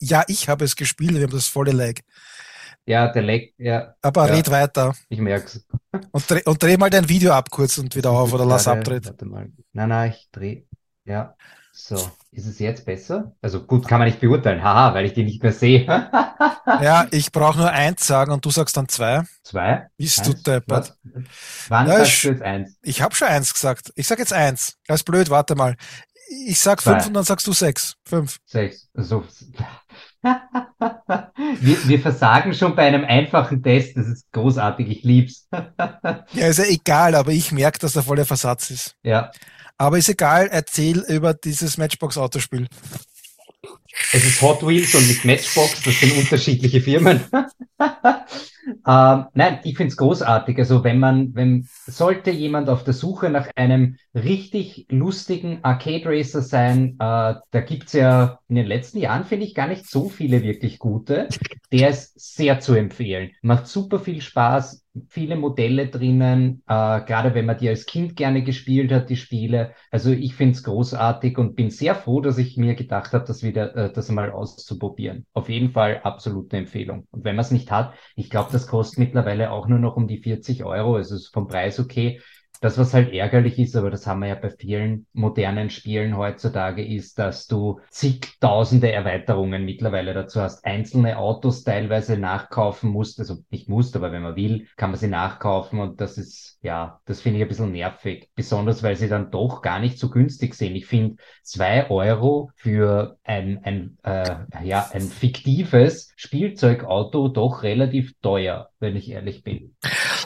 Ja, 0.00 0.24
ich 0.28 0.48
habe 0.48 0.64
es 0.64 0.76
gespielt 0.76 1.10
und 1.10 1.16
wir 1.16 1.24
haben 1.24 1.32
das 1.32 1.48
volle 1.48 1.72
Leg. 1.72 2.00
Ja, 2.88 3.08
der 3.08 3.20
Leg, 3.20 3.52
ja. 3.58 3.94
Aber 4.00 4.26
ja. 4.28 4.34
red 4.34 4.50
weiter. 4.50 4.94
Ich 5.10 5.18
merk's. 5.18 5.62
Und 6.10 6.30
dreh, 6.30 6.42
und 6.46 6.62
dreh 6.62 6.78
mal 6.78 6.88
dein 6.88 7.06
Video 7.06 7.32
ab 7.32 7.50
kurz 7.50 7.76
und 7.76 7.94
wieder 7.94 8.10
auf 8.10 8.32
oder 8.34 8.46
lass 8.46 8.66
abdrehen. 8.66 9.04
Warte 9.04 9.26
mal. 9.26 9.52
Nein, 9.74 9.88
nein, 9.90 10.10
ich 10.10 10.28
dreh. 10.32 10.62
Ja. 11.04 11.34
So. 11.70 12.10
Ist 12.32 12.46
es 12.46 12.58
jetzt 12.58 12.86
besser? 12.86 13.36
Also 13.42 13.62
gut, 13.64 13.86
kann 13.86 13.98
man 13.98 14.08
nicht 14.08 14.20
beurteilen. 14.20 14.62
Haha, 14.62 14.94
weil 14.94 15.04
ich 15.04 15.12
die 15.12 15.22
nicht 15.22 15.42
mehr 15.42 15.52
sehe. 15.52 15.84
ja, 16.66 17.06
ich 17.10 17.30
brauche 17.30 17.58
nur 17.58 17.70
eins 17.70 18.06
sagen 18.06 18.32
und 18.32 18.42
du 18.44 18.50
sagst 18.50 18.76
dann 18.78 18.88
zwei. 18.88 19.22
Zwei? 19.42 19.86
Bist 19.98 20.26
du 20.26 20.32
deppert? 20.32 20.96
Wann 21.68 21.88
ja, 21.88 21.98
sagst 21.98 22.24
du 22.24 22.28
jetzt 22.28 22.42
eins? 22.42 22.78
Ich 22.82 23.02
habe 23.02 23.14
schon 23.14 23.28
eins 23.28 23.52
gesagt. 23.52 23.92
Ich 23.96 24.06
sag 24.06 24.18
jetzt 24.18 24.32
eins. 24.32 24.78
Das 24.86 25.00
ist 25.00 25.04
blöd, 25.04 25.28
warte 25.28 25.54
mal. 25.56 25.76
Ich 26.46 26.58
sag 26.58 26.80
Zwei. 26.80 26.92
fünf 26.92 27.08
und 27.08 27.14
dann 27.14 27.24
sagst 27.24 27.46
du 27.46 27.52
sechs. 27.52 27.96
Fünf. 28.04 28.38
Sechs. 28.46 28.88
So. 28.94 29.24
Wir, 30.22 31.88
wir 31.88 32.00
versagen 32.00 32.52
schon 32.54 32.74
bei 32.74 32.86
einem 32.86 33.04
einfachen 33.04 33.62
Test. 33.62 33.96
Das 33.96 34.06
ist 34.06 34.30
großartig. 34.32 34.88
Ich 34.88 35.02
lieb's. 35.04 35.48
ja, 36.32 36.46
ist 36.46 36.58
ja 36.58 36.64
egal, 36.64 37.14
aber 37.14 37.32
ich 37.32 37.52
merke, 37.52 37.78
dass 37.78 37.92
der 37.92 38.02
volle 38.02 38.24
Versatz 38.24 38.70
ist. 38.70 38.96
Ja. 39.02 39.30
Aber 39.76 39.98
ist 39.98 40.08
egal, 40.08 40.48
erzähl 40.50 40.98
über 41.08 41.34
dieses 41.34 41.78
Matchbox-Autospiel. 41.78 42.66
Es 44.12 44.24
ist 44.24 44.42
Hot 44.42 44.66
Wheels 44.66 44.94
und 44.94 45.06
nicht 45.06 45.24
Matchbox, 45.24 45.82
das 45.82 46.00
sind 46.00 46.16
unterschiedliche 46.16 46.80
Firmen. 46.80 47.24
Ähm, 48.86 49.26
nein, 49.34 49.60
ich 49.64 49.76
finde 49.76 49.90
es 49.90 49.96
großartig. 49.96 50.58
Also 50.58 50.84
wenn 50.84 50.98
man, 50.98 51.34
wenn 51.34 51.68
sollte 51.86 52.30
jemand 52.30 52.68
auf 52.68 52.84
der 52.84 52.94
Suche 52.94 53.30
nach 53.30 53.48
einem 53.56 53.96
richtig 54.14 54.86
lustigen 54.90 55.60
Arcade 55.62 56.04
Racer 56.06 56.42
sein, 56.42 56.94
äh, 56.94 57.34
da 57.50 57.60
gibt's 57.66 57.92
ja 57.92 58.40
in 58.48 58.56
den 58.56 58.66
letzten 58.66 58.98
Jahren, 58.98 59.24
finde 59.24 59.46
ich, 59.46 59.54
gar 59.54 59.68
nicht 59.68 59.88
so 59.88 60.08
viele 60.08 60.42
wirklich 60.42 60.78
gute. 60.78 61.28
Der 61.72 61.90
ist 61.90 62.18
sehr 62.18 62.60
zu 62.60 62.74
empfehlen. 62.74 63.30
Macht 63.42 63.66
super 63.66 63.98
viel 63.98 64.20
Spaß, 64.20 64.84
viele 65.08 65.36
Modelle 65.36 65.88
drinnen, 65.88 66.62
äh, 66.66 67.00
gerade 67.02 67.34
wenn 67.34 67.46
man 67.46 67.58
die 67.58 67.68
als 67.68 67.86
Kind 67.86 68.16
gerne 68.16 68.42
gespielt 68.42 68.90
hat, 68.92 69.10
die 69.10 69.16
Spiele. 69.16 69.74
Also 69.90 70.10
ich 70.10 70.34
finde 70.34 70.54
es 70.54 70.62
großartig 70.64 71.38
und 71.38 71.54
bin 71.56 71.70
sehr 71.70 71.94
froh, 71.94 72.20
dass 72.20 72.38
ich 72.38 72.56
mir 72.56 72.74
gedacht 72.74 73.12
habe, 73.12 73.24
das 73.24 73.42
wieder, 73.42 73.74
äh, 73.76 73.92
das 73.92 74.10
mal 74.10 74.30
auszuprobieren. 74.30 75.26
Auf 75.32 75.48
jeden 75.48 75.70
Fall 75.70 76.00
absolute 76.02 76.56
Empfehlung. 76.56 77.06
Und 77.10 77.24
wenn 77.24 77.36
man 77.36 77.44
es 77.44 77.50
nicht 77.50 77.70
hat, 77.70 77.94
ich 78.16 78.30
glaube, 78.30 78.50
das 78.52 78.66
kostet 78.66 78.98
mittlerweile 78.98 79.50
auch 79.52 79.68
nur 79.68 79.78
noch 79.78 79.96
um 79.96 80.08
die 80.08 80.18
40 80.18 80.64
Euro. 80.64 80.96
Also 80.96 81.14
ist 81.14 81.32
vom 81.32 81.48
Preis 81.48 81.78
okay. 81.78 82.20
Das, 82.60 82.78
was 82.78 82.94
halt 82.94 83.12
ärgerlich 83.12 83.58
ist, 83.58 83.76
aber 83.76 83.90
das 83.90 84.06
haben 84.06 84.20
wir 84.20 84.28
ja 84.28 84.34
bei 84.34 84.50
vielen 84.50 85.06
modernen 85.12 85.70
Spielen 85.70 86.16
heutzutage, 86.16 86.84
ist, 86.84 87.18
dass 87.18 87.46
du 87.46 87.80
zigtausende 87.90 88.90
Erweiterungen 88.90 89.64
mittlerweile 89.64 90.14
dazu 90.14 90.40
hast. 90.40 90.64
Einzelne 90.64 91.18
Autos 91.18 91.64
teilweise 91.64 92.18
nachkaufen 92.18 92.90
musst, 92.90 93.20
also 93.20 93.38
nicht 93.50 93.68
musst, 93.68 93.94
aber 93.96 94.12
wenn 94.12 94.22
man 94.22 94.36
will, 94.36 94.66
kann 94.76 94.90
man 94.90 94.98
sie 94.98 95.08
nachkaufen 95.08 95.78
und 95.80 96.00
das 96.00 96.18
ist, 96.18 96.58
ja, 96.62 97.00
das 97.04 97.20
finde 97.20 97.38
ich 97.38 97.44
ein 97.44 97.48
bisschen 97.48 97.72
nervig. 97.72 98.30
Besonders, 98.34 98.82
weil 98.82 98.96
sie 98.96 99.08
dann 99.08 99.30
doch 99.30 99.62
gar 99.62 99.78
nicht 99.78 99.98
so 99.98 100.10
günstig 100.10 100.54
sind. 100.54 100.74
Ich 100.74 100.86
finde 100.86 101.16
zwei 101.42 101.88
Euro 101.90 102.50
für 102.56 103.18
ein, 103.24 103.60
ein, 103.62 103.98
äh, 104.02 104.36
ja, 104.64 104.88
ein 104.92 105.02
fiktives 105.02 106.12
Spielzeugauto 106.16 107.28
doch 107.28 107.62
relativ 107.62 108.14
teuer, 108.20 108.70
wenn 108.80 108.96
ich 108.96 109.10
ehrlich 109.10 109.42
bin. 109.42 109.74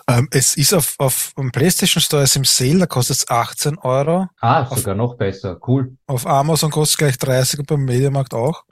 Ähm, 0.08 0.28
es 0.30 0.56
ist 0.56 0.74
auf, 0.74 0.94
auf 0.98 1.32
dem 1.38 1.52
PlayStation 1.52 2.00
Store 2.02 2.22
ist 2.22 2.36
im 2.36 2.44
Sale, 2.44 2.80
da 2.80 2.86
kostet 2.86 3.18
es 3.18 3.28
18 3.28 3.78
Euro. 3.78 4.26
Ah, 4.40 4.66
sogar 4.66 4.94
auf, 4.94 4.98
noch 4.98 5.16
besser. 5.16 5.58
Cool. 5.66 5.96
Auf 6.06 6.26
Amazon 6.26 6.70
kostet 6.70 6.94
es 6.94 6.98
gleich 6.98 7.18
30 7.18 7.60
und 7.60 7.66
beim 7.66 7.84
Mediamarkt 7.84 8.34
auch. 8.34 8.64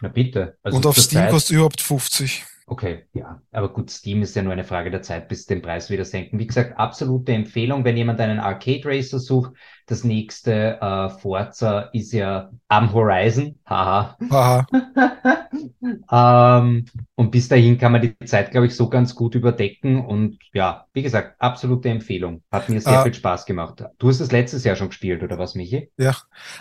Na 0.00 0.08
bitte. 0.08 0.58
Also 0.62 0.76
und 0.76 0.86
auf 0.86 0.96
Steam 0.98 1.22
Zeit... 1.22 1.30
kostet 1.30 1.56
überhaupt 1.56 1.80
50. 1.80 2.44
Okay, 2.66 3.06
ja. 3.12 3.42
Aber 3.52 3.72
gut, 3.72 3.90
Steam 3.90 4.22
ist 4.22 4.34
ja 4.34 4.42
nur 4.42 4.52
eine 4.52 4.64
Frage 4.64 4.90
der 4.90 5.02
Zeit, 5.02 5.28
bis 5.28 5.44
den 5.44 5.60
Preis 5.60 5.90
wieder 5.90 6.04
senken. 6.04 6.38
Wie 6.38 6.46
gesagt, 6.46 6.78
absolute 6.78 7.32
Empfehlung, 7.32 7.84
wenn 7.84 7.96
jemand 7.96 8.20
einen 8.20 8.38
Arcade 8.40 8.82
Racer 8.84 9.18
sucht, 9.18 9.52
das 9.86 10.04
nächste 10.04 10.80
äh, 10.80 11.08
Forza 11.10 11.90
ist 11.92 12.12
ja 12.12 12.50
am 12.68 12.92
Horizon. 12.92 13.56
Haha. 13.66 14.16
Aha. 14.30 14.66
ähm, 16.60 16.86
und 17.16 17.30
bis 17.30 17.48
dahin 17.48 17.78
kann 17.78 17.92
man 17.92 18.02
die 18.02 18.16
Zeit, 18.26 18.50
glaube 18.50 18.66
ich, 18.66 18.74
so 18.74 18.88
ganz 18.88 19.14
gut 19.14 19.34
überdecken. 19.34 20.04
Und 20.04 20.38
ja, 20.52 20.86
wie 20.92 21.02
gesagt, 21.02 21.40
absolute 21.40 21.90
Empfehlung. 21.90 22.42
Hat 22.50 22.68
mir 22.68 22.80
sehr 22.80 23.00
äh, 23.00 23.02
viel 23.04 23.14
Spaß 23.14 23.46
gemacht. 23.46 23.84
Du 23.98 24.08
hast 24.08 24.20
es 24.20 24.32
letztes 24.32 24.64
Jahr 24.64 24.76
schon 24.76 24.88
gespielt, 24.88 25.22
oder 25.22 25.38
was, 25.38 25.54
Michi? 25.54 25.90
Ja. 25.98 26.16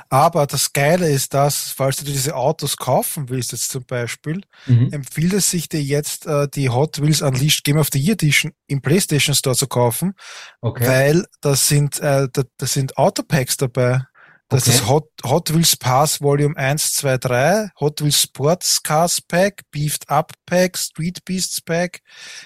Aber 0.09 0.45
das 0.45 0.73
Geile 0.73 1.09
ist, 1.09 1.33
dass, 1.33 1.71
falls 1.71 1.97
du 1.97 2.05
diese 2.05 2.35
Autos 2.35 2.77
kaufen 2.77 3.29
willst, 3.29 3.51
jetzt 3.51 3.69
zum 3.69 3.85
Beispiel, 3.85 4.41
mhm. 4.67 4.89
empfiehlt 4.91 5.33
es 5.33 5.49
sich 5.49 5.69
dir 5.69 5.81
jetzt, 5.81 6.27
äh, 6.27 6.47
die 6.53 6.69
Hot 6.69 7.01
Wheels 7.01 7.21
Unleashed 7.21 7.63
Game 7.63 7.77
of 7.77 7.87
the 7.91 7.99
Year 7.99 8.13
Edition 8.13 8.51
im 8.67 8.81
PlayStation 8.81 9.33
Store 9.33 9.55
zu 9.55 9.67
kaufen. 9.67 10.13
Okay. 10.61 10.87
Weil 10.87 11.25
das 11.41 11.67
sind, 11.67 11.99
äh, 11.99 12.27
das 12.57 12.73
sind 12.73 12.97
Autos, 12.97 13.12
Autopacks 13.13 13.57
dabei. 13.57 14.01
Das 14.49 14.67
okay. 14.67 14.75
ist 14.75 14.87
Hot, 14.87 15.09
Hot 15.25 15.53
Wheels 15.53 15.75
Pass 15.75 16.21
Volume 16.21 16.55
1, 16.57 16.93
2, 16.93 17.17
3, 17.17 17.69
Hot 17.79 18.01
Wheels 18.01 18.21
Sports 18.21 18.83
Cars 18.83 19.21
Pack, 19.21 19.61
Beefed 19.71 20.09
Up 20.09 20.31
Pack, 20.45 20.77
Street 20.77 21.23
Beasts 21.25 21.61
Pack, 21.61 22.01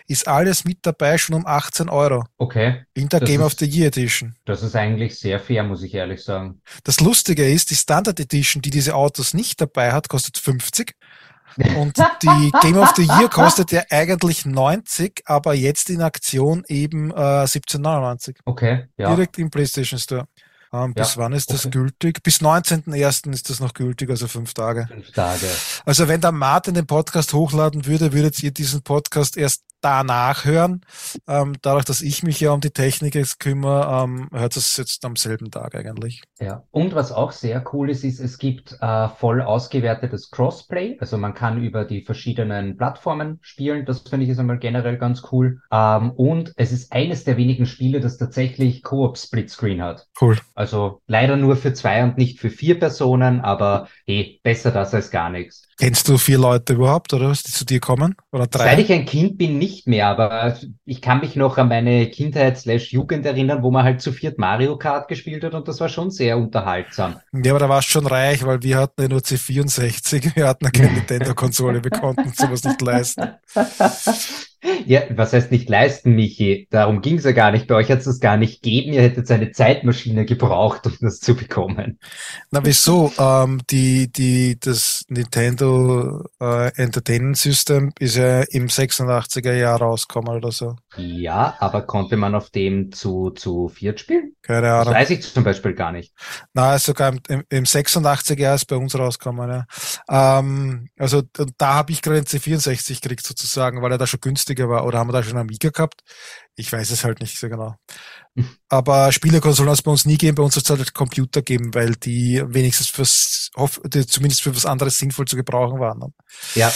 ist 0.07 0.27
alles 0.27 0.63
mit 0.63 0.79
dabei, 0.83 1.17
schon 1.17 1.35
um 1.35 1.45
18 1.45 1.89
Euro. 1.89 2.23
Okay. 2.37 2.85
In 2.93 3.09
der 3.09 3.21
das 3.21 3.29
Game 3.29 3.41
ist, 3.41 3.47
of 3.47 3.53
the 3.59 3.65
Year 3.65 3.87
Edition. 3.87 4.35
Das 4.45 4.61
ist 4.61 4.75
eigentlich 4.75 5.19
sehr 5.19 5.39
fair, 5.39 5.63
muss 5.63 5.83
ich 5.83 5.93
ehrlich 5.95 6.23
sagen. 6.23 6.61
Das 6.83 6.99
Lustige 6.99 7.49
ist, 7.49 7.71
die 7.71 7.75
Standard 7.75 8.19
Edition, 8.19 8.61
die 8.61 8.69
diese 8.69 8.95
Autos 8.95 9.33
nicht 9.33 9.59
dabei 9.59 9.91
hat, 9.91 10.07
kostet 10.07 10.37
50. 10.37 10.93
Und 11.75 11.97
die 12.21 12.51
Game 12.61 12.77
of 12.77 12.93
the 12.95 13.03
Year 13.03 13.29
kostet 13.29 13.71
ja 13.71 13.81
eigentlich 13.89 14.45
90, 14.45 15.23
aber 15.25 15.53
jetzt 15.53 15.89
in 15.89 16.01
Aktion 16.01 16.63
eben 16.67 17.11
äh, 17.11 17.15
17,99. 17.15 18.35
Okay, 18.45 18.85
ja. 18.97 19.09
Direkt 19.13 19.37
im 19.39 19.49
PlayStation 19.49 19.99
Store. 19.99 20.27
Ähm, 20.73 20.93
bis 20.93 21.15
ja, 21.15 21.21
wann 21.21 21.33
ist 21.33 21.51
das 21.51 21.65
okay. 21.65 21.77
gültig? 21.77 22.23
Bis 22.23 22.41
19.01. 22.41 23.31
ist 23.31 23.49
das 23.49 23.59
noch 23.59 23.73
gültig, 23.73 24.09
also 24.09 24.27
fünf 24.27 24.53
Tage. 24.53 24.87
Fünf 24.87 25.11
Tage. 25.11 25.47
Also 25.85 26.07
wenn 26.07 26.21
der 26.21 26.31
Martin 26.31 26.73
den 26.73 26.87
Podcast 26.87 27.33
hochladen 27.33 27.85
würde, 27.85 28.13
würdet 28.13 28.41
ihr 28.43 28.51
diesen 28.51 28.81
Podcast 28.81 29.37
erst 29.37 29.63
danach 29.81 30.45
hören. 30.45 30.81
Ähm, 31.27 31.55
dadurch, 31.61 31.85
dass 31.85 32.01
ich 32.01 32.23
mich 32.23 32.39
ja 32.39 32.51
um 32.51 32.61
die 32.61 32.71
Technik 32.71 33.15
jetzt 33.15 33.39
kümmere, 33.39 34.03
ähm, 34.03 34.29
hört 34.33 34.57
es 34.57 34.75
jetzt 34.77 35.05
am 35.05 35.15
selben 35.15 35.51
Tag 35.51 35.75
eigentlich. 35.75 36.23
Ja, 36.39 36.63
und 36.71 36.95
was 36.95 37.11
auch 37.11 37.31
sehr 37.31 37.63
cool 37.73 37.89
ist, 37.89 38.03
ist, 38.03 38.19
es 38.19 38.37
gibt 38.37 38.77
äh, 38.81 39.09
voll 39.09 39.41
ausgewertetes 39.41 40.31
Crossplay. 40.31 40.97
Also 40.99 41.17
man 41.17 41.33
kann 41.33 41.61
über 41.61 41.85
die 41.85 42.01
verschiedenen 42.01 42.77
Plattformen 42.77 43.39
spielen. 43.41 43.85
Das 43.85 44.01
finde 44.01 44.23
ich 44.23 44.29
jetzt 44.29 44.39
einmal 44.39 44.59
generell 44.59 44.97
ganz 44.97 45.23
cool. 45.31 45.61
Ähm, 45.71 46.11
und 46.11 46.53
es 46.57 46.71
ist 46.71 46.91
eines 46.91 47.23
der 47.23 47.37
wenigen 47.37 47.65
Spiele, 47.65 47.99
das 47.99 48.17
tatsächlich 48.17 48.83
Koop 48.83 49.17
Splitscreen 49.17 49.81
hat. 49.81 50.07
Cool. 50.19 50.37
Also 50.57 51.01
leider 51.05 51.37
nur 51.37 51.55
für 51.55 51.71
zwei 51.73 52.03
und 52.03 52.17
nicht 52.17 52.39
für 52.39 52.49
vier 52.49 52.79
Personen, 52.79 53.41
aber 53.41 53.89
eh, 54.07 54.39
besser 54.41 54.71
das 54.71 54.91
als 54.91 55.11
gar 55.11 55.29
nichts. 55.29 55.67
Kennst 55.77 56.07
du 56.07 56.17
vier 56.17 56.39
Leute 56.39 56.73
überhaupt, 56.73 57.13
oder 57.13 57.29
was, 57.29 57.43
die 57.43 57.51
zu 57.51 57.63
dir 57.63 57.79
kommen? 57.79 58.15
Oder 58.31 58.47
drei? 58.47 58.63
Seit 58.63 58.79
ich 58.79 58.91
ein 58.91 59.05
Kind 59.05 59.37
bin, 59.37 59.59
nicht 59.59 59.85
mehr, 59.85 60.07
aber 60.07 60.57
ich 60.85 60.99
kann 61.03 61.19
mich 61.19 61.35
noch 61.35 61.59
an 61.59 61.67
meine 61.67 62.09
Kindheit 62.09 62.57
slash 62.57 62.91
Jugend 62.91 63.27
erinnern, 63.27 63.61
wo 63.61 63.69
man 63.69 63.83
halt 63.83 64.01
zu 64.01 64.11
viert 64.11 64.39
Mario 64.39 64.77
Kart 64.79 65.07
gespielt 65.07 65.43
hat 65.43 65.53
und 65.53 65.67
das 65.67 65.79
war 65.79 65.89
schon 65.89 66.09
sehr 66.09 66.39
unterhaltsam. 66.39 67.17
Ja, 67.31 67.51
aber 67.51 67.59
da 67.59 67.69
warst 67.69 67.89
schon 67.89 68.07
reich, 68.07 68.43
weil 68.43 68.63
wir 68.63 68.77
hatten 68.79 69.03
ja 69.03 69.07
nur 69.09 69.19
C64, 69.19 70.35
wir 70.35 70.47
hatten 70.47 70.65
ja 70.65 70.71
keine 70.71 70.91
Nintendo-Konsole, 70.93 71.83
wir 71.83 71.91
konnten 71.91 72.33
sowas 72.33 72.63
nicht 72.63 72.81
leisten. 72.81 73.29
Ja, 74.85 75.01
was 75.15 75.33
heißt 75.33 75.51
nicht 75.51 75.69
leisten, 75.69 76.15
Michi? 76.15 76.67
Darum 76.69 77.01
ging 77.01 77.17
es 77.17 77.23
ja 77.23 77.31
gar 77.31 77.51
nicht. 77.51 77.67
Bei 77.67 77.75
euch 77.75 77.89
hat 77.89 77.99
es 77.99 78.05
das 78.05 78.19
gar 78.19 78.37
nicht 78.37 78.61
gegeben. 78.61 78.93
Ihr 78.93 79.01
hättet 79.01 79.29
eine 79.31 79.51
Zeitmaschine 79.51 80.25
gebraucht, 80.25 80.85
um 80.85 80.95
das 81.01 81.19
zu 81.19 81.35
bekommen. 81.35 81.99
Na, 82.51 82.63
wieso? 82.63 83.11
Ähm, 83.17 83.61
die, 83.69 84.11
die, 84.11 84.59
das 84.59 85.05
Nintendo 85.09 86.23
äh, 86.39 86.71
Entertainment 86.75 87.37
System 87.37 87.91
ist 87.99 88.15
ja 88.15 88.41
im 88.43 88.67
86er 88.67 89.53
Jahr 89.53 89.79
rausgekommen 89.79 90.35
oder 90.35 90.51
so. 90.51 90.75
Ja, 90.97 91.55
aber 91.59 91.83
konnte 91.83 92.17
man 92.17 92.35
auf 92.35 92.49
dem 92.49 92.91
zu, 92.91 93.31
zu 93.31 93.69
viert 93.69 93.99
spielen? 93.99 94.33
Keine 94.41 94.71
Ahnung. 94.71 94.85
Das 94.85 94.93
weiß 94.95 95.09
ich 95.11 95.33
zum 95.33 95.43
Beispiel 95.43 95.73
gar 95.73 95.91
nicht. 95.91 96.13
Na, 96.53 96.75
ist 96.75 96.85
sogar 96.85 97.09
im, 97.09 97.19
im, 97.27 97.43
im 97.49 97.63
86er 97.65 98.39
Jahr 98.39 98.55
ist 98.55 98.65
bei 98.65 98.75
uns 98.75 98.97
rausgekommen. 98.97 99.49
Ja. 99.49 100.39
Ähm, 100.39 100.89
also 100.97 101.23
da 101.57 101.73
habe 101.75 101.91
ich 101.91 102.01
gerade 102.01 102.21
den 102.21 102.25
C64 102.25 103.01
gekriegt 103.01 103.25
sozusagen, 103.25 103.81
weil 103.81 103.91
er 103.91 103.97
da 103.97 104.07
schon 104.07 104.21
günstiger 104.21 104.69
war. 104.69 104.85
Oder 104.85 104.99
haben 104.99 105.09
wir 105.09 105.13
da 105.13 105.23
schon 105.23 105.37
Amiga 105.37 105.69
gehabt? 105.69 106.01
Ich 106.55 106.71
weiß 106.71 106.89
es 106.89 107.03
halt 107.03 107.21
nicht 107.21 107.37
so 107.37 107.49
genau. 107.49 107.75
Aber 108.69 109.11
Spielekonsolen 109.11 109.69
hat 109.69 109.77
es 109.77 109.83
bei 109.83 109.91
uns 109.91 110.05
nie 110.05 110.13
gegeben, 110.17 110.35
bei 110.35 110.43
uns 110.43 110.55
hat 110.55 110.63
es 110.63 110.69
halt 110.69 110.93
Computer 110.93 111.41
geben, 111.41 111.73
weil 111.73 111.95
die 111.95 112.43
wenigstens 112.45 112.89
fürs, 112.89 113.51
zumindest 114.07 114.41
für 114.41 114.55
was 114.55 114.65
anderes 114.65 114.97
sinnvoll 114.97 115.25
zu 115.25 115.35
gebrauchen 115.35 115.79
waren. 115.79 115.99
Ne? 115.99 116.13
Ja. 116.55 116.71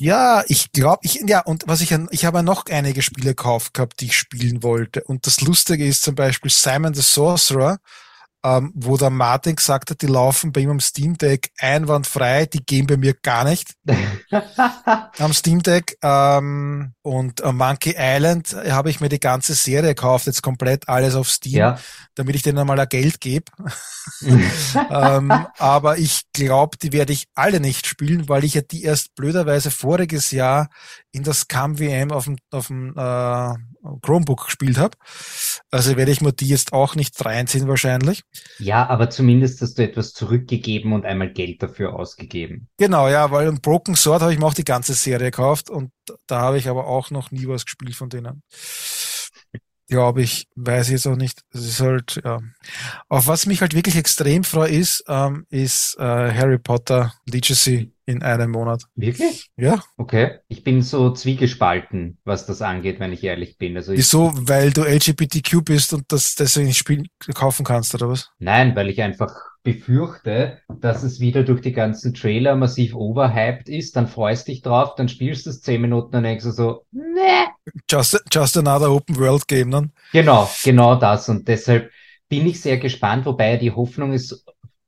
Ja, 0.00 0.42
ich 0.48 0.72
glaube, 0.72 1.00
ich, 1.02 1.22
ja, 1.26 1.40
und 1.40 1.64
was 1.66 1.82
ich, 1.82 1.94
ich 2.10 2.24
habe 2.24 2.42
noch 2.42 2.64
einige 2.70 3.02
Spiele 3.02 3.32
gekauft 3.32 3.74
gehabt, 3.74 4.00
die 4.00 4.06
ich 4.06 4.16
spielen 4.16 4.62
wollte. 4.62 5.04
Und 5.04 5.26
das 5.26 5.42
Lustige 5.42 5.86
ist 5.86 6.02
zum 6.02 6.14
Beispiel 6.14 6.50
Simon 6.50 6.94
the 6.94 7.02
Sorcerer, 7.02 7.80
ähm, 8.42 8.72
wo 8.74 8.96
der 8.96 9.10
Martin 9.10 9.56
gesagt 9.56 9.90
hat, 9.90 10.00
die 10.02 10.06
laufen 10.06 10.52
bei 10.52 10.62
ihm 10.62 10.70
am 10.70 10.80
Steam 10.80 11.18
Deck 11.18 11.50
einwandfrei, 11.58 12.46
die 12.46 12.64
gehen 12.64 12.86
bei 12.86 12.96
mir 12.96 13.14
gar 13.14 13.44
nicht 13.44 13.74
am 15.18 15.32
Steam 15.32 15.62
Deck. 15.62 15.96
Ähm, 16.02 16.94
und 17.02 17.40
äh, 17.40 17.52
Monkey 17.52 17.94
Island 17.98 18.56
habe 18.70 18.90
ich 18.90 19.00
mir 19.00 19.08
die 19.08 19.20
ganze 19.20 19.54
Serie 19.54 19.94
gekauft, 19.94 20.26
jetzt 20.26 20.42
komplett 20.42 20.88
alles 20.88 21.14
auf 21.14 21.28
Steam, 21.28 21.58
ja. 21.58 21.78
damit 22.14 22.34
ich 22.34 22.42
denen 22.42 22.58
einmal 22.58 22.86
Geld 22.86 23.20
gebe. 23.20 23.44
ähm, 24.90 25.30
aber 25.58 25.98
ich 25.98 26.22
glaube, 26.32 26.76
die 26.78 26.92
werde 26.92 27.12
ich 27.12 27.26
alle 27.34 27.60
nicht 27.60 27.86
spielen, 27.86 28.28
weil 28.28 28.44
ich 28.44 28.54
ja 28.54 28.62
die 28.62 28.84
erst 28.84 29.14
blöderweise 29.14 29.70
voriges 29.70 30.30
Jahr 30.30 30.70
in 31.12 31.22
das 31.22 31.48
CAM-WM 31.48 32.10
auf 32.10 32.24
dem, 32.24 32.38
auf 32.50 32.68
dem 32.68 32.94
äh, 32.96 33.54
Chromebook 34.02 34.46
gespielt 34.46 34.78
habe. 34.78 34.96
Also 35.70 35.96
werde 35.96 36.12
ich 36.12 36.20
mir 36.20 36.32
die 36.32 36.48
jetzt 36.48 36.72
auch 36.72 36.94
nicht 36.94 37.24
reinziehen 37.24 37.68
wahrscheinlich. 37.68 38.22
Ja, 38.58 38.88
aber 38.88 39.10
zumindest 39.10 39.60
hast 39.62 39.78
du 39.78 39.82
etwas 39.82 40.12
zurückgegeben 40.12 40.92
und 40.92 41.06
einmal 41.06 41.32
Geld 41.32 41.62
dafür 41.62 41.94
ausgegeben. 41.94 42.68
Genau, 42.76 43.08
ja, 43.08 43.30
weil 43.30 43.48
im 43.48 43.60
Broken 43.60 43.94
Sword 43.94 44.22
habe 44.22 44.32
ich 44.32 44.38
mir 44.38 44.46
auch 44.46 44.54
die 44.54 44.64
ganze 44.64 44.94
Serie 44.94 45.30
gekauft 45.30 45.70
und 45.70 45.90
da 46.26 46.40
habe 46.40 46.58
ich 46.58 46.68
aber 46.68 46.86
auch 46.86 47.10
noch 47.10 47.30
nie 47.30 47.46
was 47.46 47.64
gespielt 47.64 47.94
von 47.94 48.08
denen 48.08 48.42
glaube 49.90 50.22
ich, 50.22 50.46
weiß 50.54 50.86
ich 50.86 50.92
jetzt 50.92 51.06
auch 51.06 51.16
nicht. 51.16 51.42
Es 51.52 51.66
ist 51.66 51.80
halt, 51.80 52.20
ja. 52.24 52.38
Auf 53.08 53.26
was 53.26 53.46
mich 53.46 53.60
halt 53.60 53.74
wirklich 53.74 53.96
extrem 53.96 54.44
freue, 54.44 54.70
ist, 54.70 55.04
ähm, 55.08 55.46
ist 55.50 55.96
äh, 55.98 56.02
Harry 56.02 56.58
Potter 56.58 57.12
Legacy 57.28 57.92
in 58.06 58.22
einem 58.22 58.52
Monat. 58.52 58.84
Wirklich? 58.94 59.50
Ja. 59.56 59.82
Okay. 59.96 60.38
Ich 60.48 60.64
bin 60.64 60.82
so 60.82 61.12
zwiegespalten, 61.12 62.18
was 62.24 62.46
das 62.46 62.62
angeht, 62.62 63.00
wenn 63.00 63.12
ich 63.12 63.22
ehrlich 63.22 63.58
bin. 63.58 63.76
Also 63.76 63.92
Wieso? 63.92 64.32
Weil 64.34 64.72
du 64.72 64.82
LGBTQ 64.82 65.64
bist 65.64 65.92
und 65.92 66.04
das 66.08 66.34
deswegen 66.34 66.68
nicht 66.68 66.78
spielen, 66.78 67.08
kaufen 67.34 67.64
kannst, 67.64 67.94
oder 67.94 68.08
was? 68.08 68.30
Nein, 68.38 68.74
weil 68.74 68.88
ich 68.88 69.02
einfach 69.02 69.32
befürchte, 69.62 70.58
dass 70.68 71.02
es 71.02 71.20
wieder 71.20 71.42
durch 71.42 71.60
die 71.60 71.72
ganzen 71.72 72.14
Trailer 72.14 72.56
massiv 72.56 72.94
overhyped 72.94 73.68
ist, 73.68 73.94
dann 73.96 74.08
freust 74.08 74.48
dich 74.48 74.62
drauf, 74.62 74.94
dann 74.94 75.08
spielst 75.08 75.46
du 75.46 75.50
es 75.50 75.60
zehn 75.60 75.82
Minuten 75.82 76.16
und 76.16 76.22
denkst 76.22 76.44
du 76.44 76.50
so, 76.50 76.84
ne. 76.92 77.48
Just, 77.88 78.22
just 78.32 78.56
another 78.56 78.90
Open 78.90 79.18
World 79.18 79.46
Game 79.46 79.70
dann. 79.70 79.92
Genau, 80.12 80.50
genau 80.64 80.94
das. 80.94 81.28
Und 81.28 81.46
deshalb 81.46 81.90
bin 82.28 82.46
ich 82.46 82.60
sehr 82.60 82.78
gespannt, 82.78 83.26
wobei 83.26 83.56
die 83.58 83.72
Hoffnung 83.72 84.12
ist 84.12 84.44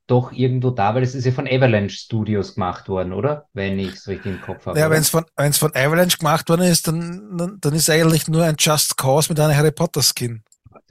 doch 0.07 0.33
irgendwo 0.33 0.71
da, 0.71 0.95
weil 0.95 1.03
es 1.03 1.15
ist 1.15 1.25
ja 1.25 1.33
von 1.33 1.47
Avalanche 1.47 1.97
Studios 1.97 2.55
gemacht 2.55 2.89
worden, 2.89 3.13
oder? 3.13 3.47
Wenn 3.53 3.79
ich 3.79 3.95
es 3.95 4.09
richtig 4.09 4.33
im 4.33 4.41
Kopf 4.41 4.67
habe. 4.67 4.79
Ja, 4.79 4.91
wenn 4.91 5.01
es 5.01 5.11
von, 5.11 5.25
wenn's 5.37 5.59
von 5.59 5.75
Avalanche 5.75 6.19
gemacht 6.19 6.49
worden 6.49 6.63
ist, 6.63 6.89
dann, 6.89 7.37
dann, 7.37 7.59
dann 7.61 7.75
ist 7.75 7.89
eigentlich 7.89 8.27
nur 8.29 8.45
ein 8.45 8.57
Just 8.59 8.97
Cause 8.97 9.29
mit 9.31 9.39
einer 9.39 9.57
Harry 9.57 9.71
Potter 9.71 10.03
Skin 10.03 10.43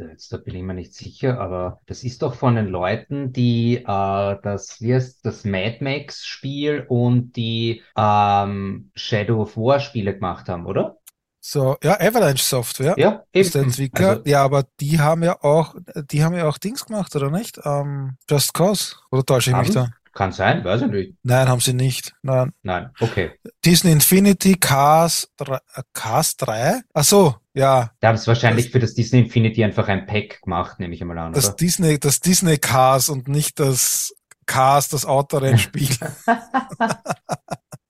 jetzt 0.09 0.31
da 0.33 0.37
bin 0.37 0.55
ich 0.55 0.63
mir 0.63 0.73
nicht 0.73 0.93
sicher, 0.93 1.39
aber 1.39 1.79
das 1.85 2.03
ist 2.03 2.21
doch 2.21 2.35
von 2.35 2.55
den 2.55 2.67
Leuten, 2.67 3.31
die 3.33 3.77
äh, 3.77 3.83
das, 3.85 4.81
wie 4.81 4.93
heißt 4.93 5.25
das 5.25 5.43
Mad 5.43 5.77
Max 5.81 6.25
Spiel 6.25 6.85
und 6.87 7.35
die 7.35 7.81
ähm, 7.95 8.91
Shadow 8.95 9.41
of 9.41 9.57
War 9.57 9.79
Spiele 9.79 10.13
gemacht 10.13 10.49
haben, 10.49 10.65
oder? 10.65 10.97
So, 11.43 11.75
ja, 11.83 11.99
Avalanche 11.99 12.43
Software. 12.43 12.93
Ja, 12.97 13.23
eben. 13.33 13.45
Ist 13.45 13.55
der 13.55 13.63
Entwickler. 13.63 14.09
Also, 14.09 14.23
ja, 14.25 14.43
aber 14.43 14.65
die 14.79 14.99
haben 14.99 15.23
ja 15.23 15.41
auch, 15.41 15.75
die 15.95 16.23
haben 16.23 16.35
ja 16.35 16.47
auch 16.47 16.59
Dings 16.59 16.85
gemacht, 16.85 17.15
oder 17.15 17.31
nicht? 17.31 17.59
Ähm, 17.65 18.17
Just 18.29 18.53
Cause. 18.53 18.95
Oder 19.09 19.25
täusche 19.25 19.49
ich 19.49 19.57
mich 19.57 19.71
da? 19.71 19.89
Kann 20.13 20.33
sein, 20.33 20.63
weiß 20.63 20.83
ich 20.83 20.87
nicht. 20.89 21.15
Nein, 21.23 21.47
haben 21.47 21.61
sie 21.61 21.73
nicht. 21.73 22.13
Nein. 22.21 22.51
Nein, 22.63 22.91
okay. 22.99 23.31
Disney 23.65 23.91
Infinity 23.93 24.55
Cars 24.55 25.31
3, 25.37 25.55
äh, 25.55 25.59
Cars 25.93 26.35
3? 26.35 26.81
Ach 26.93 27.03
so, 27.03 27.35
ja. 27.53 27.91
Da 27.99 28.07
haben 28.09 28.17
sie 28.17 28.27
wahrscheinlich 28.27 28.65
das, 28.65 28.71
für 28.71 28.79
das 28.79 28.93
Disney 28.93 29.19
Infinity 29.19 29.63
einfach 29.63 29.87
ein 29.87 30.05
Pack 30.05 30.41
gemacht, 30.41 30.79
nehme 30.79 30.93
ich 30.93 31.01
einmal 31.01 31.17
an. 31.17 31.33
Das 31.33 31.47
oder? 31.47 31.55
Disney, 31.55 31.99
das 31.99 32.19
Disney 32.19 32.57
Cars 32.57 33.09
und 33.09 33.27
nicht 33.27 33.59
das 33.59 34.13
Cars, 34.45 34.89
das 34.89 35.05
Autorennspiel. 35.05 35.89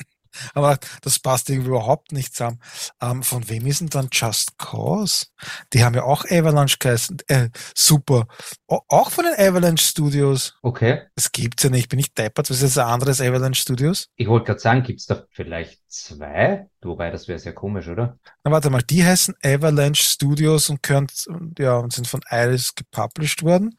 Aber 0.54 0.78
das 1.02 1.20
passt 1.20 1.50
irgendwie 1.50 1.70
überhaupt 1.70 2.12
nicht 2.12 2.34
zusammen. 2.36 2.60
Ähm, 3.02 3.24
von 3.24 3.48
wem 3.50 3.66
ist 3.66 3.82
denn 3.82 3.90
dann 3.90 4.10
Just 4.12 4.58
Cause? 4.58 5.28
Die 5.74 5.84
haben 5.84 5.96
ja 5.96 6.04
auch 6.04 6.26
Avalanche 6.26 6.78
geheißen. 6.80 7.18
Äh, 7.28 7.50
super. 7.76 8.28
O 8.68 8.80
auch 8.88 9.12
von 9.12 9.26
den 9.26 9.34
Avalanche 9.34 9.86
Studios. 9.86 10.56
Okay. 10.62 11.02
Das 11.16 11.32
gibt's 11.32 11.64
ja 11.64 11.70
nicht. 11.70 11.90
Bin 11.90 12.00
ich 12.00 12.14
deppert? 12.14 12.50
Was 12.50 12.58
ist 12.58 12.64
jetzt 12.64 12.78
ein 12.80 12.88
anderes 12.88 13.22
Avalanche 13.22 13.62
Studios? 13.62 14.08
Ich 14.16 14.28
wollte 14.28 14.46
gerade 14.46 14.60
sagen, 14.60 14.84
gibt's 14.84 15.06
da 15.06 15.24
vielleicht 15.32 15.82
zwei? 15.88 16.70
Wobei, 16.82 17.12
das 17.12 17.28
wäre 17.28 17.40
sehr 17.40 17.54
komisch, 17.54 17.88
oder? 17.88 18.18
Na, 18.44 18.52
warte 18.52 18.70
mal. 18.70 18.82
Die 18.82 19.04
heißen 19.04 19.36
Avalanche 19.44 20.04
Studios 20.04 20.70
und 20.70 20.82
können, 20.82 21.08
ja, 21.58 21.78
und 21.78 21.94
sind 21.94 22.08
von 22.08 22.22
Iris 22.30 22.74
gepublished 22.76 23.44
worden. 23.44 23.78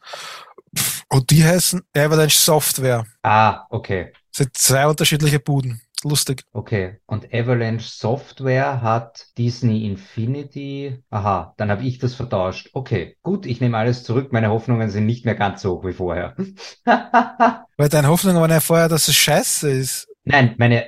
Und 1.09 1.29
die 1.29 1.43
heißen 1.43 1.81
Avalanche 1.95 2.37
Software. 2.37 3.05
Ah, 3.21 3.65
okay. 3.69 4.13
Das 4.31 4.37
sind 4.37 4.57
zwei 4.57 4.87
unterschiedliche 4.87 5.39
Buden 5.39 5.81
lustig. 6.03 6.43
Okay, 6.51 6.97
und 7.05 7.33
Avalanche 7.33 7.87
Software 7.89 8.81
hat 8.81 9.27
Disney 9.37 9.85
Infinity. 9.85 11.03
Aha, 11.09 11.53
dann 11.57 11.69
habe 11.69 11.83
ich 11.83 11.99
das 11.99 12.15
vertauscht. 12.15 12.69
Okay, 12.73 13.17
gut, 13.23 13.45
ich 13.45 13.61
nehme 13.61 13.77
alles 13.77 14.03
zurück. 14.03 14.31
Meine 14.31 14.49
Hoffnungen 14.49 14.89
sind 14.89 15.05
nicht 15.05 15.25
mehr 15.25 15.35
ganz 15.35 15.61
so 15.61 15.77
hoch 15.77 15.85
wie 15.85 15.93
vorher. 15.93 16.35
Weil 16.85 17.89
deine 17.89 18.07
Hoffnungen 18.07 18.41
waren 18.41 18.51
ja 18.51 18.59
vorher, 18.59 18.89
dass 18.89 19.07
es 19.07 19.15
scheiße 19.15 19.69
ist. 19.69 20.07
Nein, 20.25 20.55
meine, 20.57 20.87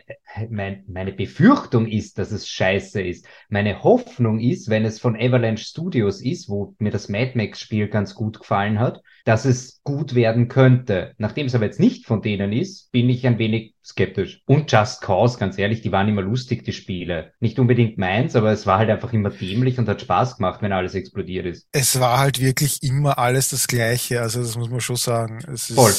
mein, 0.50 0.86
meine 0.88 1.12
Befürchtung 1.12 1.88
ist, 1.88 2.18
dass 2.18 2.32
es 2.32 2.48
scheiße 2.48 3.02
ist. 3.02 3.26
Meine 3.50 3.84
Hoffnung 3.84 4.40
ist, 4.40 4.70
wenn 4.70 4.86
es 4.86 5.00
von 5.00 5.16
Avalanche 5.16 5.66
Studios 5.66 6.22
ist, 6.22 6.48
wo 6.48 6.74
mir 6.80 6.92
das 6.92 7.10
Mad 7.10 7.34
Max 7.36 7.60
Spiel 7.60 7.90
ganz 7.90 8.16
gut 8.16 8.40
gefallen 8.40 8.80
hat, 8.80 9.02
dass 9.26 9.44
es 9.44 9.82
gut 9.84 10.16
werden 10.16 10.48
könnte. 10.48 11.14
Nachdem 11.18 11.48
es 11.48 11.56
aber 11.56 11.66
jetzt 11.66 11.82
nicht 11.82 12.06
von 12.06 12.22
denen 12.22 12.54
ist, 12.54 12.92
bin 12.92 13.10
ich 13.10 13.28
ein 13.28 13.38
wenig 13.38 13.74
skeptisch. 13.84 14.42
Und 14.46 14.72
Just 14.72 15.02
Cause, 15.02 15.38
ganz 15.38 15.58
ehrlich, 15.58 15.82
die 15.82 15.92
waren 15.92 16.08
immer 16.08 16.22
lustig, 16.22 16.64
die 16.64 16.74
Spiele. 16.74 17.34
Nicht 17.40 17.60
unbedingt 17.60 17.98
meins, 17.98 18.36
aber 18.36 18.52
es 18.52 18.66
war 18.66 18.78
halt 18.78 18.90
einfach 18.90 19.12
immer 19.12 19.32
dämlich 19.32 19.78
und 19.80 19.90
hat 19.90 20.02
Spaß 20.02 20.38
gemacht, 20.38 20.62
wenn 20.62 20.72
alles 20.72 20.96
explodiert 20.96 21.46
ist. 21.46 21.68
Es 21.74 22.00
war 22.00 22.20
halt 22.20 22.40
wirklich 22.40 22.82
immer 22.84 23.20
alles 23.20 23.50
das 23.50 23.68
Gleiche. 23.68 24.22
Also 24.22 24.42
das 24.42 24.58
muss 24.58 24.70
man 24.70 24.80
schon 24.80 24.96
sagen. 24.96 25.40
Es 25.52 25.74
Voll. 25.74 25.92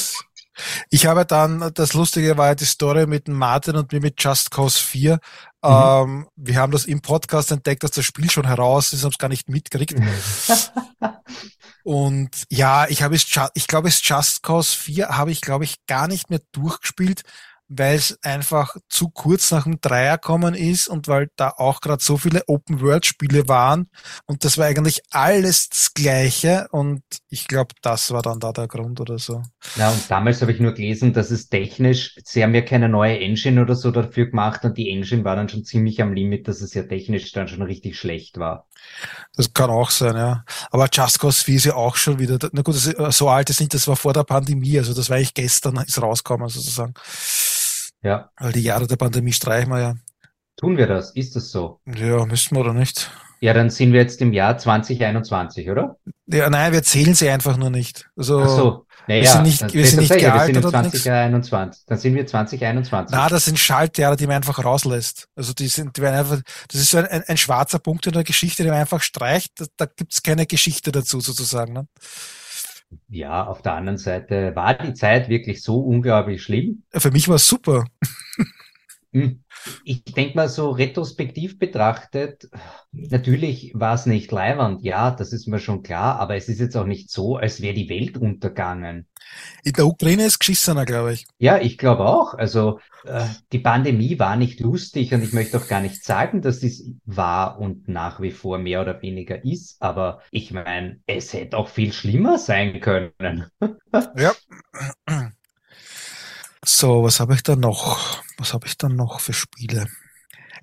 Ich 0.89 1.05
habe 1.05 1.25
dann, 1.25 1.71
das 1.73 1.93
Lustige 1.93 2.37
war 2.37 2.47
ja 2.47 2.55
die 2.55 2.65
Story 2.65 3.05
mit 3.05 3.27
Martin 3.27 3.75
und 3.75 3.91
mir 3.91 4.01
mit 4.01 4.21
Just 4.21 4.51
Cause 4.51 4.79
4. 4.79 5.13
Mhm. 5.13 5.19
Ähm, 5.63 6.27
wir 6.35 6.55
haben 6.57 6.71
das 6.71 6.85
im 6.85 7.01
Podcast 7.01 7.51
entdeckt, 7.51 7.83
dass 7.83 7.91
das 7.91 8.05
Spiel 8.05 8.29
schon 8.29 8.45
heraus 8.45 8.93
ist, 8.93 9.03
haben 9.03 9.11
es 9.11 9.17
gar 9.17 9.29
nicht 9.29 9.49
mitgekriegt. 9.49 9.95
und 11.83 12.29
ja, 12.49 12.87
ich 12.87 13.01
habe 13.03 13.15
es, 13.15 13.25
ich 13.53 13.67
glaube, 13.67 13.87
es 13.87 14.07
Just 14.07 14.43
Cause 14.43 14.77
4 14.77 15.09
habe 15.09 15.31
ich, 15.31 15.41
glaube 15.41 15.63
ich, 15.63 15.85
gar 15.85 16.07
nicht 16.07 16.29
mehr 16.29 16.41
durchgespielt, 16.51 17.23
weil 17.69 17.95
es 17.95 18.17
einfach 18.23 18.75
zu 18.87 19.09
kurz 19.09 19.51
nach 19.51 19.63
dem 19.63 19.79
Dreier 19.81 20.17
kommen 20.17 20.53
ist 20.53 20.87
und 20.87 21.07
weil 21.07 21.29
da 21.35 21.49
auch 21.57 21.81
gerade 21.81 22.03
so 22.03 22.17
viele 22.17 22.43
Open-World-Spiele 22.47 23.47
waren 23.47 23.89
und 24.25 24.45
das 24.45 24.57
war 24.57 24.67
eigentlich 24.67 25.01
alles 25.11 25.69
das 25.69 25.93
Gleiche 25.93 26.67
und 26.71 27.01
ich 27.29 27.47
glaube, 27.47 27.75
das 27.81 28.11
war 28.11 28.21
dann 28.21 28.39
da 28.39 28.51
der 28.53 28.67
Grund 28.67 29.01
oder 29.01 29.19
so. 29.19 29.41
Ja, 29.75 29.89
und 29.89 30.09
damals 30.09 30.41
habe 30.41 30.51
ich 30.51 30.59
nur 30.59 30.73
gelesen, 30.73 31.13
dass 31.13 31.29
es 31.31 31.49
technisch, 31.49 32.15
sie 32.23 32.43
haben 32.43 32.55
ja 32.55 32.61
keine 32.61 32.89
neue 32.89 33.19
Engine 33.19 33.61
oder 33.61 33.75
so 33.75 33.91
dafür 33.91 34.27
gemacht 34.27 34.63
und 34.63 34.77
die 34.77 34.89
Engine 34.89 35.23
war 35.25 35.35
dann 35.35 35.49
schon 35.49 35.65
ziemlich 35.65 36.01
am 36.01 36.13
Limit, 36.13 36.47
dass 36.47 36.61
es 36.61 36.73
ja 36.73 36.83
technisch 36.83 37.31
dann 37.33 37.47
schon 37.47 37.61
richtig 37.61 37.97
schlecht 37.97 38.37
war. 38.37 38.67
Das 39.35 39.53
kann 39.53 39.69
auch 39.69 39.89
sein, 39.89 40.15
ja. 40.15 40.45
Aber 40.71 40.87
Just 40.91 41.19
Cause 41.19 41.43
4 41.43 41.55
ist 41.55 41.65
ja 41.65 41.75
auch 41.75 41.95
schon 41.95 42.19
wieder, 42.19 42.37
na 42.51 42.61
gut, 42.61 42.75
so 42.75 43.29
alt 43.29 43.49
ist 43.49 43.59
nicht, 43.59 43.73
das 43.73 43.87
war 43.87 43.95
vor 43.95 44.13
der 44.13 44.23
Pandemie, 44.23 44.77
also 44.77 44.93
das 44.93 45.09
war 45.09 45.17
eigentlich 45.17 45.33
gestern, 45.33 45.77
ist 45.77 46.01
rausgekommen 46.01 46.47
sozusagen. 46.49 46.93
Ja. 48.03 48.29
Weil 48.37 48.53
die 48.53 48.61
Jahre 48.61 48.87
der 48.87 48.95
Pandemie 48.95 49.33
streichen 49.33 49.71
wir 49.71 49.79
ja. 49.79 49.95
Tun 50.57 50.77
wir 50.77 50.87
das? 50.87 51.11
Ist 51.11 51.35
das 51.35 51.51
so? 51.51 51.79
Ja, 51.85 52.25
müssen 52.25 52.55
wir 52.55 52.61
oder 52.61 52.73
nicht? 52.73 53.11
Ja, 53.39 53.53
dann 53.53 53.69
sind 53.69 53.93
wir 53.93 54.01
jetzt 54.01 54.19
im 54.21 54.33
Jahr 54.33 54.57
2021, 54.57 55.69
oder? 55.69 55.97
Ja, 56.25 56.49
nein, 56.49 56.73
wir 56.73 56.81
zählen 56.81 57.13
sie 57.13 57.29
einfach 57.29 57.55
nur 57.57 57.69
nicht. 57.69 58.09
Also, 58.17 58.41
Ach 58.41 58.49
so. 58.49 58.87
Naja, 59.07 59.21
wir 59.21 59.29
sind 59.29 59.43
nicht, 59.43 59.73
wir 59.73 59.85
sind 59.85 59.99
nicht 59.99 60.11
sicher, 60.11 60.33
wir 60.33 60.39
sind 60.41 60.53
gealtert 60.53 60.63
im 60.63 60.65
oder 60.65 60.81
nichts. 60.81 61.03
2021. 61.03 61.85
Dann 61.87 61.97
sind 61.97 62.15
wir 62.15 62.27
2021. 62.27 63.15
Na, 63.15 63.29
das 63.29 63.45
sind 63.45 63.57
Schaltjahre, 63.57 64.17
die 64.17 64.27
man 64.27 64.37
einfach 64.37 64.63
rauslässt. 64.63 65.29
Also 65.35 65.53
die 65.53 65.67
sind, 65.67 65.95
die 65.95 66.01
werden 66.01 66.15
einfach, 66.15 66.41
das 66.67 66.81
ist 66.81 66.89
so 66.89 66.97
ein, 66.97 67.05
ein, 67.05 67.23
ein 67.25 67.37
schwarzer 67.37 67.79
Punkt 67.79 68.05
in 68.07 68.13
der 68.13 68.25
Geschichte, 68.25 68.63
den 68.63 68.71
man 68.71 68.81
einfach 68.81 69.01
streicht. 69.01 69.51
Da, 69.55 69.65
da 69.77 69.85
gibt's 69.85 70.23
keine 70.23 70.45
Geschichte 70.45 70.91
dazu 70.91 71.21
sozusagen. 71.21 71.71
Ne? 71.71 71.87
Ja, 73.09 73.45
auf 73.45 73.61
der 73.61 73.73
anderen 73.73 73.97
Seite 73.97 74.55
war 74.55 74.73
die 74.75 74.93
Zeit 74.93 75.29
wirklich 75.29 75.61
so 75.61 75.79
unglaublich 75.79 76.41
schlimm. 76.43 76.83
Für 76.91 77.11
mich 77.11 77.27
war 77.27 77.35
es 77.35 77.47
super. 77.47 77.85
Hm. 79.13 79.43
Ich 79.83 80.03
denke 80.03 80.35
mal 80.35 80.49
so 80.49 80.69
retrospektiv 80.69 81.57
betrachtet, 81.57 82.49
natürlich 82.91 83.71
war 83.73 83.95
es 83.95 84.05
nicht 84.05 84.31
leiwand, 84.31 84.83
ja, 84.83 85.11
das 85.11 85.33
ist 85.33 85.47
mir 85.47 85.59
schon 85.59 85.81
klar, 85.81 86.19
aber 86.19 86.35
es 86.35 86.49
ist 86.49 86.59
jetzt 86.59 86.75
auch 86.75 86.85
nicht 86.85 87.09
so, 87.09 87.37
als 87.37 87.61
wäre 87.61 87.73
die 87.73 87.89
Welt 87.89 88.17
untergangen. 88.17 89.07
In 89.63 89.73
der 89.73 89.85
Ukraine 89.85 90.25
ist 90.25 90.39
geschissener, 90.39 90.85
glaube 90.85 91.13
ich. 91.13 91.25
Ja, 91.39 91.59
ich 91.59 91.77
glaube 91.77 92.05
auch. 92.05 92.33
Also 92.33 92.79
äh, 93.03 93.25
die 93.51 93.59
Pandemie 93.59 94.17
war 94.19 94.35
nicht 94.35 94.59
lustig 94.59 95.13
und 95.13 95.23
ich 95.23 95.33
möchte 95.33 95.57
auch 95.57 95.67
gar 95.67 95.81
nicht 95.81 96.03
sagen, 96.03 96.41
dass 96.41 96.59
dies 96.59 96.83
war 97.05 97.59
und 97.59 97.87
nach 97.87 98.21
wie 98.21 98.31
vor 98.31 98.57
mehr 98.59 98.81
oder 98.81 99.01
weniger 99.01 99.43
ist, 99.43 99.81
aber 99.81 100.21
ich 100.31 100.51
meine, 100.51 100.99
es 101.05 101.33
hätte 101.33 101.57
auch 101.57 101.69
viel 101.69 101.93
schlimmer 101.93 102.37
sein 102.37 102.79
können. 102.79 103.45
Ja. 104.15 104.33
So, 106.63 107.03
was 107.03 107.19
habe 107.19 107.33
ich 107.33 107.43
da 107.43 107.55
noch? 107.55 108.21
Was 108.37 108.53
habe 108.53 108.67
ich 108.67 108.77
da 108.77 108.89
noch 108.89 109.19
für 109.19 109.33
Spiele? 109.33 109.87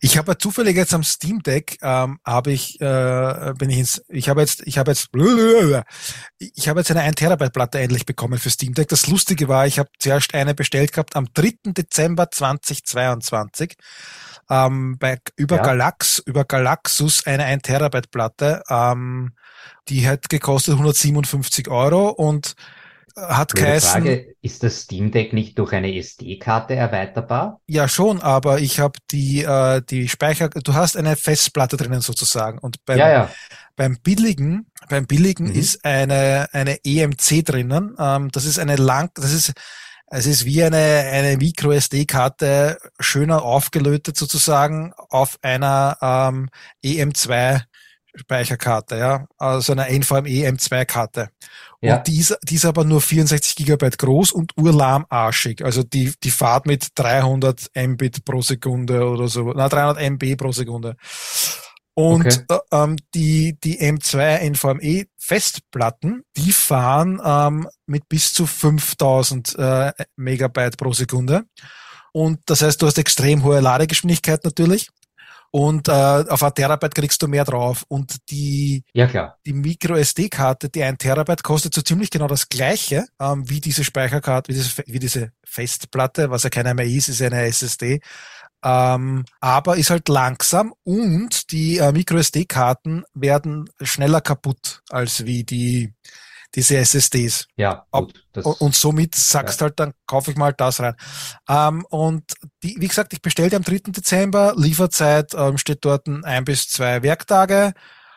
Ich 0.04 0.18
habe 0.18 0.32
ja 0.32 0.38
zufällig 0.38 0.76
jetzt 0.76 0.92
am 0.92 1.02
Steam 1.02 1.42
Deck 1.42 1.78
ähm, 1.80 2.18
habe 2.26 2.52
ich 2.52 2.78
äh, 2.78 3.54
bin 3.56 3.70
ich 3.70 3.78
ins 3.78 4.04
ich 4.08 4.28
habe 4.28 4.42
jetzt 4.42 4.60
ich 4.66 4.76
habe 4.76 4.90
jetzt 4.90 5.08
ich 6.38 6.68
habe 6.68 6.80
jetzt 6.80 6.90
eine 6.90 7.00
1 7.00 7.14
Terabyte 7.14 7.54
Platte 7.54 7.80
endlich 7.80 8.04
bekommen 8.04 8.38
für 8.38 8.50
Steam 8.50 8.74
Deck. 8.74 8.88
Das 8.88 9.06
lustige 9.06 9.48
war, 9.48 9.66
ich 9.66 9.78
habe 9.78 9.88
zuerst 9.98 10.34
eine 10.34 10.52
bestellt 10.54 10.92
gehabt 10.92 11.16
am 11.16 11.28
3. 11.32 11.72
Dezember 11.72 12.30
2022 12.30 13.76
ähm, 14.50 14.98
bei 14.98 15.20
über 15.36 15.56
Ja. 15.56 15.62
Galax 15.62 16.18
über 16.18 16.44
Galaxus 16.44 17.24
eine 17.26 17.44
1 17.44 17.62
Terabyte 17.62 18.10
Platte. 18.10 18.62
Ähm, 18.68 19.32
die 19.88 20.06
hat 20.06 20.28
gekostet 20.28 20.74
157 20.74 21.68
Euro 21.68 22.10
und 22.10 22.56
hat 23.16 23.52
Blöde 23.52 23.66
geheißen, 23.66 23.90
Frage, 23.90 24.34
ist 24.42 24.62
das 24.62 24.80
Steam 24.82 25.10
Deck 25.10 25.32
nicht 25.32 25.58
durch 25.58 25.72
eine 25.72 25.94
SD-Karte 25.96 26.74
erweiterbar? 26.74 27.60
Ja, 27.66 27.88
schon, 27.88 28.20
aber 28.20 28.60
ich 28.60 28.80
habe 28.80 28.98
die, 29.10 29.42
äh, 29.42 29.82
die 29.82 30.08
Speicher, 30.08 30.48
du 30.48 30.74
hast 30.74 30.96
eine 30.96 31.16
Festplatte 31.16 31.76
drinnen 31.76 32.00
sozusagen. 32.00 32.58
Und 32.58 32.84
beim, 32.84 32.98
Ja, 32.98 33.10
ja. 33.10 33.30
beim 33.76 33.98
billigen, 34.02 34.66
beim 34.88 35.06
billigen 35.06 35.46
Mhm. 35.48 35.54
ist 35.54 35.84
eine, 35.84 36.48
eine 36.52 36.78
EMC 36.84 37.42
drinnen. 37.44 37.94
Ähm, 37.98 38.30
das 38.32 38.44
ist 38.44 38.58
eine 38.58 38.76
lang, 38.76 39.10
das 39.14 39.32
ist, 39.32 39.52
es 40.06 40.26
ist 40.26 40.44
wie 40.44 40.62
eine, 40.62 40.76
eine 40.76 41.36
Micro 41.38 41.72
SD-Karte 41.72 42.78
schöner 43.00 43.42
aufgelötet 43.42 44.16
sozusagen 44.16 44.92
auf 45.08 45.38
einer 45.42 45.96
ähm, 46.00 46.48
EM2 46.84 47.62
Speicherkarte, 48.14 48.96
ja, 48.96 49.26
also 49.38 49.72
einer 49.72 49.88
NVMe 49.90 50.48
M2-Karte. 50.48 51.30
Ja. 51.80 51.96
Und 51.96 52.06
die 52.06 52.18
ist, 52.18 52.38
die 52.42 52.54
ist 52.54 52.64
aber 52.64 52.84
nur 52.84 53.00
64 53.00 53.56
Gigabyte 53.56 53.98
groß 53.98 54.32
und 54.32 54.52
urlahmarschig. 54.56 55.64
Also 55.64 55.82
die, 55.82 56.12
die 56.22 56.30
fahrt 56.30 56.66
mit 56.66 56.88
300 56.94 57.70
Mbit 57.74 58.24
pro 58.24 58.40
Sekunde 58.40 59.06
oder 59.06 59.28
so, 59.28 59.52
na 59.54 59.68
300 59.68 60.00
MB 60.02 60.36
pro 60.36 60.52
Sekunde. 60.52 60.96
Und 61.94 62.26
Okay. 62.26 62.44
äh, 62.48 62.58
ähm, 62.72 62.96
die, 63.14 63.56
die 63.62 63.80
M2 63.80 64.50
NVMe 64.50 65.06
Festplatten, 65.16 66.24
die 66.36 66.52
fahren 66.52 67.20
ähm, 67.24 67.68
mit 67.86 68.08
bis 68.08 68.32
zu 68.32 68.46
5000 68.46 69.56
äh, 69.58 69.92
Megabyte 70.16 70.76
pro 70.76 70.92
Sekunde. 70.92 71.44
Und 72.12 72.40
das 72.46 72.62
heißt, 72.62 72.80
du 72.80 72.86
hast 72.86 72.98
extrem 72.98 73.44
hohe 73.44 73.60
Ladegeschwindigkeit 73.60 74.44
natürlich. 74.44 74.88
Und 75.54 75.86
äh, 75.86 75.92
auf 75.92 76.42
ein 76.42 76.52
Terabyte 76.52 76.96
kriegst 76.96 77.22
du 77.22 77.28
mehr 77.28 77.44
drauf. 77.44 77.84
Und 77.86 78.28
die, 78.28 78.82
Ja, 78.92 79.06
klar. 79.06 79.38
die 79.46 79.52
Micro 79.52 79.94
SD-Karte, 79.94 80.68
die 80.68 80.82
ein 80.82 80.98
Terabyte 80.98 81.44
kostet 81.44 81.72
so 81.74 81.80
ziemlich 81.80 82.10
genau 82.10 82.26
das 82.26 82.48
gleiche 82.48 83.06
ähm, 83.20 83.48
wie 83.48 83.60
diese 83.60 83.84
Speicherkarte, 83.84 84.48
wie 84.48 84.56
diese, 84.56 84.82
wie 84.88 84.98
diese 84.98 85.30
Festplatte, 85.44 86.28
was 86.28 86.42
ja 86.42 86.50
keine 86.50 86.74
mehr 86.74 86.86
ist, 86.86 87.08
ist 87.08 87.22
eine 87.22 87.42
SSD. 87.42 88.00
Ähm, 88.64 89.24
aber 89.38 89.76
ist 89.76 89.90
halt 89.90 90.08
langsam 90.08 90.74
und 90.82 91.52
die 91.52 91.78
äh, 91.78 91.92
Micro 91.92 92.16
SD-Karten 92.16 93.04
werden 93.14 93.70
schneller 93.80 94.20
kaputt 94.20 94.82
als 94.90 95.24
wie 95.24 95.44
die 95.44 95.94
diese 96.54 96.76
SSDs. 96.76 97.46
Ja, 97.56 97.86
gut. 97.90 98.24
Und, 98.36 98.60
und 98.60 98.74
somit 98.74 99.14
sagst 99.14 99.60
halt, 99.60 99.78
dann 99.80 99.92
kaufe 100.06 100.30
ich 100.30 100.36
mal 100.36 100.52
das 100.52 100.80
rein. 100.80 100.94
Ähm, 101.48 101.84
und 101.90 102.24
die, 102.62 102.76
wie 102.78 102.88
gesagt, 102.88 103.12
ich 103.12 103.22
bestellte 103.22 103.56
am 103.56 103.62
3. 103.62 103.92
Dezember, 103.92 104.54
Lieferzeit 104.56 105.34
ähm, 105.34 105.58
steht 105.58 105.84
dort 105.84 106.06
ein 106.06 106.44
bis 106.44 106.68
zwei 106.68 107.02
Werktage. 107.02 107.72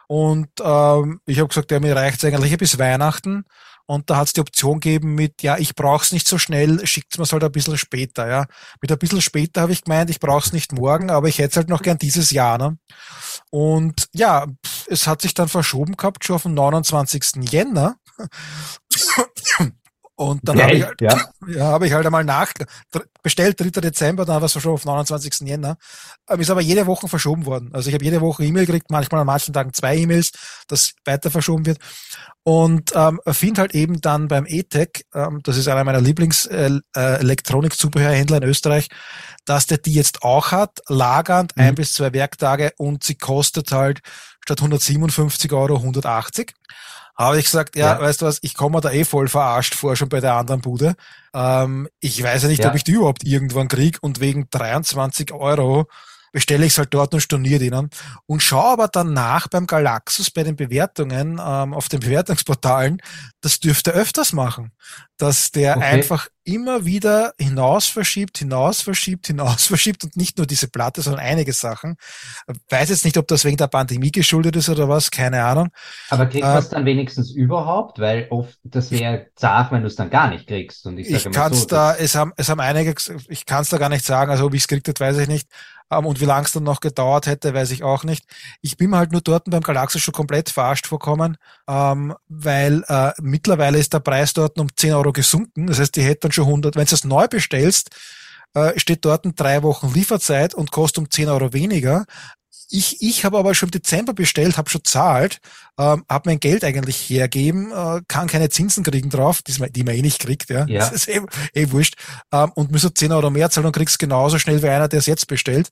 Und 0.07 0.49
ähm, 0.61 1.19
ich 1.25 1.39
habe 1.39 1.49
gesagt, 1.49 1.71
ja, 1.71 1.79
mir 1.79 1.95
reicht's 1.95 2.23
eigentlich 2.23 2.57
bis 2.57 2.79
Weihnachten. 2.79 3.45
Und 3.89 4.09
da 4.09 4.17
hat's 4.17 4.33
die 4.33 4.41
Option 4.41 4.81
gegeben 4.81 5.15
mit, 5.15 5.41
ja, 5.43 5.57
ich 5.57 5.73
brauch's 5.73 6.11
nicht 6.11 6.27
so 6.27 6.37
schnell, 6.37 6.85
schickt's 6.85 7.17
mir's 7.17 7.31
halt 7.31 7.45
ein 7.45 7.51
bisschen 7.53 7.77
später, 7.77 8.27
ja. 8.27 8.45
Mit 8.81 8.91
ein 8.91 8.97
bisschen 8.97 9.21
später 9.21 9.61
habe 9.61 9.71
ich 9.71 9.85
gemeint, 9.85 10.09
ich 10.09 10.19
brauch's 10.19 10.51
nicht 10.51 10.73
morgen, 10.73 11.09
aber 11.09 11.29
ich 11.29 11.39
hätte 11.39 11.55
halt 11.55 11.69
noch 11.69 11.81
gern 11.81 11.97
dieses 11.97 12.31
Jahr, 12.31 12.57
ne? 12.57 12.77
Und 13.49 14.09
ja, 14.11 14.45
es 14.87 15.07
hat 15.07 15.21
sich 15.21 15.33
dann 15.33 15.47
verschoben 15.47 15.95
gehabt, 15.95 16.25
schon 16.25 16.35
auf 16.35 16.43
den 16.43 16.53
29. 16.53 17.49
Jänner. 17.49 17.95
Und 20.19 20.39
dann 20.43 20.59
habe 20.59 20.73
ich, 20.73 20.83
halt- 20.83 20.99
ja. 20.99 21.25
ja, 21.47 21.65
habe 21.65 21.85
ich 21.85 21.93
halt 21.93 22.03
einmal 22.07 22.23
nach 22.23 22.51
bestellt, 23.21 23.59
3. 23.59 23.69
Dezember, 23.81 24.25
dann 24.25 24.37
war 24.37 24.45
es 24.45 24.59
schon 24.59 24.73
auf 24.73 24.83
29. 24.83 25.47
Jänner. 25.47 25.77
Ähm, 26.27 26.39
ist 26.39 26.49
aber 26.49 26.61
jede 26.61 26.87
Woche 26.87 27.07
verschoben 27.07 27.45
worden. 27.45 27.69
Also 27.71 27.89
ich 27.89 27.93
habe 27.93 28.03
jede 28.03 28.19
Woche 28.19 28.43
E-Mail 28.43 28.65
gekriegt, 28.65 28.89
manchmal 28.89 29.21
an 29.21 29.27
manchen 29.27 29.53
Tagen 29.53 29.73
zwei 29.73 29.95
E-Mails, 29.95 30.31
dass 30.67 30.93
weiter 31.05 31.29
verschoben 31.29 31.67
wird. 31.67 31.77
Und 32.41 32.93
ähm, 32.95 33.19
finde 33.27 33.61
halt 33.61 33.75
eben 33.75 34.01
dann 34.01 34.27
beim 34.27 34.47
E-Tech, 34.47 35.05
ähm, 35.13 35.41
das 35.43 35.55
ist 35.57 35.67
einer 35.67 35.83
meiner 35.83 36.01
Lieblings-Elektronik-Zubehörhändler 36.01 38.37
in 38.37 38.43
Österreich, 38.43 38.87
dass 39.47 39.65
der 39.65 39.79
die 39.79 39.93
jetzt 39.93 40.21
auch 40.23 40.51
hat, 40.51 40.79
lagernd, 40.87 41.55
Mhm. 41.55 41.63
ein 41.63 41.75
bis 41.75 41.93
zwei 41.93 42.13
Werktage 42.13 42.73
und 42.77 43.03
sie 43.03 43.15
kostet 43.15 43.71
halt 43.71 44.01
statt 44.43 44.61
157 44.61 45.51
Euro 45.53 45.81
180. 45.81 46.53
Habe 47.17 47.39
ich 47.39 47.45
gesagt, 47.45 47.75
ja, 47.75 47.93
Ja. 47.93 47.99
weißt 47.99 48.21
du 48.21 48.25
was, 48.27 48.37
ich 48.43 48.53
komme 48.53 48.79
da 48.81 48.91
eh 48.91 49.03
voll 49.05 49.27
verarscht 49.27 49.73
vor, 49.73 49.95
schon 49.95 50.09
bei 50.09 50.19
der 50.19 50.35
anderen 50.35 50.61
Bude. 50.61 50.95
Ähm, 51.33 51.87
ich 51.99 52.21
weiß 52.21 52.43
ja 52.43 52.47
nicht, 52.49 52.63
Ja. 52.63 52.69
ob 52.69 52.75
ich 52.75 52.83
die 52.83 52.91
überhaupt 52.91 53.23
irgendwann 53.23 53.67
krieg 53.67 53.97
und 54.01 54.19
wegen 54.19 54.47
23 54.51 55.31
Euro 55.33 55.87
bestelle 56.31 56.65
ich 56.65 56.73
es 56.73 56.77
halt 56.77 56.93
dort 56.93 57.13
und 57.13 57.21
storniere 57.21 57.59
die 57.59 57.69
dann. 57.69 57.89
Und 58.25 58.43
schaue 58.43 58.71
aber 58.73 58.87
dann 58.87 59.13
nach 59.13 59.47
beim 59.47 59.67
Galaxus, 59.67 60.31
bei 60.31 60.43
den 60.43 60.55
Bewertungen 60.55 61.39
ähm, 61.43 61.73
auf 61.73 61.89
den 61.89 61.99
Bewertungsportalen, 61.99 63.01
das 63.41 63.59
dürfte 63.59 63.93
er 63.93 64.01
öfters 64.01 64.33
machen, 64.33 64.71
dass 65.17 65.51
der 65.51 65.77
Okay. 65.77 65.85
einfach 65.85 66.27
immer 66.43 66.85
wieder 66.85 67.33
hinaus 67.39 67.87
verschiebt, 67.87 68.37
hinaus 68.37 68.81
verschiebt, 68.81 69.27
hinaus 69.27 69.65
verschiebt 69.67 70.03
und 70.03 70.15
nicht 70.17 70.37
nur 70.37 70.47
diese 70.47 70.67
Platte, 70.67 71.01
sondern 71.01 71.21
einige 71.21 71.53
Sachen. 71.53 71.95
Weiß 72.69 72.89
jetzt 72.89 73.05
nicht, 73.05 73.17
ob 73.17 73.27
das 73.27 73.45
wegen 73.45 73.57
der 73.57 73.67
Pandemie 73.67 74.11
geschuldet 74.11 74.55
ist 74.55 74.69
oder 74.69 74.87
was, 74.89 75.11
keine 75.11 75.43
Ahnung. 75.43 75.69
Aber 76.09 76.27
kriegt 76.27 76.43
Äh, 76.43 76.53
man 76.53 76.59
es 76.59 76.69
dann 76.69 76.85
wenigstens 76.85 77.31
überhaupt? 77.31 77.99
Weil 77.99 78.27
oft, 78.29 78.57
das 78.63 78.91
wäre 78.91 79.27
zart, 79.35 79.71
wenn 79.71 79.81
du 79.81 79.87
es 79.87 79.95
dann 79.95 80.09
gar 80.09 80.29
nicht 80.29 80.47
kriegst. 80.47 80.85
Und 80.85 80.97
ich 80.97 81.09
Ich 81.09 81.11
sage 81.11 81.29
mal 81.31 81.43
kann 81.43 81.51
es 81.51 81.61
so, 81.61 81.65
da, 81.65 81.93
das- 81.93 81.99
es 81.99 82.15
haben, 82.15 82.33
es 82.37 82.49
haben 82.49 82.59
einige, 82.59 82.93
ich 83.29 83.45
kann 83.45 83.61
es 83.61 83.69
da 83.69 83.77
gar 83.77 83.89
nicht 83.89 84.05
sagen, 84.05 84.31
also 84.31 84.51
wie 84.53 84.57
es 84.57 84.67
gekriegt 84.67 84.87
hat, 84.89 84.99
weiß 84.99 85.17
ich 85.19 85.27
nicht. 85.27 85.47
Ähm, 85.91 86.05
und 86.05 86.19
wie 86.19 86.25
lange 86.25 86.45
es 86.45 86.51
dann 86.51 86.63
noch 86.63 86.79
gedauert 86.79 87.27
hätte, 87.27 87.53
weiß 87.53 87.71
ich 87.71 87.83
auch 87.83 88.03
nicht. 88.03 88.25
Ich 88.61 88.77
bin 88.77 88.95
halt 88.95 89.11
nur 89.11 89.21
dort 89.21 89.45
beim 89.45 89.61
Galaxus 89.61 90.01
schon 90.01 90.13
komplett 90.13 90.49
verarscht 90.49 90.87
vorkommen, 90.87 91.37
ähm, 91.67 92.15
weil 92.27 92.83
äh, 92.87 93.11
mittlerweile 93.21 93.77
ist 93.77 93.93
der 93.93 93.99
Preis 93.99 94.33
dort 94.33 94.59
um 94.59 94.75
10 94.75 94.93
Euro 94.93 95.11
gesunken. 95.11 95.67
Das 95.67 95.79
heißt, 95.79 95.95
die 95.95 96.03
hätte 96.03 96.21
dann 96.21 96.31
schon 96.31 96.45
100, 96.45 96.75
wenn 96.75 96.85
du 96.85 96.95
es 96.95 97.03
neu 97.03 97.27
bestellst, 97.27 97.89
äh, 98.53 98.79
steht 98.79 99.05
dort 99.05 99.25
drei 99.35 99.61
Wochen 99.63 99.93
Lieferzeit 99.93 100.53
und 100.55 100.71
kostet 100.71 100.99
um 100.99 101.11
10 101.11 101.29
Euro 101.29 101.53
weniger. 101.53 102.05
Ich, 102.69 103.01
ich 103.01 103.23
habe 103.23 103.37
aber 103.37 103.55
schon 103.55 103.67
im 103.67 103.71
Dezember 103.71 104.13
bestellt, 104.13 104.57
habe 104.57 104.69
schon 104.69 104.83
zahlt, 104.83 105.39
ähm, 105.79 106.03
habe 106.09 106.29
mein 106.29 106.39
Geld 106.39 106.63
eigentlich 106.65 106.97
hergeben, 107.09 107.71
äh, 107.71 108.01
kann 108.07 108.27
keine 108.27 108.49
Zinsen 108.49 108.83
kriegen 108.83 109.09
drauf, 109.09 109.41
die, 109.41 109.57
man- 109.59 109.71
die 109.71 109.83
man 109.83 109.95
eh 109.95 110.01
nicht 110.01 110.19
kriegt, 110.19 110.49
ja. 110.49 110.65
Ja. 110.67 110.79
Das 110.79 110.91
ist 110.91 111.07
eh, 111.07 111.21
eh 111.53 111.71
wurscht. 111.71 111.95
Ähm, 112.33 112.51
und 112.55 112.71
müsste 112.71 112.93
10 112.93 113.11
Euro 113.13 113.29
mehr 113.29 113.49
zahlen 113.49 113.67
und 113.67 113.73
kriegst 113.73 113.99
genauso 113.99 114.37
schnell 114.37 114.61
wie 114.61 114.67
einer, 114.67 114.87
der 114.89 114.99
es 114.99 115.05
jetzt 115.05 115.27
bestellt. 115.27 115.69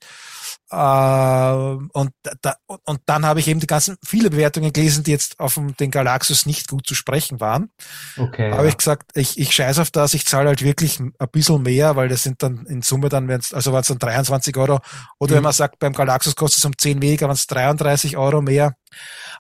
Äh, 0.72 0.76
und, 0.76 2.12
da, 2.42 2.56
und 2.86 3.00
dann 3.06 3.26
habe 3.26 3.40
ich 3.40 3.48
eben 3.48 3.60
die 3.60 3.68
ganzen 3.68 3.98
viele 4.04 4.32
Bewertungen 4.32 4.74
gelesen, 4.74 5.04
die 5.04 5.12
jetzt 5.12 5.40
auf 5.40 5.60
den 5.80 5.92
Galaxus 5.92 6.48
nicht 6.48 6.68
gut 6.68 6.88
zu 6.88 6.96
sprechen 6.96 7.40
waren. 7.40 7.70
Okay. 8.18 8.52
Habe 8.52 8.64
ja. 8.64 8.70
ich 8.70 8.78
gesagt, 8.78 9.12
ich, 9.14 9.38
ich 9.38 9.52
scheiße 9.52 9.82
auf 9.82 9.92
das, 9.92 10.16
ich 10.16 10.26
zahle 10.26 10.48
halt 10.48 10.64
wirklich 10.64 11.00
ein 11.00 11.14
bisschen 11.32 11.62
mehr, 11.62 11.96
weil 11.96 12.10
das 12.10 12.24
sind 12.24 12.42
dann 12.42 12.66
in 12.66 12.82
Summe 12.82 13.10
dann, 13.10 13.28
wenn's, 13.28 13.54
also 13.54 13.74
waren 13.74 13.82
es 13.82 13.88
dann 13.88 14.00
23 14.00 14.58
Euro. 14.58 14.80
Oder 15.20 15.34
mhm. 15.34 15.36
wenn 15.38 15.44
man 15.44 15.54
sagt, 15.54 15.78
beim 15.78 15.94
Galaxus 15.94 16.36
kostet 16.36 16.60
es 16.60 16.66
um 16.66 16.76
10 16.76 17.02
weniger, 17.02 17.28
waren 17.28 17.36
es 17.36 17.46
33 17.46 18.18
Euro 18.18 18.42
mehr. 18.42 18.74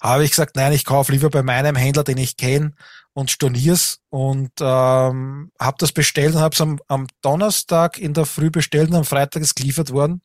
Habe 0.01 0.26
ich 0.26 0.30
gesagt, 0.30 0.55
nein, 0.55 0.73
ich 0.73 0.86
kaufe 0.86 1.11
lieber 1.11 1.32
bei 1.32 1.41
meinem 1.41 1.76
Händler, 1.76 2.03
den 2.03 2.17
ich 2.17 2.38
kenne 2.38 2.73
und 3.13 3.32
stornier's 3.32 3.99
und 4.09 4.51
ähm, 4.59 5.51
habe 5.59 5.78
das 5.80 5.91
bestellt 5.91 6.36
und 6.36 6.41
habe 6.41 6.53
es 6.53 6.61
am, 6.61 6.80
am 6.88 7.07
Donnerstag 7.21 7.97
in 7.97 8.13
der 8.13 8.26
Früh 8.26 8.51
bestellt 8.51 8.89
und 8.89 8.95
am 8.95 9.05
Freitag 9.05 9.41
ist 9.41 9.55
geliefert 9.55 9.91
worden 9.91 10.21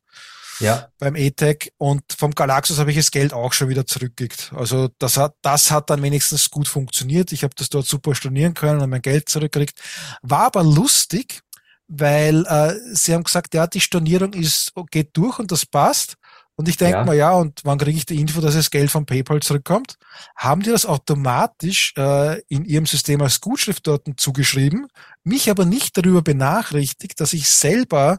ja. 0.61 0.88
beim 0.98 1.16
E-Tech 1.16 1.72
und 1.78 2.02
vom 2.16 2.32
Galaxus 2.32 2.78
habe 2.78 2.90
ich 2.90 2.96
das 2.96 3.11
Geld 3.11 3.32
auch 3.32 3.52
schon 3.52 3.68
wieder 3.68 3.86
zurückgekriegt. 3.86 4.52
Also 4.54 4.88
das 4.98 5.16
hat, 5.16 5.34
das 5.42 5.70
hat 5.70 5.90
dann 5.90 6.02
wenigstens 6.02 6.50
gut 6.50 6.68
funktioniert. 6.68 7.32
Ich 7.32 7.42
habe 7.42 7.54
das 7.56 7.68
dort 7.68 7.86
super 7.86 8.14
stornieren 8.14 8.54
können 8.54 8.80
und 8.80 8.90
mein 8.90 9.02
Geld 9.02 9.28
zurückgekriegt. 9.28 9.80
War 10.22 10.46
aber 10.46 10.62
lustig, 10.62 11.40
weil 11.88 12.46
äh, 12.46 12.74
sie 12.92 13.14
haben 13.14 13.24
gesagt, 13.24 13.54
ja, 13.54 13.66
die 13.66 13.80
Stornierung 13.80 14.32
ist, 14.32 14.72
geht 14.90 15.16
durch 15.16 15.38
und 15.38 15.50
das 15.50 15.66
passt. 15.66 16.14
Und 16.61 16.68
ich 16.68 16.76
denke 16.76 16.98
ja. 16.98 17.04
mal, 17.04 17.16
ja, 17.16 17.32
und 17.32 17.61
wann 17.64 17.78
kriege 17.78 17.96
ich 17.96 18.04
die 18.04 18.20
Info, 18.20 18.42
dass 18.42 18.54
das 18.54 18.70
Geld 18.70 18.90
von 18.90 19.06
PayPal 19.06 19.40
zurückkommt? 19.40 19.96
Haben 20.36 20.62
die 20.62 20.68
das 20.68 20.84
automatisch 20.84 21.94
äh, 21.96 22.42
in 22.48 22.66
ihrem 22.66 22.84
System 22.84 23.22
als 23.22 23.40
Gutschrift 23.40 23.86
dort 23.86 24.06
zugeschrieben, 24.18 24.86
mich 25.24 25.50
aber 25.50 25.64
nicht 25.64 25.96
darüber 25.96 26.20
benachrichtigt, 26.20 27.18
dass 27.18 27.32
ich 27.32 27.48
selber 27.48 28.18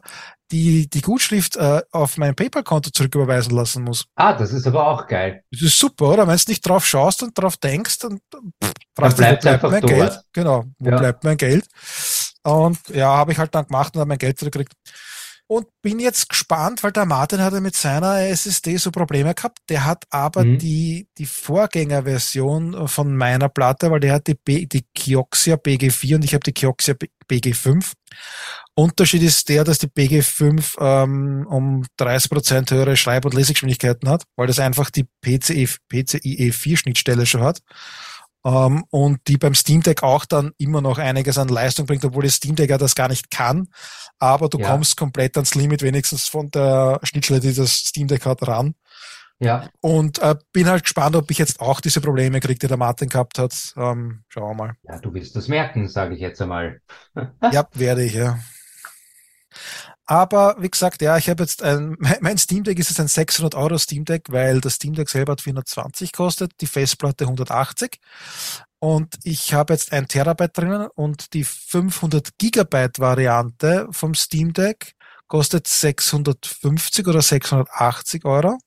die, 0.52 0.88
die 0.88 1.00
Gutschrift 1.00 1.56
äh, 1.56 1.82
auf 1.90 2.18
mein 2.18 2.34
PayPal-Konto 2.34 2.90
zurücküberweisen 2.90 3.56
lassen 3.56 3.82
muss. 3.82 4.06
Ah, 4.14 4.34
das 4.34 4.52
ist 4.52 4.66
aber 4.66 4.86
auch 4.86 5.06
geil. 5.06 5.42
Das 5.50 5.62
ist 5.62 5.78
super, 5.78 6.10
oder? 6.10 6.28
Wenn 6.28 6.36
du 6.36 6.44
nicht 6.48 6.68
drauf 6.68 6.86
schaust 6.86 7.22
und 7.22 7.36
drauf 7.36 7.56
denkst, 7.56 7.98
dann, 8.00 8.18
pff, 8.62 8.72
dann 8.94 9.14
bleibt, 9.14 9.42
bleibt 9.42 9.62
mein 9.62 9.80
dort. 9.80 9.92
Geld. 9.92 10.20
Genau, 10.32 10.64
wo 10.78 10.90
ja. 10.90 10.98
bleibt 10.98 11.24
mein 11.24 11.36
Geld? 11.36 11.66
Und 12.44 12.78
ja, 12.88 13.08
habe 13.08 13.32
ich 13.32 13.38
halt 13.38 13.54
dann 13.54 13.66
gemacht 13.66 13.94
und 13.94 14.00
habe 14.00 14.08
mein 14.08 14.18
Geld 14.18 14.38
zurückgekriegt 14.38 14.74
und 15.46 15.66
bin 15.82 15.98
jetzt 15.98 16.28
gespannt, 16.28 16.82
weil 16.82 16.92
der 16.92 17.04
Martin 17.04 17.42
hatte 17.42 17.60
mit 17.60 17.76
seiner 17.76 18.20
SSD 18.20 18.76
so 18.78 18.90
Probleme 18.90 19.34
gehabt. 19.34 19.58
Der 19.68 19.84
hat 19.84 20.04
aber 20.10 20.44
mhm. 20.44 20.58
die, 20.58 21.08
die 21.18 21.26
Vorgängerversion 21.26 22.88
von 22.88 23.16
meiner 23.16 23.48
Platte, 23.48 23.90
weil 23.90 24.00
der 24.00 24.14
hat 24.14 24.26
die, 24.26 24.34
B, 24.34 24.66
die 24.66 24.84
Kioxia 24.94 25.56
BG4 25.56 26.14
und 26.16 26.24
ich 26.24 26.34
habe 26.34 26.44
die 26.44 26.52
Kioxia 26.52 26.94
BG5. 27.28 27.92
Unterschied 28.74 29.22
ist 29.22 29.48
der, 29.48 29.64
dass 29.64 29.78
die 29.78 29.88
BG5 29.88 30.80
ähm, 30.80 31.46
um 31.48 31.84
30% 32.00 32.70
höhere 32.70 32.96
Schreib- 32.96 33.26
und 33.26 33.34
Lesegeschwindigkeiten 33.34 34.08
hat, 34.08 34.24
weil 34.36 34.46
das 34.46 34.58
einfach 34.58 34.90
die 34.90 35.06
PCIe, 35.20 35.68
PCIe 35.88 36.52
4 36.52 36.76
Schnittstelle 36.78 37.26
schon 37.26 37.42
hat. 37.42 37.60
Ähm, 38.44 38.84
und 38.90 39.20
die 39.28 39.38
beim 39.38 39.54
Steam 39.54 39.82
Deck 39.82 40.02
auch 40.02 40.24
dann 40.24 40.52
immer 40.58 40.80
noch 40.80 40.98
einiges 40.98 41.38
an 41.38 41.48
Leistung 41.48 41.86
bringt, 41.86 42.04
obwohl 42.04 42.24
das 42.24 42.34
Steam 42.34 42.56
Deck 42.56 42.70
ja 42.70 42.78
das 42.78 42.94
gar 42.94 43.08
nicht 43.08 43.30
kann. 43.30 43.68
Aber 44.18 44.48
du 44.48 44.58
ja. 44.58 44.68
kommst 44.68 44.96
komplett 44.96 45.36
ans 45.36 45.54
Limit, 45.54 45.82
wenigstens 45.82 46.28
von 46.28 46.50
der 46.50 46.98
Schnittstelle, 47.02 47.40
die 47.40 47.54
das 47.54 47.72
Steam 47.72 48.08
Deck 48.08 48.26
hat, 48.26 48.46
ran. 48.46 48.74
Ja. 49.38 49.68
Und 49.80 50.20
äh, 50.20 50.36
bin 50.52 50.68
halt 50.68 50.84
gespannt, 50.84 51.16
ob 51.16 51.30
ich 51.30 51.38
jetzt 51.38 51.60
auch 51.60 51.80
diese 51.80 52.00
Probleme 52.00 52.38
kriege, 52.38 52.58
die 52.58 52.68
der 52.68 52.76
Martin 52.76 53.08
gehabt 53.08 53.38
hat. 53.38 53.74
Ähm, 53.76 54.22
schauen 54.28 54.50
wir 54.50 54.54
mal. 54.54 54.74
Ja, 54.84 54.98
du 55.00 55.12
wirst 55.14 55.34
das 55.34 55.48
merken, 55.48 55.88
sage 55.88 56.14
ich 56.14 56.20
jetzt 56.20 56.40
einmal. 56.40 56.80
ja, 57.52 57.66
werde 57.74 58.04
ich, 58.04 58.14
ja. 58.14 58.38
Aber 60.12 60.56
wie 60.58 60.68
gesagt, 60.68 61.00
ja, 61.00 61.16
ich 61.16 61.30
habe 61.30 61.42
jetzt 61.42 61.62
ein, 61.62 61.96
mein 62.20 62.36
Steam 62.36 62.64
Deck 62.64 62.78
ist 62.78 62.90
jetzt 62.90 63.00
ein 63.00 63.08
600 63.08 63.54
Euro 63.54 63.78
Steam 63.78 64.04
Deck, 64.04 64.26
weil 64.28 64.60
das 64.60 64.74
Steam 64.74 64.92
Deck 64.92 65.08
selber 65.08 65.32
hat 65.32 65.40
420 65.40 66.12
kostet, 66.12 66.52
die 66.60 66.66
Festplatte 66.66 67.24
180. 67.24 67.98
Und 68.78 69.14
ich 69.24 69.54
habe 69.54 69.72
jetzt 69.72 69.90
ein 69.90 70.08
Terabyte 70.08 70.58
drinnen 70.58 70.88
und 70.94 71.32
die 71.32 71.44
500 71.44 72.28
Gigabyte 72.36 72.98
Variante 72.98 73.88
vom 73.90 74.14
Steam 74.14 74.52
Deck 74.52 74.92
kostet 75.28 75.66
650 75.66 77.08
oder 77.08 77.22
680 77.22 78.26
Euro. 78.26 78.58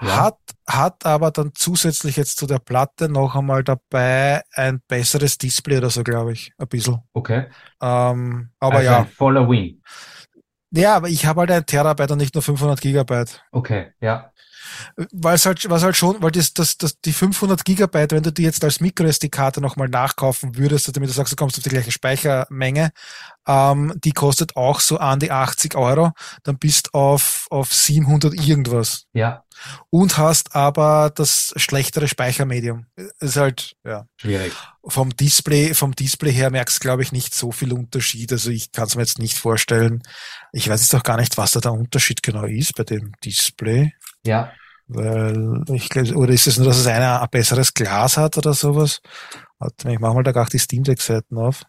Ja. 0.00 0.26
Hat, 0.26 0.38
hat 0.64 1.06
aber 1.06 1.32
dann 1.32 1.50
zusätzlich 1.56 2.16
jetzt 2.16 2.36
zu 2.36 2.46
der 2.46 2.60
Platte 2.60 3.08
noch 3.08 3.34
einmal 3.34 3.64
dabei 3.64 4.42
ein 4.52 4.80
besseres 4.86 5.38
Display 5.38 5.78
oder 5.78 5.90
so, 5.90 6.04
glaube 6.04 6.34
ich. 6.34 6.52
Ein 6.56 6.68
bisschen. 6.68 7.00
Okay. 7.14 7.46
Ähm, 7.82 8.50
aber 8.60 8.76
also 8.76 8.90
ja. 8.90 9.04
Voller 9.16 9.48
Win. 9.48 9.82
Ja, 10.76 10.96
aber 10.96 11.08
ich 11.08 11.24
habe 11.24 11.40
halt 11.40 11.50
ein 11.52 11.66
Terabyte 11.66 12.10
und 12.10 12.18
nicht 12.18 12.34
nur 12.34 12.42
500 12.42 12.80
Gigabyte. 12.80 13.42
Okay, 13.52 13.92
ja. 14.00 14.32
Weil 15.12 15.34
es 15.36 15.46
halt, 15.46 15.68
was 15.68 15.82
halt 15.82 15.96
schon, 15.96 16.22
weil 16.22 16.30
das, 16.30 16.54
das, 16.54 16.78
das, 16.78 17.00
die 17.00 17.12
500 17.12 17.64
Gigabyte, 17.64 18.12
wenn 18.12 18.22
du 18.22 18.32
die 18.32 18.42
jetzt 18.42 18.64
als 18.64 18.80
MicroSD-Karte 18.80 19.60
nochmal 19.60 19.88
nachkaufen 19.88 20.56
würdest, 20.56 20.94
damit 20.94 21.08
du 21.08 21.14
sagst, 21.14 21.32
du 21.32 21.36
kommst 21.36 21.56
auf 21.58 21.64
die 21.64 21.70
gleiche 21.70 21.92
Speichermenge, 21.92 22.92
ähm, 23.46 23.92
die 24.02 24.12
kostet 24.12 24.56
auch 24.56 24.80
so 24.80 24.98
an 24.98 25.20
die 25.20 25.30
80 25.30 25.74
Euro, 25.74 26.12
dann 26.42 26.58
bist 26.58 26.94
auf, 26.94 27.46
auf 27.50 27.72
700 27.72 28.34
irgendwas. 28.34 29.06
Ja. 29.12 29.44
Und 29.90 30.18
hast 30.18 30.54
aber 30.54 31.12
das 31.14 31.52
schlechtere 31.56 32.08
Speichermedium. 32.08 32.86
Ist 33.20 33.36
halt, 33.36 33.76
ja. 33.84 34.06
Schwierig. 34.16 34.52
Vom 34.86 35.16
Display, 35.16 35.74
vom 35.74 35.94
Display 35.94 36.32
her 36.32 36.50
merkst 36.50 36.78
du, 36.78 36.80
glaube 36.80 37.02
ich, 37.02 37.12
nicht 37.12 37.34
so 37.34 37.52
viel 37.52 37.72
Unterschied. 37.72 38.32
Also 38.32 38.50
ich 38.50 38.72
kann 38.72 38.86
es 38.86 38.96
mir 38.96 39.02
jetzt 39.02 39.18
nicht 39.18 39.38
vorstellen. 39.38 40.02
Ich 40.52 40.68
weiß 40.68 40.80
jetzt 40.80 40.94
auch 40.94 41.02
gar 41.02 41.16
nicht, 41.16 41.38
was 41.38 41.52
da 41.52 41.60
der 41.60 41.72
Unterschied 41.72 42.22
genau 42.22 42.44
ist 42.44 42.74
bei 42.74 42.84
dem 42.84 43.12
Display. 43.24 43.94
Ja. 44.24 44.52
Weil 44.86 45.62
ich 45.72 45.88
glaube, 45.88 46.14
oder 46.14 46.32
ist 46.32 46.46
es 46.46 46.58
nur, 46.58 46.66
dass 46.66 46.78
es 46.78 46.86
einer 46.86 47.22
ein 47.22 47.28
besseres 47.30 47.72
Glas 47.72 48.16
hat 48.18 48.36
oder 48.36 48.52
sowas? 48.52 49.00
Warte, 49.58 49.90
ich 49.90 49.98
mache 49.98 50.14
mal 50.14 50.22
da 50.22 50.32
gar 50.32 50.46
die 50.46 50.58
Steam 50.58 50.82
Deck 50.82 51.00
Seiten 51.00 51.38
auf. 51.38 51.62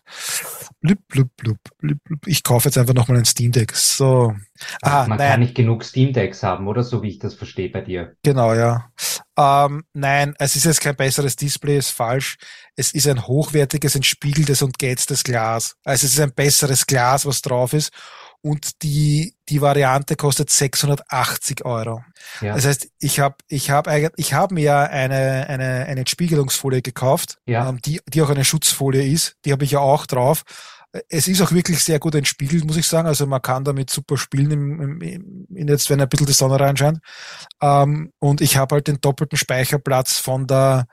Blub, 0.82 0.97
blub, 1.08 1.30
blub, 1.38 1.58
blub, 1.80 1.97
blub. 2.03 2.28
Ich 2.28 2.43
kaufe 2.43 2.68
jetzt 2.68 2.78
einfach 2.78 2.93
nochmal 2.93 3.20
ein 3.20 3.26
Steam 3.26 3.53
Deck. 3.53 3.74
So. 3.74 4.36
Ah, 4.82 5.06
Man 5.08 5.18
nein. 5.18 5.32
kann 5.32 5.39
nicht 5.39 5.56
genug 5.56 5.86
Steam 5.86 6.12
Decks 6.12 6.43
haben, 6.43 6.68
oder? 6.68 6.84
So 6.84 7.03
wie 7.03 7.10
ich 7.10 7.20
das 7.20 7.36
verstehe 7.36 7.70
bei 7.70 7.82
dir. 7.82 8.16
Genau, 8.24 8.53
ja. 8.53 8.89
Ähm, 9.38 9.84
nein, 9.93 10.34
es 10.39 10.58
ist 10.58 10.66
jetzt 10.66 10.82
kein 10.82 10.95
besseres 10.97 11.38
Display, 11.38 11.78
ist 11.78 11.91
falsch. 11.91 12.36
Es 12.76 12.91
ist 12.91 13.08
ein 13.08 13.26
hochwertiges, 13.28 13.95
entspiegeltes 13.95 14.62
und 14.62 14.78
gätztes 14.78 15.24
Glas. 15.24 15.76
Also 15.86 16.06
es 16.06 16.14
ist 16.14 16.20
ein 16.20 16.34
besseres 16.34 16.86
Glas, 16.86 17.26
was 17.26 17.41
drauf 17.41 17.72
ist 17.72 17.91
und 18.46 18.84
die, 18.84 19.34
die 19.50 19.60
Variante 19.60 20.16
kostet 20.16 20.52
680 20.52 21.66
Euro. 21.66 22.04
Ja. 22.41 22.54
Das 22.54 22.68
heißt, 22.68 22.89
ich 23.00 23.20
habe 23.20 23.38
ich 23.48 23.72
hab 23.72 23.88
ich 24.18 24.36
habe 24.36 24.54
mir 24.54 24.91
eine, 24.91 25.50
eine, 25.50 25.86
eine 25.88 26.04
Spiegelungsfolie 26.06 26.84
gekauft, 26.84 27.39
ja. 27.48 27.68
ähm, 27.68 27.82
die, 27.84 28.02
die 28.08 28.22
auch 28.22 28.30
eine 28.30 28.46
Schutzfolie 28.46 29.02
ist. 29.12 29.36
Die 29.46 29.52
habe 29.52 29.64
ich 29.64 29.72
ja 29.72 29.80
auch 29.80 30.06
drauf. 30.06 30.43
Es 31.10 31.28
ist 31.28 31.41
auch 31.41 31.54
wirklich 31.54 31.84
sehr 31.84 31.98
gut 31.98 32.14
entspiegelt, 32.14 32.66
muss 32.66 32.78
ich 32.78 32.86
sagen. 32.86 33.08
Also 33.08 33.26
man 33.26 33.41
kann 33.41 33.64
damit 33.64 33.89
super 33.89 34.16
spielen, 34.16 34.52
im, 34.52 35.02
im, 35.02 35.48
in 35.50 35.68
jetzt, 35.68 35.89
wenn 35.89 36.00
ein 36.00 36.08
bisschen 36.08 36.28
die 36.28 36.34
Sonne 36.34 36.60
reinscheint. 36.60 37.00
Ähm, 37.64 38.12
und 38.20 38.41
ich 38.41 38.58
habe 38.58 38.76
halt 38.76 38.88
den 38.88 39.02
doppelten 39.02 39.39
Speicherplatz 39.39 40.20
von 40.20 40.46
der 40.46 40.86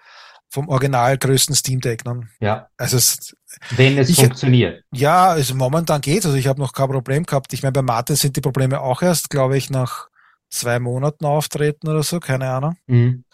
vom 0.53 0.69
original 0.69 1.17
größten 1.17 1.55
Steam 1.55 1.81
Deck. 1.81 2.05
Ne? 2.05 2.29
Ja. 2.39 2.69
Also 2.77 2.99
es, 2.99 3.35
wenn 3.71 3.97
es 3.97 4.11
ich, 4.11 4.17
funktioniert. 4.17 4.85
Ja, 4.93 5.29
also 5.29 5.55
momentan 5.55 6.03
geht's. 6.03 6.27
Also 6.27 6.37
ich 6.37 6.47
habe 6.47 6.61
noch 6.61 6.75
kein 6.75 6.91
Problem 6.91 7.25
gehabt. 7.25 7.55
Ich 7.55 7.63
meine, 7.63 7.73
bei 7.73 7.81
Martin 7.81 8.17
sind 8.17 8.37
die 8.37 8.43
Probleme 8.43 8.81
auch 8.81 9.01
erst, 9.01 9.31
glaube 9.31 9.57
ich, 9.57 9.71
nach 9.71 10.09
zwei 10.51 10.79
Monaten 10.79 11.25
auftreten 11.25 11.89
oder 11.89 12.03
so, 12.03 12.21
keine 12.21 12.51
Ahnung. 12.51 12.77
Mhm. 12.87 13.25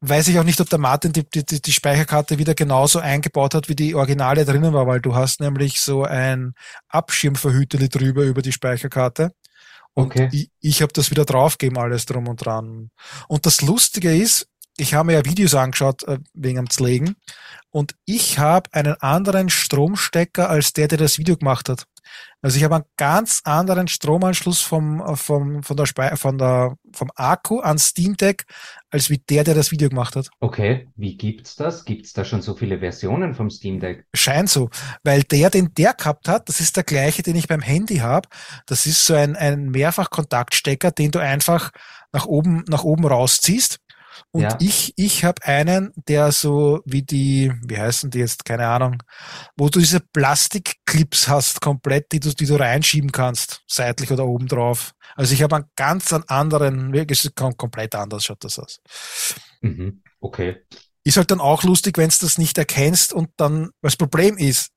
Weiß 0.00 0.26
ich 0.26 0.40
auch 0.40 0.44
nicht, 0.44 0.60
ob 0.60 0.68
der 0.68 0.80
Martin 0.80 1.12
die, 1.12 1.24
die, 1.24 1.44
die 1.44 1.72
Speicherkarte 1.72 2.36
wieder 2.36 2.54
genauso 2.54 2.98
eingebaut 2.98 3.54
hat, 3.54 3.68
wie 3.68 3.76
die 3.76 3.94
Originale 3.94 4.44
drinnen 4.44 4.72
war, 4.72 4.88
weil 4.88 5.00
du 5.00 5.14
hast 5.14 5.40
nämlich 5.40 5.80
so 5.80 6.02
ein 6.02 6.54
Abschirmverhüterli 6.88 7.88
drüber 7.88 8.24
über 8.24 8.42
die 8.42 8.52
Speicherkarte. 8.52 9.30
Und 9.94 10.10
okay. 10.10 10.28
ich, 10.32 10.50
ich 10.60 10.82
habe 10.82 10.92
das 10.92 11.12
wieder 11.12 11.24
draufgegeben, 11.24 11.78
alles 11.78 12.06
drum 12.06 12.26
und 12.28 12.44
dran. 12.44 12.90
Und 13.28 13.46
das 13.46 13.62
Lustige 13.62 14.14
ist, 14.14 14.48
ich 14.76 14.94
habe 14.94 15.06
mir 15.06 15.14
ja 15.14 15.24
Videos 15.24 15.54
angeschaut 15.54 16.04
äh, 16.04 16.18
wegen 16.34 16.58
am 16.58 16.70
Zlegen 16.70 17.16
und 17.70 17.94
ich 18.04 18.38
habe 18.38 18.72
einen 18.72 18.94
anderen 19.00 19.48
Stromstecker 19.48 20.48
als 20.48 20.72
der, 20.72 20.88
der 20.88 20.98
das 20.98 21.18
Video 21.18 21.36
gemacht 21.36 21.68
hat. 21.68 21.86
Also 22.40 22.58
ich 22.58 22.64
habe 22.64 22.76
einen 22.76 22.84
ganz 22.96 23.40
anderen 23.44 23.88
Stromanschluss 23.88 24.60
vom, 24.60 25.00
äh, 25.00 25.16
vom, 25.16 25.62
von 25.62 25.76
der 25.76 25.86
Spe 25.86 26.16
von 26.16 26.38
der, 26.38 26.76
vom 26.92 27.10
Akku 27.16 27.60
an 27.60 27.78
Steam 27.78 28.16
Deck, 28.16 28.44
als 28.90 29.10
wie 29.10 29.18
der, 29.18 29.44
der 29.44 29.54
das 29.54 29.72
Video 29.72 29.88
gemacht 29.88 30.14
hat. 30.16 30.28
Okay, 30.40 30.88
wie 30.96 31.16
gibt's 31.16 31.56
das? 31.56 31.84
Gibt's 31.84 32.12
da 32.12 32.24
schon 32.24 32.42
so 32.42 32.54
viele 32.54 32.78
Versionen 32.78 33.34
vom 33.34 33.50
Steam 33.50 33.80
Deck? 33.80 34.06
Scheint 34.14 34.50
so, 34.50 34.70
weil 35.02 35.22
der, 35.24 35.50
den 35.50 35.74
der 35.74 35.94
gehabt 35.94 36.28
hat, 36.28 36.48
das 36.48 36.60
ist 36.60 36.76
der 36.76 36.84
gleiche, 36.84 37.22
den 37.22 37.36
ich 37.36 37.48
beim 37.48 37.62
Handy 37.62 37.96
habe. 37.96 38.28
Das 38.66 38.86
ist 38.86 39.04
so 39.04 39.14
ein, 39.14 39.36
ein 39.36 39.70
Mehrfachkontaktstecker, 39.70 40.92
den 40.92 41.10
du 41.10 41.18
einfach 41.18 41.70
nach 42.12 42.26
oben, 42.26 42.64
nach 42.68 42.84
oben 42.84 43.04
rausziehst 43.04 43.80
Und 44.30 44.42
Ja. 44.42 44.58
ich, 44.60 44.92
ich 44.96 45.24
habe 45.24 45.42
einen, 45.44 45.92
der 46.08 46.32
so 46.32 46.82
wie 46.84 47.02
die, 47.02 47.52
wie 47.66 47.78
heißen 47.78 48.10
die 48.10 48.18
jetzt, 48.18 48.44
keine 48.44 48.66
Ahnung, 48.66 49.02
wo 49.56 49.68
du 49.68 49.78
diese 49.78 50.00
Plastikclips 50.00 51.28
hast, 51.28 51.60
komplett, 51.60 52.12
die 52.12 52.20
du, 52.20 52.32
die 52.34 52.46
du 52.46 52.56
reinschieben 52.56 53.12
kannst, 53.12 53.62
seitlich 53.66 54.10
oder 54.10 54.26
oben 54.26 54.48
drauf. 54.48 54.92
Also 55.14 55.34
ich 55.34 55.42
habe 55.42 55.56
einen 55.56 55.66
ganz 55.76 56.12
anderen, 56.12 56.92
wirklich 56.92 57.20
kom- 57.20 57.56
komplett 57.56 57.94
anders 57.94 58.24
schaut 58.24 58.44
das 58.44 58.58
aus. 58.58 58.80
Mhm. 59.60 60.02
Okay. 60.20 60.62
Ist 61.04 61.16
halt 61.16 61.30
dann 61.30 61.40
auch 61.40 61.62
lustig, 61.62 61.98
wenn 61.98 62.10
du 62.10 62.16
das 62.20 62.38
nicht 62.38 62.58
erkennst 62.58 63.12
und 63.12 63.30
dann, 63.36 63.70
das 63.80 63.96
Problem 63.96 64.36
ist, 64.38 64.70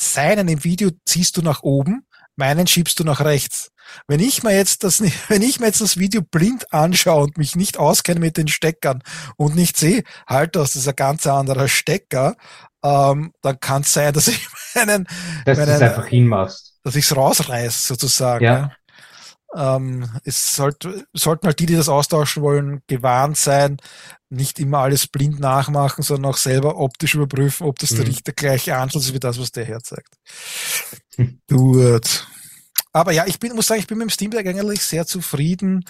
seinen 0.00 0.48
im 0.48 0.64
Video 0.64 0.90
ziehst 1.04 1.36
du 1.36 1.42
nach 1.42 1.62
oben, 1.62 2.06
meinen 2.36 2.66
schiebst 2.66 2.98
du 3.00 3.04
nach 3.04 3.20
rechts. 3.20 3.70
Wenn 4.08 4.20
ich 4.20 4.42
mir 4.42 4.54
jetzt 4.56 4.84
das, 4.84 5.02
wenn 5.28 5.42
ich 5.42 5.60
mir 5.60 5.66
jetzt 5.66 5.80
das 5.80 5.96
Video 5.98 6.22
blind 6.22 6.72
anschaue 6.72 7.24
und 7.24 7.38
mich 7.38 7.56
nicht 7.56 7.78
auskenne 7.78 8.20
mit 8.20 8.36
den 8.36 8.48
Steckern 8.48 9.02
und 9.36 9.54
nicht 9.54 9.76
sehe, 9.76 10.02
halt, 10.28 10.56
das 10.56 10.76
ist 10.76 10.88
ein 10.88 10.96
ganz 10.96 11.26
anderer 11.26 11.68
Stecker, 11.68 12.36
ähm, 12.82 13.32
dann 13.42 13.60
kann 13.60 13.82
es 13.82 13.92
sein, 13.92 14.12
dass 14.12 14.28
ich 14.28 14.46
meinen, 14.74 15.06
Dass 15.44 15.58
meinen 15.58 15.82
einfach 15.82 16.06
hinmachst. 16.06 16.78
dass 16.82 16.96
ich 16.96 17.04
es 17.04 17.16
rausreiß, 17.16 17.86
sozusagen. 17.88 18.44
Ja. 18.44 18.54
Ja. 18.54 18.72
Ähm, 19.56 20.08
es 20.24 20.56
sollte, 20.56 21.06
sollten 21.12 21.46
halt 21.46 21.58
die, 21.60 21.66
die 21.66 21.76
das 21.76 21.88
austauschen 21.88 22.42
wollen, 22.42 22.82
gewarnt 22.88 23.36
sein, 23.36 23.76
nicht 24.30 24.58
immer 24.58 24.78
alles 24.78 25.06
blind 25.06 25.38
nachmachen, 25.40 26.02
sondern 26.02 26.32
auch 26.32 26.36
selber 26.36 26.76
optisch 26.78 27.14
überprüfen, 27.14 27.66
ob 27.66 27.78
das 27.78 27.90
der, 27.90 28.06
Mhm. 28.06 28.16
der 28.26 28.34
gleiche 28.34 28.76
Anschluss 28.76 29.06
ist 29.06 29.14
wie 29.14 29.20
das, 29.20 29.38
was 29.40 29.52
der 29.52 29.64
herzeigt. 29.64 30.14
Gut. 31.48 32.26
Aber 32.94 33.10
ja, 33.10 33.26
ich 33.26 33.40
bin, 33.40 33.54
muss 33.56 33.66
sagen, 33.66 33.80
ich 33.80 33.88
bin 33.88 33.98
mit 33.98 34.06
dem 34.06 34.10
Steam 34.10 34.30
Deck 34.30 34.46
eigentlich 34.46 34.82
sehr 34.84 35.04
zufrieden. 35.04 35.84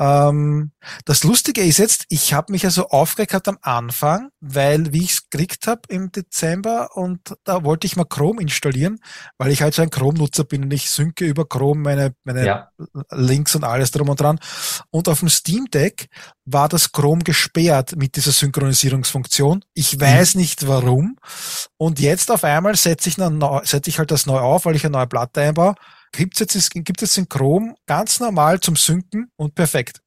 Ähm, 0.00 0.72
das 1.04 1.22
Lustige 1.22 1.62
ist 1.62 1.78
jetzt, 1.78 2.04
ich 2.08 2.34
habe 2.34 2.50
mich 2.50 2.62
ja 2.62 2.70
so 2.70 2.88
aufgeregt 2.88 3.46
am 3.46 3.58
Anfang, 3.62 4.30
weil 4.40 4.92
wie 4.92 5.04
ich 5.04 5.12
es 5.12 5.30
gekriegt 5.30 5.68
habe 5.68 5.82
im 5.88 6.10
Dezember 6.10 6.96
und 6.96 7.36
da 7.44 7.62
wollte 7.62 7.86
ich 7.86 7.94
mal 7.94 8.06
Chrome 8.06 8.42
installieren, 8.42 8.98
weil 9.38 9.52
ich 9.52 9.62
halt 9.62 9.74
so 9.74 9.82
ein 9.82 9.90
Chrome-Nutzer 9.90 10.42
bin 10.42 10.64
und 10.64 10.72
ich 10.72 10.90
synke 10.90 11.26
über 11.26 11.46
Chrome 11.46 11.80
meine, 11.80 12.14
meine 12.24 12.44
Ja. 12.44 12.70
Links 13.12 13.54
und 13.54 13.62
alles 13.62 13.92
drum 13.92 14.08
und 14.08 14.20
dran. 14.20 14.40
Und 14.90 15.08
auf 15.08 15.20
dem 15.20 15.28
Steam 15.28 15.66
Deck 15.66 16.08
war 16.44 16.68
das 16.68 16.90
Chrome 16.90 17.22
gesperrt 17.22 17.94
mit 17.96 18.16
dieser 18.16 18.32
Synchronisierungsfunktion. 18.32 19.64
Ich 19.74 20.00
weiß 20.00 20.34
nicht 20.34 20.66
warum. 20.66 21.18
Und 21.76 22.00
jetzt 22.00 22.32
auf 22.32 22.42
einmal 22.42 22.74
setze 22.74 23.10
ich, 23.10 23.20
eine 23.20 23.60
setze 23.62 23.90
ich 23.90 24.00
halt 24.00 24.10
das 24.10 24.26
neu 24.26 24.40
auf, 24.40 24.64
weil 24.64 24.74
ich 24.74 24.84
eine 24.84 24.92
neue 24.92 25.06
Platte 25.06 25.40
einbaue. 25.40 25.76
Gibt's 26.12 26.40
jetzt, 26.40 26.70
gibt 26.70 27.02
es 27.02 27.16
in 27.16 27.28
Chrome 27.28 27.74
ganz 27.86 28.20
normal 28.20 28.60
zum 28.60 28.76
Synken 28.76 29.30
und 29.36 29.54
perfekt. 29.54 30.00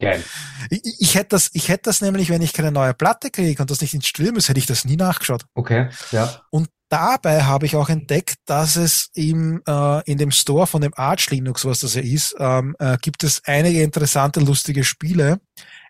Geil. 0.00 0.22
Ich, 0.70 0.80
ich- 0.98 1.14
hätte 1.14 1.30
das, 1.30 1.50
ich 1.52 1.68
hätte 1.68 1.84
das 1.84 2.00
nämlich, 2.00 2.28
wenn 2.30 2.42
ich 2.42 2.52
keine 2.52 2.72
neue 2.72 2.94
Platte 2.94 3.30
kriege 3.30 3.62
und 3.62 3.70
das 3.70 3.80
nicht 3.80 3.94
installieren 3.94 4.34
muss, 4.34 4.48
hätte 4.48 4.58
ich 4.58 4.66
das 4.66 4.84
nie 4.84 4.96
nachgeschaut. 4.96 5.44
Okay. 5.54 5.88
Ja. 6.10 6.42
Und 6.50 6.68
dabei 6.88 7.44
habe 7.44 7.66
ich 7.66 7.76
auch 7.76 7.88
entdeckt, 7.88 8.36
dass 8.46 8.76
es 8.76 9.10
im, 9.14 9.62
äh, 9.66 10.02
in 10.10 10.18
dem 10.18 10.30
Store 10.32 10.66
von 10.66 10.82
dem 10.82 10.92
Arch 10.96 11.30
Linux, 11.30 11.64
was 11.64 11.80
das 11.80 11.94
ja 11.94 12.02
ist, 12.02 12.34
ähm, 12.38 12.74
äh, 12.80 12.96
gibt 13.00 13.22
es 13.24 13.42
einige 13.44 13.82
interessante, 13.82 14.40
lustige 14.40 14.82
Spiele. 14.84 15.40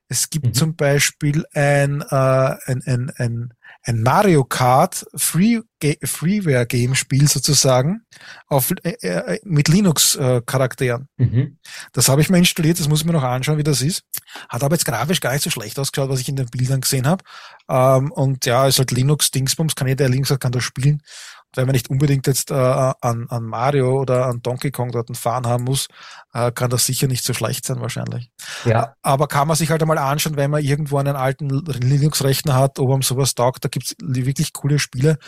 Es 0.08 0.28
gibt 0.28 0.46
Mhm. 0.46 0.54
zum 0.54 0.76
Beispiel 0.76 1.44
ein, 1.54 2.02
äh, 2.02 2.14
ein, 2.66 2.82
ein, 2.86 3.10
ein, 3.16 3.54
ein 3.84 4.02
Mario 4.02 4.44
Kart 4.44 5.04
Free, 5.14 5.60
Freeware 6.02 6.66
Game 6.66 6.94
Spiel 6.94 7.28
sozusagen 7.28 8.02
auf, 8.46 8.72
äh, 8.82 8.92
äh, 9.06 9.40
mit 9.44 9.68
Linux 9.68 10.16
äh, 10.16 10.40
Charakteren. 10.44 11.08
Mhm. 11.18 11.58
Das 11.92 12.08
habe 12.08 12.22
ich 12.22 12.30
mir 12.30 12.38
installiert, 12.38 12.80
das 12.80 12.88
muss 12.88 13.00
ich 13.00 13.06
mir 13.06 13.12
noch 13.12 13.22
anschauen, 13.22 13.58
wie 13.58 13.62
das 13.62 13.82
ist. 13.82 14.04
Hat 14.48 14.62
aber 14.62 14.74
jetzt 14.74 14.86
grafisch 14.86 15.20
gar 15.20 15.32
nicht 15.32 15.42
so 15.42 15.50
schlecht 15.50 15.78
ausgeschaut, 15.78 16.08
was 16.08 16.20
ich 16.20 16.28
in 16.28 16.36
den 16.36 16.46
Bildern 16.46 16.80
gesehen 16.80 17.06
habe. 17.06 17.22
Ähm, 17.68 18.10
und 18.12 18.46
ja, 18.46 18.66
ist 18.66 18.78
halt 18.78 18.90
Linux-Dingsbums, 18.90 19.74
kann 19.74 19.86
jeder, 19.86 20.04
der 20.04 20.08
Linux 20.08 20.30
hat, 20.30 20.40
kann 20.40 20.52
das 20.52 20.64
spielen. 20.64 21.02
Wenn 21.56 21.66
man 21.66 21.74
nicht 21.74 21.90
unbedingt 21.90 22.26
jetzt 22.26 22.50
äh, 22.50 22.54
an, 22.54 23.26
an 23.28 23.44
Mario 23.44 24.00
oder 24.00 24.26
an 24.26 24.40
Donkey 24.42 24.70
Kong 24.70 24.90
dort 24.90 25.08
einen 25.08 25.14
fahren 25.14 25.46
haben 25.46 25.64
muss, 25.64 25.88
äh, 26.32 26.50
kann 26.52 26.70
das 26.70 26.86
sicher 26.86 27.06
nicht 27.06 27.24
so 27.24 27.32
schlecht 27.32 27.64
sein 27.64 27.80
wahrscheinlich. 27.80 28.30
Ja. 28.64 28.94
Aber 29.02 29.28
kann 29.28 29.48
man 29.48 29.56
sich 29.56 29.70
halt 29.70 29.82
einmal 29.82 29.98
anschauen, 29.98 30.36
wenn 30.36 30.50
man 30.50 30.62
irgendwo 30.62 30.98
einen 30.98 31.16
alten 31.16 31.48
Linux-Rechner 31.48 32.54
hat, 32.54 32.78
ob 32.78 32.90
einem 32.90 33.02
sowas 33.02 33.34
taugt, 33.34 33.64
da 33.64 33.68
gibt's 33.68 33.94
wirklich 34.00 34.52
coole 34.52 34.78
Spiele. 34.78 35.18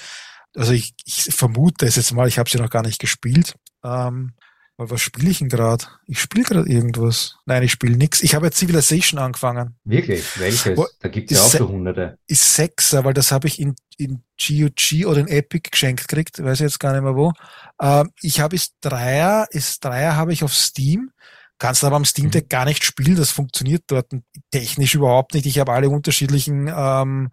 Also 0.56 0.72
ich, 0.72 0.94
ich 1.04 1.34
vermute 1.34 1.86
es 1.86 1.96
jetzt 1.96 2.12
mal, 2.12 2.28
ich 2.28 2.38
habe 2.38 2.48
sie 2.48 2.58
noch 2.58 2.70
gar 2.70 2.82
nicht 2.82 2.98
gespielt. 2.98 3.54
Ähm, 3.84 4.32
aber 4.78 4.90
was 4.90 5.00
spiele 5.00 5.30
ich 5.30 5.38
denn 5.38 5.48
gerade? 5.48 5.84
Ich 6.06 6.20
spiele 6.20 6.44
gerade 6.44 6.68
irgendwas. 6.68 7.36
Nein, 7.46 7.62
ich 7.62 7.72
spiele 7.72 7.96
nix. 7.96 8.22
Ich 8.22 8.34
habe 8.34 8.46
jetzt 8.46 8.58
Civilization 8.58 9.18
angefangen. 9.18 9.76
Wirklich? 9.84 10.24
Welches? 10.38 10.76
Wo- 10.76 10.86
Da 11.00 11.08
gibt's 11.08 11.32
ja 11.32 11.38
ist 11.38 11.54
auch 11.54 11.58
so 11.58 11.68
hunderte. 11.68 12.18
Ist 12.26 12.54
Sechser, 12.54 13.04
weil 13.04 13.14
das 13.14 13.32
habe 13.32 13.48
ich 13.48 13.58
in, 13.60 13.74
in 13.96 14.22
GOG 14.38 15.06
oder 15.06 15.20
in 15.20 15.28
Epic 15.28 15.70
geschenkt 15.70 16.06
gekriegt. 16.08 16.42
Weiß 16.42 16.60
ich 16.60 16.64
jetzt 16.64 16.80
gar 16.80 16.92
nicht 16.92 17.02
mehr 17.02 17.16
wo. 17.16 17.32
Ähm, 17.80 18.10
ich 18.20 18.40
habe 18.40 18.54
ist 18.54 18.74
Dreier, 18.82 19.46
ist 19.50 19.84
Dreier 19.84 20.16
habe 20.16 20.32
ich 20.32 20.44
auf 20.44 20.54
Steam. 20.54 21.10
Kannst 21.58 21.82
aber 21.84 21.96
am 21.96 22.04
Steam 22.04 22.30
Deck 22.30 22.50
gar 22.50 22.66
nicht 22.66 22.84
spielen. 22.84 23.16
Das 23.16 23.30
funktioniert 23.30 23.84
dort 23.86 24.10
technisch 24.50 24.94
überhaupt 24.94 25.32
nicht. 25.32 25.46
Ich 25.46 25.58
habe 25.58 25.72
alle 25.72 25.88
unterschiedlichen 25.88 26.68
ähm, 26.68 27.30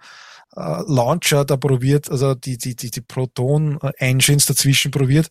äh, 0.56 0.82
Launcher 0.88 1.44
da 1.44 1.58
probiert, 1.58 2.10
also 2.10 2.34
die, 2.34 2.58
die, 2.58 2.76
die, 2.76 2.90
die 2.90 3.02
Proton-Engines 3.02 4.46
dazwischen 4.46 4.92
probiert. 4.92 5.28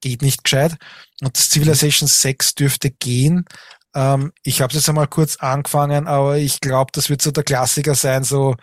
Geht 0.00 0.22
nicht 0.22 0.44
gescheit. 0.44 0.76
Und 1.22 1.36
das 1.36 1.50
Civilization 1.50 2.08
6 2.08 2.54
dürfte 2.54 2.90
gehen. 2.90 3.44
Ähm, 3.94 4.32
ich 4.42 4.60
habe 4.60 4.70
es 4.70 4.76
jetzt 4.76 4.88
einmal 4.88 5.08
kurz 5.08 5.36
angefangen, 5.36 6.06
aber 6.06 6.36
ich 6.36 6.60
glaube, 6.60 6.90
das 6.92 7.08
wird 7.08 7.22
so 7.22 7.30
der 7.30 7.44
Klassiker 7.44 7.94
sein, 7.94 8.24
so 8.24 8.54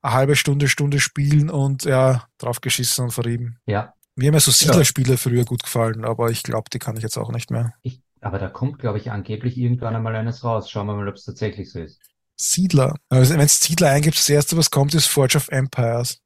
eine 0.00 0.14
halbe 0.14 0.36
Stunde, 0.36 0.68
Stunde 0.68 1.00
spielen 1.00 1.50
und 1.50 1.84
ja, 1.84 2.26
draufgeschissen 2.38 3.04
und 3.04 3.10
verrieben. 3.10 3.58
Ja. 3.66 3.92
Mir 4.14 4.28
haben 4.28 4.34
ja 4.34 4.40
so 4.40 4.50
Siedlerspiele 4.50 5.16
früher 5.16 5.44
gut 5.44 5.62
gefallen, 5.62 6.04
aber 6.04 6.30
ich 6.30 6.42
glaube, 6.42 6.70
die 6.72 6.78
kann 6.78 6.96
ich 6.96 7.02
jetzt 7.02 7.18
auch 7.18 7.30
nicht 7.30 7.50
mehr. 7.50 7.74
Ich, 7.82 8.00
aber 8.20 8.38
da 8.38 8.48
kommt, 8.48 8.78
glaube 8.78 8.98
ich, 8.98 9.10
angeblich 9.10 9.56
irgendwann 9.56 9.94
einmal 9.94 10.16
eines 10.16 10.42
raus. 10.42 10.70
Schauen 10.70 10.86
wir 10.86 10.94
mal, 10.94 11.08
ob 11.08 11.14
es 11.14 11.24
tatsächlich 11.24 11.70
so 11.70 11.80
ist. 11.80 12.00
Siedler. 12.40 12.96
Also 13.08 13.34
wenn 13.34 13.40
es 13.40 13.60
Siedler 13.60 13.90
eingibst, 13.90 14.20
das 14.20 14.28
erste, 14.28 14.56
was 14.56 14.70
kommt, 14.70 14.94
ist 14.94 15.06
Forge 15.06 15.36
of 15.36 15.48
Empires. 15.48 16.20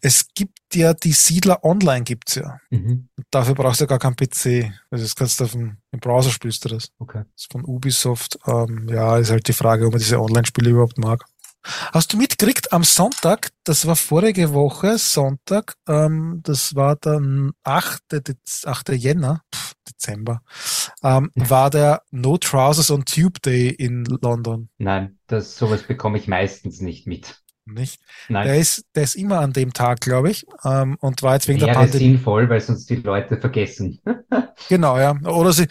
Es 0.00 0.26
gibt 0.34 0.58
ja 0.74 0.94
die 0.94 1.12
Siedler 1.12 1.62
online 1.64 2.04
gibt's 2.04 2.34
ja. 2.36 2.58
Mhm. 2.70 3.08
Dafür 3.30 3.54
brauchst 3.54 3.80
du 3.80 3.84
ja 3.84 3.88
gar 3.88 3.98
keinen 3.98 4.16
PC. 4.16 4.72
Also 4.90 5.04
das 5.04 5.14
kannst 5.14 5.40
du 5.40 5.44
auf 5.44 5.52
dem, 5.52 5.76
im 5.92 6.00
Browser 6.00 6.30
spielst 6.30 6.64
du 6.64 6.70
das. 6.70 6.90
Okay. 6.98 7.24
Das 7.34 7.42
ist 7.42 7.52
von 7.52 7.64
Ubisoft. 7.64 8.38
Ähm, 8.46 8.88
ja, 8.88 9.18
ist 9.18 9.30
halt 9.30 9.46
die 9.48 9.52
Frage, 9.52 9.86
ob 9.86 9.92
man 9.92 10.00
diese 10.00 10.20
Online-Spiele 10.20 10.70
überhaupt 10.70 10.98
mag. 10.98 11.24
Hast 11.92 12.12
du 12.12 12.16
mitgekriegt 12.16 12.72
am 12.72 12.84
Sonntag, 12.84 13.50
das 13.64 13.86
war 13.86 13.96
vorige 13.96 14.54
Woche, 14.54 14.96
Sonntag, 14.96 15.74
ähm, 15.86 16.40
das 16.44 16.74
war 16.74 16.96
der 16.96 17.20
8. 17.64 18.02
Dez 18.12 18.64
8. 18.64 18.90
Jänner, 18.90 19.42
Dezember, 19.88 20.42
ähm, 21.02 21.30
war 21.34 21.70
der 21.70 22.02
No 22.10 22.36
Trousers 22.38 22.90
on 22.90 23.04
Tube 23.04 23.40
Day 23.42 23.68
in 23.70 24.04
London. 24.04 24.68
Nein, 24.78 25.18
das, 25.26 25.56
sowas 25.56 25.82
bekomme 25.82 26.18
ich 26.18 26.28
meistens 26.28 26.80
nicht 26.80 27.06
mit. 27.06 27.40
Nicht? 27.66 28.00
Nein. 28.28 28.46
Der 28.46 28.56
ist, 28.58 28.86
der 28.94 29.02
ist 29.02 29.14
immer 29.14 29.40
an 29.40 29.52
dem 29.52 29.74
Tag, 29.74 30.00
glaube 30.00 30.30
ich, 30.30 30.46
ähm, 30.64 30.96
und 31.00 31.22
war 31.22 31.34
jetzt 31.34 31.48
wegen 31.48 31.58
der 31.58 31.68
Wäre 31.68 31.78
Pandemie. 31.80 31.98
sinnvoll, 31.98 32.48
weil 32.48 32.60
sonst 32.62 32.88
die 32.88 32.96
Leute 32.96 33.36
vergessen. 33.40 34.00
Genau, 34.68 34.98
ja. 34.98 35.12
Oder 35.24 35.52
sie, 35.52 35.66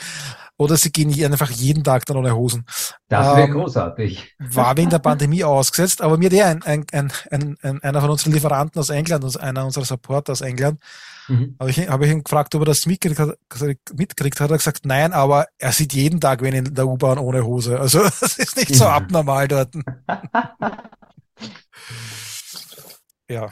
oder 0.58 0.78
sie 0.78 0.92
gehen 0.92 1.14
einfach 1.26 1.50
jeden 1.52 1.84
Tag 1.84 2.06
dann 2.06 2.18
ohne 2.18 2.36
Hosen. 2.36 2.66
Das 3.10 3.36
wäre 3.36 3.48
Ähm, 3.48 3.52
großartig. 3.52 4.36
war 4.40 4.78
wegen 4.78 4.90
der 4.90 5.00
Pandemie 5.00 5.44
ausgesetzt, 5.44 6.02
aber 6.02 6.18
mir 6.18 6.28
hat 6.28 6.34
ja 6.34 6.48
ein, 6.48 6.64
ein, 6.64 6.86
ein, 6.94 7.12
ein, 7.32 7.58
ein, 7.62 7.84
einer 7.84 8.02
von 8.02 8.10
unseren 8.12 8.34
Lieferanten 8.34 8.80
aus 8.80 8.90
England, 8.90 9.40
einer 9.40 9.66
unserer 9.66 9.86
Supporter 9.86 10.32
aus 10.32 10.42
England, 10.42 10.80
Mhm. 11.28 11.56
habe 11.60 11.70
ich, 11.70 11.90
hab 11.90 12.02
ich 12.02 12.12
ihn 12.12 12.24
gefragt, 12.24 12.56
ob 12.56 12.62
er 12.62 12.66
das 12.66 12.86
mitgekriegt 12.86 13.20
hat, 13.20 13.38
mitgekriegt 13.94 14.40
hat, 14.40 14.50
er 14.50 14.54
hat 14.54 14.60
gesagt, 14.60 14.86
nein, 14.86 15.14
aber 15.14 15.48
er 15.58 15.72
sieht 15.72 15.94
jeden 15.94 16.22
Tag 16.22 16.42
wen 16.42 16.54
in 16.54 16.74
der 16.74 16.88
U-Bahn 16.88 17.18
ohne 17.18 17.44
Hose. 17.46 17.80
Also 17.80 18.04
das 18.20 18.38
ist 18.38 18.56
nicht 18.58 18.76
so 18.76 18.86
Ja. 18.86 18.96
abnormal 18.96 19.48
dort. 19.48 19.74
Ja. 23.30 23.52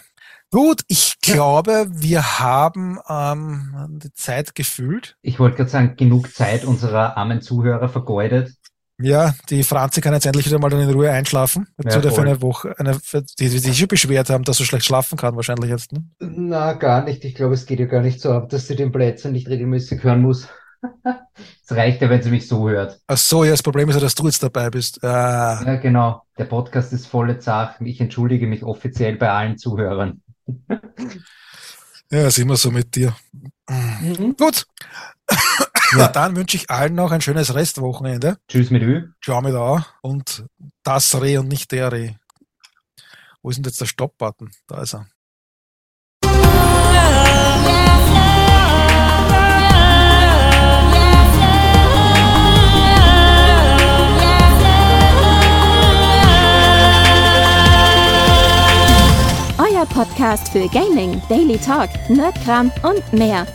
Gut, 0.51 0.83
ich 0.87 1.19
glaube, 1.21 1.87
wir 1.89 2.39
haben 2.39 2.97
ähm, 3.09 3.99
die 4.01 4.13
Zeit 4.13 4.55
gefüllt. 4.55 5.17
Ich 5.21 5.37
wollte 5.37 5.57
gerade 5.57 5.69
sagen, 5.69 5.95
genug 5.97 6.33
Zeit 6.33 6.63
unserer 6.63 7.17
armen 7.17 7.41
Zuhörer 7.41 7.89
vergeudet. 7.89 8.53
Ja, 8.97 9.35
die 9.49 9.63
Franzi 9.63 9.99
kann 9.99 10.13
jetzt 10.13 10.25
endlich 10.25 10.45
wieder 10.45 10.57
mal 10.57 10.69
dann 10.69 10.79
in 10.79 10.89
Ruhe 10.89 11.11
einschlafen. 11.11 11.67
Jetzt 11.83 11.95
Ja, 11.95 12.01
wieder 12.01 12.11
für 12.13 12.21
eine 12.21 12.41
Woche, 12.41 12.73
eine, 12.79 12.93
für 12.93 13.21
die, 13.21 13.49
die 13.49 13.59
sich 13.59 13.77
schon 13.77 13.89
beschwert 13.89 14.29
haben, 14.29 14.45
dass 14.45 14.57
sie 14.57 14.65
schlecht 14.65 14.85
schlafen 14.85 15.17
kann, 15.17 15.35
wahrscheinlich 15.35 15.69
jetzt. 15.69 15.91
Ne? 15.91 16.05
Na, 16.19 16.73
gar 16.73 17.03
nicht. 17.03 17.25
Ich 17.25 17.35
glaube, 17.35 17.55
es 17.55 17.65
geht 17.65 17.79
ja 17.79 17.87
gar 17.87 18.01
nicht 18.01 18.21
so 18.21 18.31
ab, 18.31 18.49
dass 18.49 18.67
sie 18.67 18.75
den 18.77 18.93
Plätzchen 18.93 19.33
nicht 19.33 19.49
regelmäßig 19.49 20.03
hören 20.03 20.21
muss. 20.21 20.47
Es 21.67 21.75
reicht 21.75 21.99
ja, 22.03 22.11
wenn 22.11 22.21
sie 22.21 22.29
mich 22.29 22.47
so 22.47 22.69
hört. 22.69 22.99
Ach 23.07 23.17
so, 23.17 23.43
ja, 23.43 23.49
das 23.49 23.63
Problem 23.63 23.89
ist 23.89 23.95
ja, 23.95 24.01
dass 24.01 24.13
du 24.13 24.25
jetzt 24.27 24.43
dabei 24.43 24.69
bist. 24.69 25.03
Ah, 25.03 25.59
Ja, 25.65 25.75
genau. 25.77 26.21
Der 26.37 26.45
Podcast 26.45 26.93
ist 26.93 27.07
volle 27.07 27.39
Zach. 27.39 27.81
Ich 27.81 27.99
entschuldige 27.99 28.45
mich 28.45 28.63
offiziell 28.63 29.15
bei 29.15 29.31
allen 29.31 29.57
Zuhörern. 29.57 30.21
ja, 32.11 32.27
ist 32.27 32.37
immer 32.37 32.55
so 32.55 32.69
mit 32.69 32.95
dir. 32.95 33.15
Gut, 34.37 34.67
ja, 35.97 36.07
dann 36.09 36.35
wünsche 36.35 36.57
ich 36.57 36.69
allen 36.69 36.95
noch 36.95 37.11
ein 37.11 37.21
schönes 37.21 37.53
Restwochenende. 37.53 38.37
Tschüss 38.49 38.69
mit 38.69 38.83
Ö. 38.83 39.07
Ciao 39.23 39.41
mit 39.41 39.55
A. 39.55 39.85
Und 40.01 40.45
das 40.83 41.21
Reh 41.21 41.37
und 41.37 41.47
nicht 41.47 41.71
der 41.71 41.91
Reh. 41.91 42.13
Wo 43.41 43.49
ist 43.49 43.57
denn 43.57 43.65
jetzt 43.65 43.79
der 43.79 43.85
Stopp-Button? 43.85 44.51
Da 44.67 44.81
ist 44.81 44.95
er. 44.95 45.07
Euer 59.57 59.85
Podcast 59.85 60.49
für 60.49 60.67
Gaming, 60.67 61.21
Daily 61.29 61.57
Talk, 61.57 61.89
Nerdkram 62.09 62.71
und 62.83 63.13
mehr 63.13 63.47